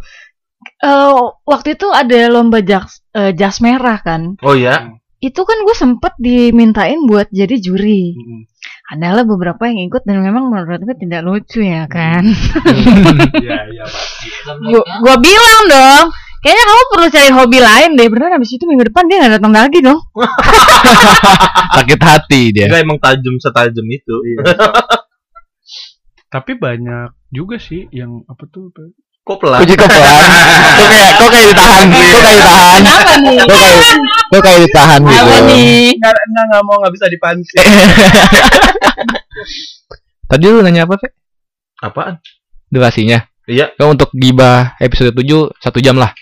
Eh, 0.80 1.24
waktu 1.44 1.76
itu 1.76 1.88
ada 1.92 2.32
lomba 2.32 2.64
jas 2.64 3.04
eh, 3.12 3.36
jas 3.36 3.60
merah 3.60 4.00
kan. 4.00 4.40
oh 4.44 4.56
ya 4.56 4.96
Itu 5.20 5.44
kan 5.44 5.68
gue 5.68 5.76
sempet 5.76 6.16
dimintain 6.16 7.04
buat 7.04 7.28
jadi 7.28 7.60
juri. 7.60 8.16
Mm. 8.16 8.48
Adalah 8.96 9.28
beberapa 9.28 9.68
yang 9.68 9.92
ikut 9.92 10.08
dan 10.08 10.24
memang 10.24 10.48
menurut 10.48 10.80
gue 10.80 10.96
tidak 10.96 11.22
lucu 11.28 11.60
ya 11.60 11.84
kan. 11.92 12.24
Iya, 13.44 13.60
iya, 13.76 13.84
pasti. 13.84 14.28
Gua, 14.48 14.84
gua 15.04 15.16
bilang 15.20 15.64
dong, 15.68 16.06
kayaknya 16.40 16.64
kamu 16.64 16.84
perlu 16.92 17.08
cari 17.12 17.30
hobi 17.36 17.60
lain 17.60 17.90
deh. 18.00 18.08
Beneran 18.08 18.36
habis 18.40 18.52
itu 18.56 18.64
minggu 18.64 18.88
depan 18.88 19.04
dia 19.12 19.20
nggak 19.20 19.34
datang 19.40 19.54
lagi 19.54 19.80
dong. 19.84 20.00
Sakit 21.76 22.00
hati 22.00 22.42
dia. 22.56 22.72
Enggak 22.72 22.82
emang 22.88 23.00
tajam 23.04 23.36
setajam 23.40 23.86
itu 23.92 24.16
Tapi 26.30 26.62
banyak 26.62 27.10
juga 27.34 27.58
sih 27.58 27.90
yang 27.90 28.22
apa 28.30 28.46
tuh? 28.50 28.70
apa? 28.70 28.94
kok 29.30 29.38
pelan 29.46 29.60
Kuci 29.62 29.74
kok 29.78 29.90
pelan. 29.90 30.14
Kok 30.78 30.88
kayak 30.90 31.12
kok 31.18 31.30
kayak 31.30 31.48
ditahan. 31.54 31.86
Kok 31.94 32.22
kayak 32.22 32.38
ditahan. 32.42 32.80
Kenapa 32.82 33.14
nih? 33.22 33.36
Kok 33.38 33.50
kayak 33.50 33.74
kok 34.30 34.42
kayak 34.42 34.60
ditahan 34.66 35.00
gitu. 35.06 35.22
Apa 35.22 35.38
nih? 35.46 35.94
Enggak, 35.94 36.14
enggak, 36.14 36.44
enggak 36.50 36.62
mau 36.66 36.76
enggak 36.82 36.94
bisa 36.98 37.06
dipancing. 37.10 37.62
Tadi 40.30 40.46
lu 40.46 40.62
nanya 40.62 40.86
apa, 40.86 40.96
Fe? 41.02 41.10
apaan 41.80 42.20
Durasinya. 42.70 43.26
iya 43.50 43.74
Kan 43.74 43.98
untuk 43.98 44.14
gibah 44.14 44.78
episode 44.78 45.18
7 45.18 45.26
satu 45.58 45.82
jam 45.82 45.98
lah. 45.98 46.14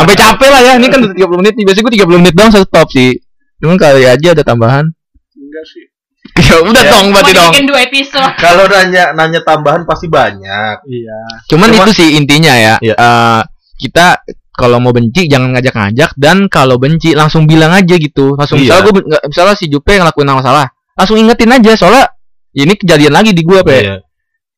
Sampai 0.00 0.16
capek 0.16 0.48
lah 0.48 0.60
ya. 0.64 0.72
Ini 0.80 0.88
kan 0.88 1.04
udah 1.04 1.12
30 1.12 1.40
menit. 1.44 1.52
Biasanya 1.60 1.84
gue 1.84 1.94
30 2.00 2.20
menit 2.24 2.32
doang 2.32 2.52
satu 2.52 2.64
stop 2.64 2.88
sih. 2.88 3.20
Cuman 3.60 3.76
kali 3.76 4.08
aja 4.08 4.32
ada 4.32 4.40
tambahan. 4.40 4.88
Enggak 5.36 5.64
sih. 5.68 5.84
ya 6.46 6.54
udah 6.60 6.82
Ya. 6.82 6.90
dong 6.92 7.06
berarti 7.10 7.32
dong. 7.34 7.52
dua 7.66 7.80
episode. 7.82 8.32
kalau 8.44 8.64
nanya 8.66 9.10
nanya 9.12 9.40
tambahan 9.42 9.82
pasti 9.82 10.06
banyak 10.06 10.76
Iya. 10.84 11.18
Cuman 11.46 11.68
Cuma- 11.70 11.84
itu 11.84 11.92
sih 11.94 12.08
intinya 12.14 12.54
ya. 12.54 12.74
Iya. 12.78 12.94
Eh, 12.94 13.40
kita 13.78 14.22
kalau 14.52 14.82
mau 14.82 14.90
benci 14.90 15.30
jangan 15.30 15.54
ngajak-ngajak 15.54 16.18
dan 16.18 16.50
kalau 16.50 16.82
benci 16.82 17.14
langsung 17.14 17.46
bilang 17.46 17.70
aja 17.70 17.94
gitu. 17.94 18.34
Langsung 18.34 18.58
Iya. 18.58 18.74
misalnya 18.74 18.82
gue 18.84 18.94
misalnya 19.30 19.54
si 19.54 19.66
Jupe 19.66 19.94
ngelakuin 19.94 20.26
hal 20.26 20.42
salah, 20.42 20.66
langsung 20.94 21.14
ingetin 21.14 21.50
aja 21.50 21.72
soalnya 21.74 22.10
ini 22.58 22.74
kejadian 22.74 23.14
lagi 23.14 23.30
di 23.30 23.46
gue, 23.46 23.60
Pe. 23.62 23.78
Iya. 23.78 23.96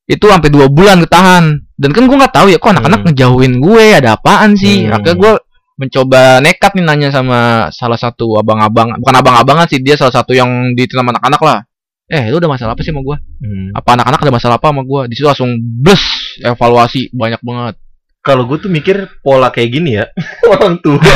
Itu 0.09 0.25
sampai 0.25 0.49
dua 0.49 0.65
bulan 0.73 1.05
ketahan. 1.05 1.53
Dan 1.77 1.93
kan 1.93 2.05
gue 2.05 2.17
nggak 2.17 2.33
tahu 2.33 2.47
ya 2.49 2.57
kok 2.57 2.73
anak-anak 2.73 2.99
Hmm. 3.01 3.07
ngejauhin 3.13 3.53
gue, 3.61 3.85
ada 3.93 4.17
apaan 4.17 4.57
sih? 4.57 4.85
Hmm. 4.89 4.97
Akhirnya 4.97 5.15
gue 5.17 5.31
mencoba 5.77 6.21
nekat 6.41 6.77
nih 6.77 6.85
nanya 6.85 7.09
sama 7.09 7.39
salah 7.73 7.97
satu 7.97 8.37
abang-abang, 8.37 9.01
bukan 9.01 9.15
abang-abangan 9.17 9.65
sih, 9.65 9.81
dia 9.81 9.97
salah 9.97 10.13
satu 10.13 10.33
yang 10.33 10.73
di 10.77 10.85
anak-anak 10.85 11.41
lah. 11.41 11.59
Eh, 12.11 12.27
lu 12.27 12.43
udah 12.43 12.51
masalah 12.51 12.75
apa 12.75 12.83
sih 12.83 12.91
sama 12.91 13.07
gue? 13.07 13.17
Hmm. 13.39 13.71
Apa 13.71 13.95
anak-anak 13.95 14.19
ada 14.19 14.33
masalah 14.35 14.55
apa 14.59 14.67
sama 14.67 14.83
gue? 14.83 15.01
Di 15.07 15.15
situ 15.15 15.31
langsung 15.31 15.55
blus 15.55 16.03
evaluasi 16.43 17.07
banyak 17.15 17.41
banget. 17.41 17.75
kalau 18.21 18.45
gue 18.45 18.53
tuh 18.61 18.69
mikir 18.69 19.09
pola 19.25 19.49
kayak 19.49 19.81
gini 19.81 19.97
ya 19.97 20.05
orang 20.53 20.77
tua 20.77 21.01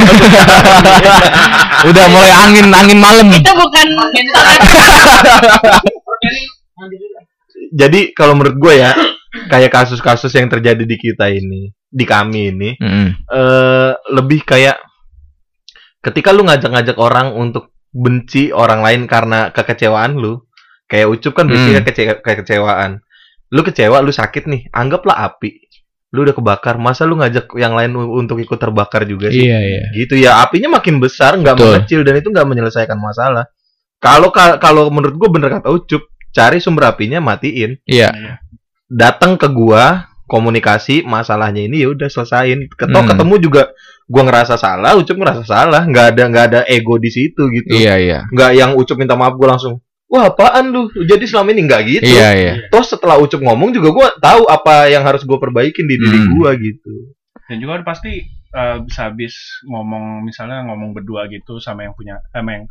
Udah 1.93 2.05
mulai 2.09 2.33
angin 2.33 2.65
angin 2.73 2.97
malam. 2.97 3.29
Itu 3.29 3.53
bukan 3.53 3.87
jadi 7.75 8.15
kalau 8.15 8.39
menurut 8.39 8.57
gue 8.57 8.73
ya 8.81 8.95
kayak 9.51 9.69
kasus-kasus 9.69 10.31
yang 10.33 10.47
terjadi 10.47 10.83
di 10.87 10.97
kita 10.97 11.27
ini 11.27 11.69
di 11.91 12.05
kami 12.07 12.55
ini 12.55 12.69
Mm-mm. 12.79 13.07
eh 13.29 13.91
lebih 14.15 14.47
kayak 14.47 14.79
ketika 15.99 16.31
lu 16.31 16.47
ngajak-ngajak 16.47 16.95
orang 16.95 17.35
untuk 17.35 17.75
benci 17.91 18.55
orang 18.55 18.83
lain 18.83 19.01
karena 19.07 19.51
kekecewaan 19.51 20.15
lu 20.15 20.39
kayak 20.85 21.07
ucup 21.09 21.33
kan 21.33 21.45
biasanya 21.45 21.81
Hmm. 21.81 21.87
kece- 21.87 22.19
kekecewaan 22.19 22.91
lu 23.47 23.61
kecewa 23.61 23.99
lu 23.99 24.09
sakit 24.09 24.45
nih 24.45 24.61
anggaplah 24.69 25.17
api 25.23 25.65
lu 26.11 26.23
udah 26.23 26.33
kebakar 26.33 26.75
masa 26.75 27.03
lu 27.03 27.15
ngajak 27.15 27.49
yang 27.55 27.73
lain 27.73 27.91
untuk 27.93 28.37
ikut 28.37 28.55
terbakar 28.55 29.03
juga 29.03 29.27
sih 29.27 29.43
Iya 29.43 29.59
iya. 29.59 29.81
gitu 29.93 30.15
ya 30.15 30.39
apinya 30.39 30.71
makin 30.73 30.97
besar 30.97 31.35
nggak 31.35 31.55
mengecil 31.55 32.01
dan 32.01 32.15
itu 32.15 32.29
nggak 32.29 32.45
menyelesaikan 32.45 32.95
masalah 32.95 33.49
kalau 33.97 34.29
ka- 34.29 34.57
kalau 34.57 34.87
menurut 34.87 35.13
gue 35.13 35.29
bener 35.29 35.49
kata 35.51 35.69
ucup 35.69 36.05
cari 36.29 36.57
sumber 36.57 36.87
apinya 36.87 37.19
matiin 37.19 37.79
Iya. 37.83 38.39
datang 38.85 39.35
ke 39.35 39.47
gua 39.47 40.05
komunikasi 40.25 41.01
masalahnya 41.01 41.63
ini 41.63 41.79
ya 41.79 41.89
udah 41.89 42.07
selesain 42.07 42.65
ketok 42.67 42.97
Hmm. 42.97 43.09
ketemu 43.13 43.35
juga 43.39 43.61
gua 44.05 44.23
ngerasa 44.23 44.55
salah 44.55 44.93
ucup 44.93 45.15
ngerasa 45.15 45.43
salah 45.43 45.81
nggak 45.83 46.05
ada 46.11 46.23
nggak 46.27 46.45
ada 46.45 46.59
ego 46.67 46.97
di 46.97 47.09
situ 47.09 47.45
gitu 47.51 47.71
Iya 47.71 47.93
iya. 47.97 48.19
nggak 48.27 48.51
yang 48.53 48.71
ucup 48.73 48.95
minta 48.95 49.13
maaf 49.13 49.33
gua 49.33 49.53
langsung 49.53 49.81
wah 50.15 50.25
apaan 50.25 50.71
lu 50.71 50.81
jadi 50.97 51.21
selama 51.21 51.51
ini 51.51 51.61
nggak 51.63 51.81
gitu 51.85 52.07
Iya 52.07 52.29
iya. 52.33 52.53
terus 52.67 52.87
setelah 52.87 53.19
ucup 53.19 53.37
ngomong 53.37 53.69
juga 53.69 53.89
gua 53.91 54.07
tahu 54.15 54.47
apa 54.47 54.87
yang 54.87 55.03
harus 55.03 55.21
gua 55.21 55.35
perbaikin 55.35 55.83
di 55.83 55.95
diri 55.95 56.15
Hmm. 56.17 56.31
gua 56.33 56.55
gitu 56.55 57.11
Dan 57.45 57.59
juga 57.59 57.83
pasti 57.83 58.23
eh, 58.49 58.77
bisa 58.81 59.05
habis 59.05 59.35
ngomong 59.63 60.23
misalnya 60.23 60.63
ngomong 60.63 60.95
berdua 60.95 61.27
gitu 61.27 61.59
sama 61.59 61.83
yang 61.83 61.93
punya 61.93 62.17
sama 62.29 62.55
yang 62.55 62.65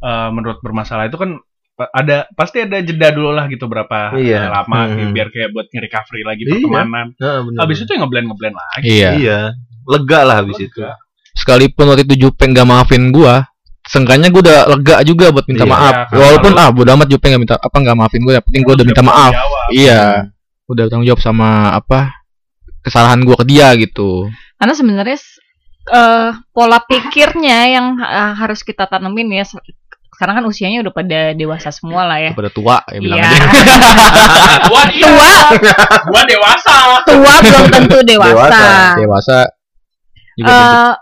eh, 0.00 0.28
menurut 0.30 0.58
bermasalah 0.58 1.06
itu 1.06 1.14
kan 1.14 1.38
ada 1.78 2.26
pasti 2.34 2.58
ada 2.58 2.82
jeda 2.82 3.08
dulu 3.08 3.30
lah 3.30 3.46
gitu 3.46 3.64
berapa 3.64 4.10
Iya. 4.12 4.50
lama 4.50 4.90
Hmm. 4.90 5.14
biar 5.14 5.30
kayak 5.30 5.54
buat 5.54 5.70
nge-recovery 5.70 6.22
lagi 6.26 6.42
Iya. 6.42 6.52
pertemanan. 6.58 7.06
nah, 7.14 7.38
bener. 7.40 7.58
Habis 7.62 7.78
itu 7.86 7.90
ya 7.94 7.98
ngeblend 8.02 8.26
ngeblend 8.26 8.56
lagi. 8.56 8.82
Iya. 8.84 9.10
iya 9.14 9.40
lega 9.86 10.20
lah 10.20 10.36
habis 10.42 10.58
itu 10.58 10.82
Lega. 10.82 10.98
Sekalipun 11.32 11.86
waktu 11.86 12.02
itu 12.02 12.26
Jupeng 12.26 12.50
gak 12.50 12.66
maafin 12.66 13.08
gua, 13.08 13.46
seenggaknya 13.88 14.28
gua 14.28 14.42
udah 14.44 14.58
lega 14.68 14.94
juga 15.02 15.32
buat 15.32 15.48
minta 15.48 15.64
Iya, 15.64 15.72
maaf. 15.72 15.94
karena 16.06 16.20
Walaupun 16.20 16.52
ah 16.54 16.68
bodo 16.68 16.90
amat 16.92 17.08
Jupeng 17.08 17.30
gak 17.32 17.40
minta 17.40 17.56
apa 17.56 17.72
nggak 17.74 17.96
maafin 17.96 18.20
gua, 18.20 18.36
yang 18.36 18.44
penting 18.44 18.62
gua 18.62 18.74
udah 18.76 18.86
minta 18.86 19.02
maaf. 19.02 19.32
jawab. 19.32 19.68
Iya. 19.72 20.02
Udah 20.66 20.82
tanggung 20.86 21.08
jawab 21.08 21.20
sama 21.20 21.48
apa 21.72 22.12
kesalahan 22.78 23.20
gua 23.22 23.36
ke 23.36 23.44
dia 23.44 23.72
gitu. 23.74 24.28
karena 24.54 24.74
sebenarnya 24.74 25.18
eh, 25.88 26.30
pola 26.50 26.78
pikirnya 26.80 27.58
yang 27.70 27.86
eh, 27.96 28.32
harus 28.34 28.60
kita 28.60 28.84
tanemin 28.84 29.32
ya. 29.32 29.42
Se- 29.42 29.64
Sekarang 30.10 30.42
kan 30.42 30.46
usianya 30.50 30.82
udah 30.82 30.90
pada 30.90 31.20
dewasa 31.30 31.70
semua 31.70 32.02
lah 32.02 32.18
ya. 32.18 32.34
Pada 32.34 32.50
tua 32.50 32.82
ya 32.90 32.98
bilang 32.98 33.22
aja. 33.22 33.38
Gua 34.66 34.82
iya, 34.90 35.06
Tua, 35.06 35.32
gua 36.10 36.22
dewasa. 36.26 36.74
tua 37.06 37.34
belum 37.38 37.64
tentu 37.70 37.98
dewasa. 38.10 38.34
Dewasa. 38.34 38.66
Dewasa 38.98 39.38
juga 40.34 40.50
bentuk- 40.50 40.98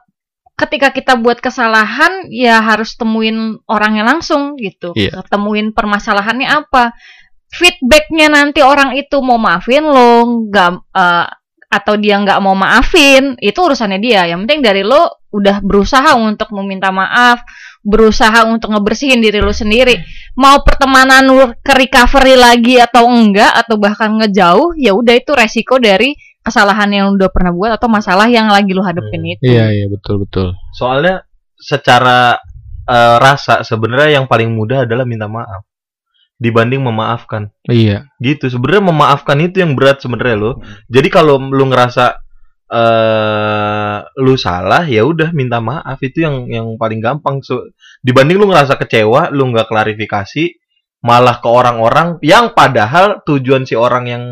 ketika 0.56 0.88
kita 0.90 1.20
buat 1.20 1.38
kesalahan 1.38 2.32
ya 2.32 2.64
harus 2.64 2.96
temuin 2.96 3.60
orangnya 3.68 4.08
langsung 4.08 4.56
gitu. 4.56 4.96
Iya. 4.96 5.20
Temuin 5.28 5.76
permasalahannya 5.76 6.48
apa. 6.48 6.96
Feedbacknya 7.52 8.32
nanti 8.32 8.64
orang 8.64 8.96
itu 8.96 9.20
mau 9.22 9.38
maafin 9.38 9.84
lo, 9.84 10.48
nggak 10.48 10.70
eh, 10.96 11.26
atau 11.66 11.94
dia 12.00 12.16
nggak 12.18 12.40
mau 12.40 12.56
maafin, 12.56 13.36
itu 13.38 13.58
urusannya 13.60 14.00
dia. 14.00 14.24
Yang 14.26 14.48
penting 14.48 14.60
dari 14.64 14.82
lo 14.82 15.28
udah 15.30 15.60
berusaha 15.60 16.16
untuk 16.16 16.48
meminta 16.56 16.88
maaf, 16.88 17.44
berusaha 17.84 18.48
untuk 18.48 18.72
ngebersihin 18.72 19.20
diri 19.20 19.44
lo 19.44 19.52
sendiri. 19.52 19.94
Mau 20.40 20.64
pertemanan 20.64 21.28
ke 21.60 21.72
recovery 21.76 22.34
lagi 22.34 22.80
atau 22.80 23.06
enggak 23.12 23.52
atau 23.52 23.76
bahkan 23.76 24.16
ngejauh, 24.16 24.74
ya 24.80 24.96
udah 24.96 25.14
itu 25.14 25.32
resiko 25.36 25.76
dari 25.76 26.16
kesalahan 26.46 26.86
yang 26.88 27.04
lu 27.10 27.18
udah 27.18 27.30
pernah 27.34 27.50
buat 27.50 27.74
atau 27.74 27.90
masalah 27.90 28.30
yang 28.30 28.46
lagi 28.46 28.70
lu 28.70 28.80
hadepin 28.80 29.18
Hmm. 29.26 29.32
itu. 29.34 29.42
Iya 29.42 29.66
iya 29.74 29.86
betul 29.90 30.22
betul. 30.22 30.54
soalnya 30.72 31.26
secara 31.58 32.38
eh, 32.86 33.16
rasa 33.18 33.66
sebenarnya 33.66 34.22
yang 34.22 34.26
paling 34.30 34.54
mudah 34.54 34.86
adalah 34.86 35.02
minta 35.02 35.26
maaf 35.26 35.66
dibanding 36.38 36.84
memaafkan 36.84 37.48
Iya. 37.66 38.06
gitu 38.20 38.46
sebenarnya 38.46 38.92
memaafkan 38.92 39.40
itu 39.40 39.64
yang 39.64 39.72
berat 39.74 39.98
sebenarnya 39.98 40.36
lo 40.36 40.52
jadi 40.86 41.08
kalau 41.10 41.40
lu 41.40 41.64
ngerasa 41.66 42.20
eh 42.66 43.98
lu 44.20 44.34
salah 44.36 44.84
ya 44.84 45.02
udah 45.06 45.30
minta 45.32 45.58
maaf 45.58 45.98
itu 46.02 46.22
yang 46.22 46.46
yang 46.50 46.66
paling 46.76 47.00
gampang 47.00 47.40
so, 47.40 47.72
dibanding 48.02 48.36
lu 48.36 48.46
ngerasa 48.50 48.76
kecewa 48.76 49.32
lu 49.32 49.48
nggak 49.50 49.66
klarifikasi 49.66 50.44
malah 51.00 51.38
ke 51.38 51.48
orang-orang 51.48 52.18
yang 52.20 52.52
padahal 52.52 53.22
tujuan 53.24 53.64
si 53.64 53.78
orang 53.78 54.04
yang 54.06 54.22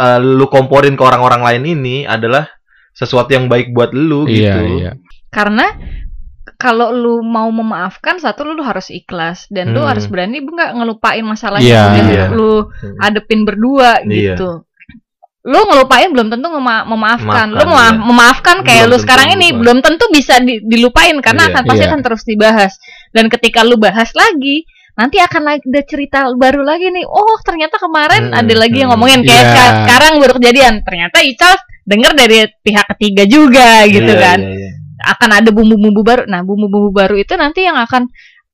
eh, 0.00 0.18
lu 0.18 0.48
komporin 0.48 0.96
ke 0.96 1.02
orang-orang 1.02 1.42
lain 1.44 1.62
ini 1.70 1.96
adalah 2.04 2.48
sesuatu 2.90 3.30
yang 3.30 3.46
baik 3.46 3.70
buat 3.70 3.92
lu 3.92 4.24
Iya 4.24 4.56
gitu 4.56 4.60
iya. 4.78 4.90
Karena 5.28 5.68
kalau 6.56 6.92
lu 6.92 7.14
mau 7.22 7.48
memaafkan 7.48 8.16
satu 8.16 8.44
lu 8.44 8.60
harus 8.60 8.88
ikhlas 8.90 9.48
dan 9.48 9.72
lu 9.72 9.80
Hmm. 9.80 9.88
harus 9.88 10.04
berani 10.04 10.40
nggak 10.40 10.70
ngelupain 10.74 11.22
masalah 11.22 11.56
Iya, 11.56 11.84
yang 11.96 12.08
iya. 12.08 12.24
lu 12.28 12.68
Hmm. 12.68 12.96
hadepin 12.98 13.44
berdua 13.44 14.02
Iya. 14.04 14.36
gitu. 14.36 14.64
Lu 15.40 15.56
ngelupain 15.64 16.12
belum 16.12 16.28
tentu 16.28 16.52
ngema- 16.52 16.84
memaafkan. 16.84 17.48
lu 17.48 17.64
Maafkan, 17.64 17.68
mema- 17.72 17.96
iya. 17.96 18.04
memaafkan 18.04 18.56
kayak 18.60 18.84
Belum 18.84 18.92
lu 18.92 18.96
sekarang 19.00 19.28
ini 19.32 19.46
lupa. 19.48 19.58
belum 19.64 19.78
tentu 19.80 20.04
bisa 20.12 20.34
di- 20.38 20.60
dilupain 20.60 21.16
karena 21.20 21.48
Iya. 21.48 21.50
akan 21.54 21.62
pasti 21.64 21.80
Iya. 21.80 21.88
akan 21.88 22.00
terus 22.04 22.22
dibahas. 22.28 22.72
Dan 23.08 23.24
ketika 23.28 23.64
lu 23.64 23.80
bahas 23.80 24.12
lagi 24.12 24.68
nanti 24.94 25.16
akan 25.18 25.42
lagi- 25.42 25.66
ada 25.66 25.82
cerita 25.84 26.18
baru 26.34 26.62
lagi 26.62 26.88
nih. 26.88 27.04
Oh, 27.04 27.36
ternyata 27.42 27.76
kemarin 27.76 28.30
Hmm, 28.30 28.40
ada 28.40 28.54
lagi 28.54 28.76
yang 28.78 28.90
hmm. 28.90 28.98
ngomongin 28.98 29.20
kayak 29.22 29.36
Iya. 29.42 29.50
seka- 29.52 29.76
sekarang 29.86 30.12
baru 30.18 30.32
kejadian. 30.38 30.74
Ternyata 30.82 31.16
Ical 31.22 31.54
denger 31.84 32.12
dari 32.14 32.38
pihak 32.62 32.86
ketiga 32.96 33.22
juga 33.26 33.68
gitu 33.86 34.12
Iya, 34.12 34.20
kan 34.22 34.38
iya, 34.40 34.54
iya. 34.54 34.70
akan 35.16 35.30
ada 35.42 35.50
bumbu-bumbu 35.50 36.00
baru. 36.00 36.22
Nah, 36.26 36.40
bumbu-bumbu 36.42 36.90
baru 36.90 37.16
itu 37.16 37.34
nanti 37.34 37.64
yang 37.64 37.76
akan 37.76 38.06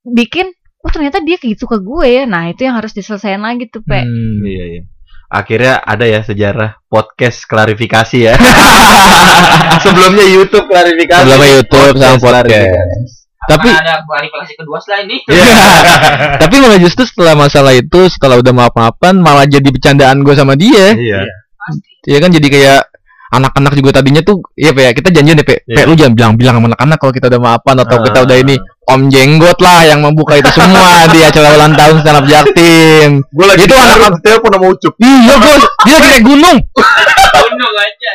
bikin 0.06 0.46
oh 0.86 0.90
ternyata 0.94 1.18
dia 1.18 1.34
gitu 1.36 1.66
ke 1.66 1.82
gue 1.82 2.06
ya. 2.06 2.22
Nah, 2.24 2.46
itu 2.46 2.62
yang 2.62 2.78
harus 2.78 2.94
diselesaikan 2.94 3.42
lagi 3.42 3.66
tuh, 3.66 3.82
Pe. 3.82 4.06
Hmm. 4.06 4.40
Iya, 4.46 4.64
iya. 4.78 4.82
Akhirnya 5.26 5.82
ada 5.82 6.06
ya 6.06 6.22
sejarah 6.22 6.78
podcast 6.86 7.42
klarifikasi 7.44 8.18
ya. 8.22 8.34
Sebelumnya 9.84 10.22
YouTube 10.22 10.70
klarifikasi. 10.70 11.26
Sebelumnya 11.26 11.50
YouTube 11.58 11.98
sama 11.98 12.16
podcast. 12.22 13.25
Tapi 13.46 13.68
ada 13.68 14.02
klarifikasi 14.02 14.52
kedua 14.54 14.78
selain 14.78 15.06
ini? 15.06 15.18
Iya. 15.26 15.46
tapi 16.42 16.54
malah 16.58 16.76
justru 16.76 17.02
setelah 17.02 17.34
masalah 17.34 17.72
itu 17.72 18.00
setelah 18.06 18.36
udah 18.36 18.52
maaf-maafan 18.52 19.16
malah 19.16 19.44
jadi 19.44 19.66
bercandaan 19.66 20.20
gue 20.20 20.32
sama 20.32 20.54
dia. 20.54 20.92
Iya. 20.92 21.22
Iya 22.04 22.18
kan 22.18 22.30
jadi 22.30 22.46
kayak 22.46 22.80
anak-anak 23.26 23.74
juga 23.74 23.90
tadinya 23.92 24.22
tuh 24.22 24.38
ya 24.54 24.70
Pe, 24.70 24.80
ya 24.80 24.92
kita 24.92 25.10
janjian 25.10 25.34
deh 25.34 25.42
Pe, 25.42 25.58
Pe, 25.60 25.74
Iya. 25.74 25.82
lu 25.84 25.94
jangan 25.94 26.14
bilang-bilang 26.14 26.54
sama 26.54 26.66
anak-anak 26.70 26.96
kalau 26.96 27.12
kita 27.12 27.26
udah 27.26 27.40
maafan 27.42 27.76
atau 27.76 27.96
kita 28.00 28.18
Ah. 28.18 28.24
udah 28.24 28.36
ini 28.38 28.54
Om 28.86 29.02
Jenggot 29.10 29.58
lah 29.58 29.82
yang 29.82 29.98
membuka 29.98 30.38
itu 30.38 30.46
semua 30.48 30.86
di 31.12 31.18
acara 31.20 31.50
ulang 31.52 31.74
tahun 31.74 31.94
stand 32.00 32.16
up 32.16 32.26
Jaktim. 32.26 33.10
Gue 33.26 33.46
lagi 33.46 33.66
Itu 33.66 33.74
anak- 33.74 33.98
anak 34.00 34.22
telepon 34.22 34.50
sama 34.52 34.66
Ucup. 34.70 34.94
Iya 34.96 35.34
bos, 35.36 35.62
dia 35.82 35.96
naik 35.98 36.22
gunung. 36.22 36.58
Gunung 37.50 37.74
aja. 37.76 38.10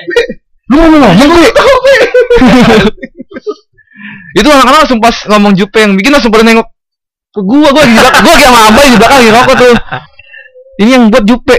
Lu 0.71 0.79
mau 0.79 1.11
ngomong 1.11 1.31
Pe? 1.35 1.45
Itu 4.31 4.47
anak-anak 4.47 4.87
langsung 4.87 4.99
pas 5.03 5.15
ngomong 5.27 5.53
Jupeng, 5.53 5.99
bikin 5.99 6.15
langsung 6.15 6.31
pada 6.31 6.47
nengok 6.47 6.67
ke 7.31 7.41
gua, 7.43 7.69
gua 7.71 7.83
di 7.87 7.95
belakang, 7.95 8.23
gua 8.23 8.35
sama 8.39 8.59
Abai 8.71 8.87
di 8.91 8.97
belakang 8.99 9.19
lagi 9.19 9.31
rokok 9.31 9.55
tuh. 9.55 9.75
Ini 10.81 10.89
yang 10.95 11.03
buat 11.11 11.23
Jupe. 11.27 11.57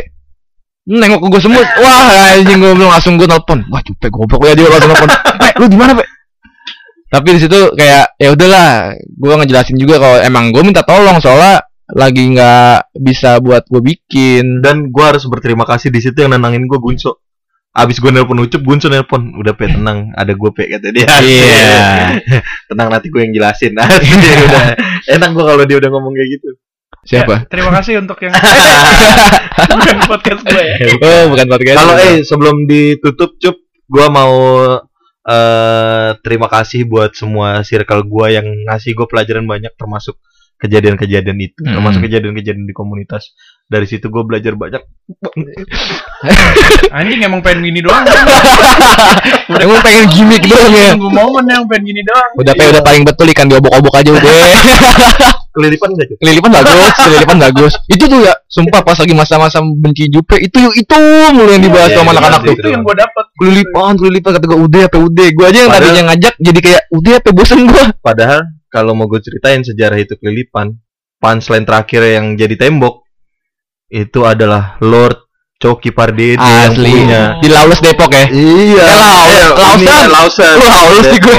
Nengok 0.88 1.20
ke 1.22 1.26
gua 1.30 1.40
semut. 1.40 1.68
Wah, 1.78 2.34
anjing 2.36 2.58
gua 2.60 2.72
belum 2.76 2.90
langsung 2.92 3.14
gua 3.20 3.28
telepon. 3.28 3.64
Wah, 3.68 3.80
Jupe 3.84 4.06
goblok 4.08 4.42
ya 4.48 4.52
dia 4.56 4.68
langsung 4.68 4.90
telepon. 4.92 5.08
Lu 5.60 5.64
di 5.68 5.78
mana, 5.78 5.92
Pe? 5.96 6.04
Tapi 7.12 7.28
di 7.36 7.40
situ 7.44 7.60
kayak 7.76 8.16
ya 8.16 8.28
udahlah, 8.32 8.96
gua 9.20 9.34
ngejelasin 9.40 9.76
juga 9.76 10.00
kalau 10.00 10.18
emang 10.24 10.52
gua 10.52 10.64
minta 10.64 10.80
tolong 10.80 11.20
soalnya 11.20 11.60
lagi 11.92 12.32
nggak 12.32 12.96
bisa 12.96 13.40
buat 13.40 13.68
gua 13.68 13.80
bikin. 13.84 14.64
Dan 14.64 14.88
gue 14.88 15.04
harus 15.04 15.24
berterima 15.28 15.68
kasih 15.68 15.92
di 15.92 16.00
situ 16.00 16.20
yang 16.20 16.32
nenangin 16.36 16.64
gue 16.64 16.80
Gunso. 16.80 17.20
Abis 17.72 18.04
gue 18.04 18.12
nelpon 18.12 18.36
Ucup, 18.36 18.60
Gunso 18.60 18.92
nelpon. 18.92 19.32
Udah 19.32 19.56
pe 19.56 19.64
tenang, 19.64 20.12
ada 20.12 20.32
gue 20.36 20.50
pe 20.52 20.68
kata 20.68 20.92
dia. 20.92 21.08
Iya. 21.08 22.20
tenang 22.68 22.92
nanti 22.92 23.08
gue 23.08 23.20
yang 23.24 23.32
jelasin. 23.32 23.72
Udah. 24.46 24.76
Enak 25.08 25.28
gue 25.32 25.44
kalau 25.44 25.64
dia 25.64 25.76
udah 25.80 25.90
ngomong 25.90 26.12
kayak 26.12 26.30
gitu. 26.36 26.50
Siapa? 27.02 27.34
Ya, 27.34 27.50
terima 27.50 27.70
kasih 27.74 27.98
untuk 27.98 28.14
yang 28.22 28.30
bukan 29.74 29.96
podcast 30.06 30.42
gue 30.46 30.62
ya. 30.62 30.76
Oh, 31.02 31.34
bukan 31.34 31.46
podcast. 31.50 31.76
Kalau 31.82 31.94
eh 31.98 32.22
sebelum 32.22 32.56
ditutup 32.70 33.34
Cup, 33.42 33.56
gua 33.90 34.06
mau 34.06 34.34
eh 35.22 36.10
terima 36.22 36.46
kasih 36.46 36.86
buat 36.86 37.10
semua 37.18 37.66
circle 37.66 38.06
gua 38.06 38.30
yang 38.30 38.46
ngasih 38.70 38.94
gue 38.94 39.06
pelajaran 39.10 39.42
banyak 39.50 39.74
termasuk 39.74 40.14
kejadian-kejadian 40.62 41.38
itu, 41.42 41.58
Mm. 41.66 41.74
termasuk 41.74 42.00
kejadian-kejadian 42.06 42.70
di 42.70 42.74
komunitas. 42.74 43.34
Dari 43.72 43.88
situ 43.88 44.06
gue 44.06 44.22
belajar 44.22 44.52
banyak 44.52 44.84
Anjing 46.92 47.20
emang 47.20 47.40
pengen 47.40 47.66
gini 47.66 47.80
doang. 47.80 48.04
Emang 49.50 49.80
pengen 49.82 50.04
gimmick 50.08 50.44
doang 50.44 50.70
ya. 50.70 50.94
Tunggu 50.94 51.10
momen 51.10 51.44
yang 51.44 51.64
pengen 51.66 51.82
gini 51.84 52.02
doang. 52.04 52.30
Udah 52.38 52.52
kayak 52.52 52.70
udah 52.70 52.82
paling 52.82 53.02
betul 53.02 53.26
ikan 53.28 53.46
diobok-obok 53.48 53.94
aja 53.96 54.10
udah. 54.12 54.32
kelilipan 55.52 55.92
gak? 55.92 56.16
Kelilipan 56.16 56.48
bagus, 56.50 56.92
kelilipan 56.96 57.36
bagus. 57.38 57.72
Itu 57.84 58.04
tuh 58.06 58.24
ya, 58.24 58.32
sumpah 58.46 58.80
pas 58.80 58.96
lagi 58.96 59.12
masa-masa 59.12 59.60
benci 59.60 60.08
Jupe 60.08 60.40
itu 60.40 60.56
itu 60.72 60.96
mulu 61.28 61.50
yang 61.50 61.60
dibahas 61.60 61.92
Iya, 61.92 61.96
sama 61.98 62.08
iya, 62.08 62.14
anak-anak 62.16 62.40
iya, 62.40 62.48
tuh. 62.48 62.54
Itu 62.56 62.68
yang 62.70 62.82
gue 62.82 62.96
dapat. 62.96 63.24
Kelilipan, 63.36 63.92
kelilipan 63.98 64.30
kata 64.32 64.46
gue 64.46 64.60
udah 64.62 64.82
apa 64.86 64.98
udah. 64.98 65.26
Gue 65.28 65.44
aja 65.44 65.58
yang 65.58 65.68
Padahal- 65.68 65.84
tadinya 65.90 66.02
ngajak 66.08 66.34
jadi 66.38 66.58
kayak 66.62 66.82
udah 66.88 67.14
apa 67.18 67.28
bosen 67.34 67.60
gue. 67.66 67.84
padahal 68.00 68.40
kalau 68.68 68.92
mau 68.96 69.04
gue 69.04 69.20
ceritain 69.20 69.60
sejarah 69.60 69.98
itu 69.98 70.16
kelilipan 70.16 70.72
punchline 71.18 71.62
terakhir 71.62 72.00
yang 72.02 72.26
jadi 72.32 72.54
tembok 72.58 73.01
itu 73.92 74.24
adalah 74.24 74.80
Lord 74.80 75.20
Coki 75.56 75.92
Pardede 75.92 76.40
yang 76.40 76.72
punya 76.74 77.22
Di 77.38 77.46
Lawless 77.46 77.78
Depok 77.78 78.10
ya. 78.10 78.26
Iya, 78.26 78.82
Eh, 78.82 78.88
Lau- 78.88 79.28
iya, 79.28 79.46
Lausan. 79.52 79.84
ya, 79.84 79.98
Lausan. 80.08 80.54
Laus 80.58 81.04
sih 81.06 81.20
gue. 81.20 81.38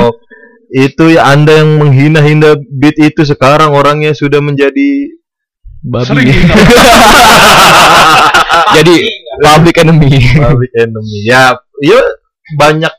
Itu 0.74 1.06
ya 1.10 1.28
Anda 1.28 1.60
yang 1.60 1.78
menghina-hina 1.78 2.56
beat 2.72 2.98
itu 2.98 3.22
sekarang 3.24 3.74
orangnya 3.74 4.14
sudah 4.14 4.40
menjadi 4.40 5.12
Babi. 5.84 6.24
jadi 8.78 8.96
public 9.44 9.76
enemy. 9.78 10.12
public 10.34 10.72
enemy. 10.74 11.18
Ya, 11.28 11.58
iya 11.82 12.02
banyak 12.56 12.94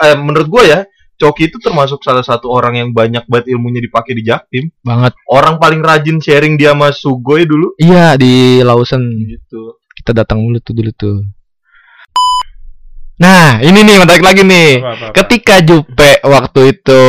eh, 0.00 0.16
menurut 0.16 0.48
gue 0.48 0.62
ya, 0.66 0.80
Coki 1.22 1.46
itu 1.46 1.56
termasuk 1.56 2.02
salah 2.02 2.20
satu 2.20 2.50
orang 2.50 2.74
yang 2.74 2.88
banyak 2.90 3.22
banget 3.24 3.46
ilmunya 3.48 3.78
dipakai 3.78 4.12
di 4.12 4.22
Jaktim. 4.22 4.74
Banget. 4.82 5.14
Orang 5.24 5.56
paling 5.56 5.78
rajin 5.78 6.18
sharing 6.18 6.58
dia 6.58 6.74
sama 6.74 6.90
Sugoi 6.90 7.46
dulu 7.46 7.78
Iya 7.78 8.18
di 8.18 8.58
Lawson 8.60 9.06
gitu. 9.22 9.78
kita 9.94 10.10
datang 10.12 10.42
dulu 10.42 10.58
tuh 10.58 10.74
dulu 10.74 10.90
tuh. 10.92 11.18
Nah 13.16 13.62
ini 13.62 13.80
nih 13.80 13.96
menarik 13.96 14.20
lagi 14.20 14.42
nih. 14.42 14.70
Apa, 14.76 14.88
apa, 14.88 15.04
apa. 15.04 15.14
Ketika 15.14 15.54
Jupe 15.62 16.18
waktu 16.20 16.60
itu 16.74 17.02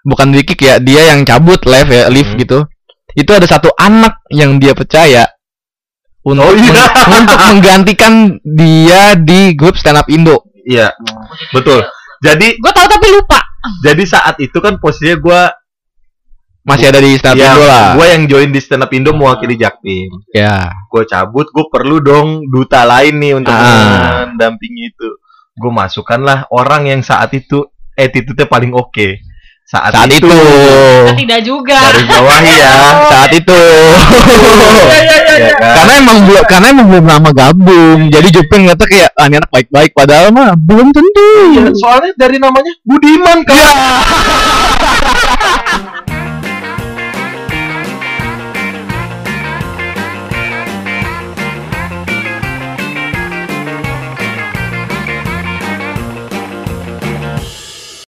bukan 0.00 0.32
di 0.32 0.40
kick 0.42 0.58
ya, 0.58 0.80
dia 0.80 1.12
yang 1.12 1.22
cabut 1.22 1.60
live 1.62 1.90
ya, 1.90 2.08
live 2.08 2.32
Hmm. 2.32 2.40
gitu. 2.40 2.58
Itu 3.12 3.30
ada 3.30 3.44
satu 3.44 3.68
anak 3.74 4.24
yang 4.30 4.56
dia 4.56 4.72
percaya 4.72 5.28
untuk 6.22 6.44
Oh, 6.44 6.54
iya. 6.54 6.72
meng- 6.72 6.94
untuk 7.20 7.38
menggantikan 7.52 8.12
dia 8.40 9.12
di 9.12 9.52
grup 9.52 9.76
stand 9.76 9.98
up 9.98 10.08
Indo. 10.08 10.48
Iya, 10.64 10.92
betul. 11.50 11.84
Jadi 12.20 12.56
Gue 12.56 12.72
tahu 12.72 12.86
tapi 12.86 13.06
lupa. 13.10 13.40
jadi 13.80 14.02
saat 14.04 14.38
itu 14.38 14.54
kan 14.56 14.78
posisinya 14.78 15.16
gue 15.16 15.40
Masih 16.60 16.86
ada 16.86 17.00
di 17.00 17.16
stand 17.16 17.32
up 17.32 17.40
ya, 17.40 17.48
Indo 17.50 17.64
lah. 17.64 17.86
gue 17.94 18.06
yang 18.06 18.22
join 18.26 18.48
di 18.48 18.60
stand 18.60 18.82
up 18.82 18.92
Indo 18.92 19.10
mewakili 19.10 19.56
Jaktim. 19.56 20.10
Ya. 20.30 20.68
Gue 20.86 21.02
cabut, 21.04 21.48
gue 21.48 21.64
perlu 21.66 21.96
dong 21.98 22.44
duta 22.44 22.84
lain 22.84 23.16
nih 23.16 23.32
untuk 23.34 23.50
Ah. 23.50 24.28
mendampingi 24.28 24.82
itu. 24.86 25.08
Gue 25.54 25.70
masukkanlah 25.70 26.44
orang 26.48 26.86
yang 26.86 27.00
saat 27.00 27.32
itu 27.32 27.64
attitude-nya 27.94 28.44
paling 28.44 28.70
oke 28.70 29.16
saat, 29.68 29.92
saat 29.92 30.08
itu, 30.08 30.24
itu. 30.24 30.32
Tidak 31.12 31.40
juga. 31.44 31.76
Dari 31.76 32.08
bawah 32.08 32.40
ya 32.40 32.72
oh. 33.04 33.08
saat 33.12 33.30
itu. 33.36 33.60
Ya, 34.98 35.04
ya, 35.04 35.36
ya, 35.38 35.54
kan? 35.54 35.74
Karena 35.78 35.92
emang 36.02 36.18
belum 36.26 36.44
karena 36.48 36.66
emang 36.74 36.86
belum 36.90 37.06
lama 37.06 37.30
gabung. 37.30 37.98
Iya. 38.08 38.18
Jadi 38.18 38.28
Jupin 38.34 38.60
ngata 38.66 38.84
kayak 38.88 39.10
ah, 39.14 39.30
anak 39.30 39.46
baik-baik 39.52 39.94
padahal 39.94 40.34
mah 40.34 40.58
belum 40.58 40.90
tentu. 40.90 41.30
Ya, 41.54 41.70
soalnya 41.76 42.12
dari 42.18 42.40
namanya 42.42 42.72
Budiman 42.82 43.44
kan. 43.46 43.74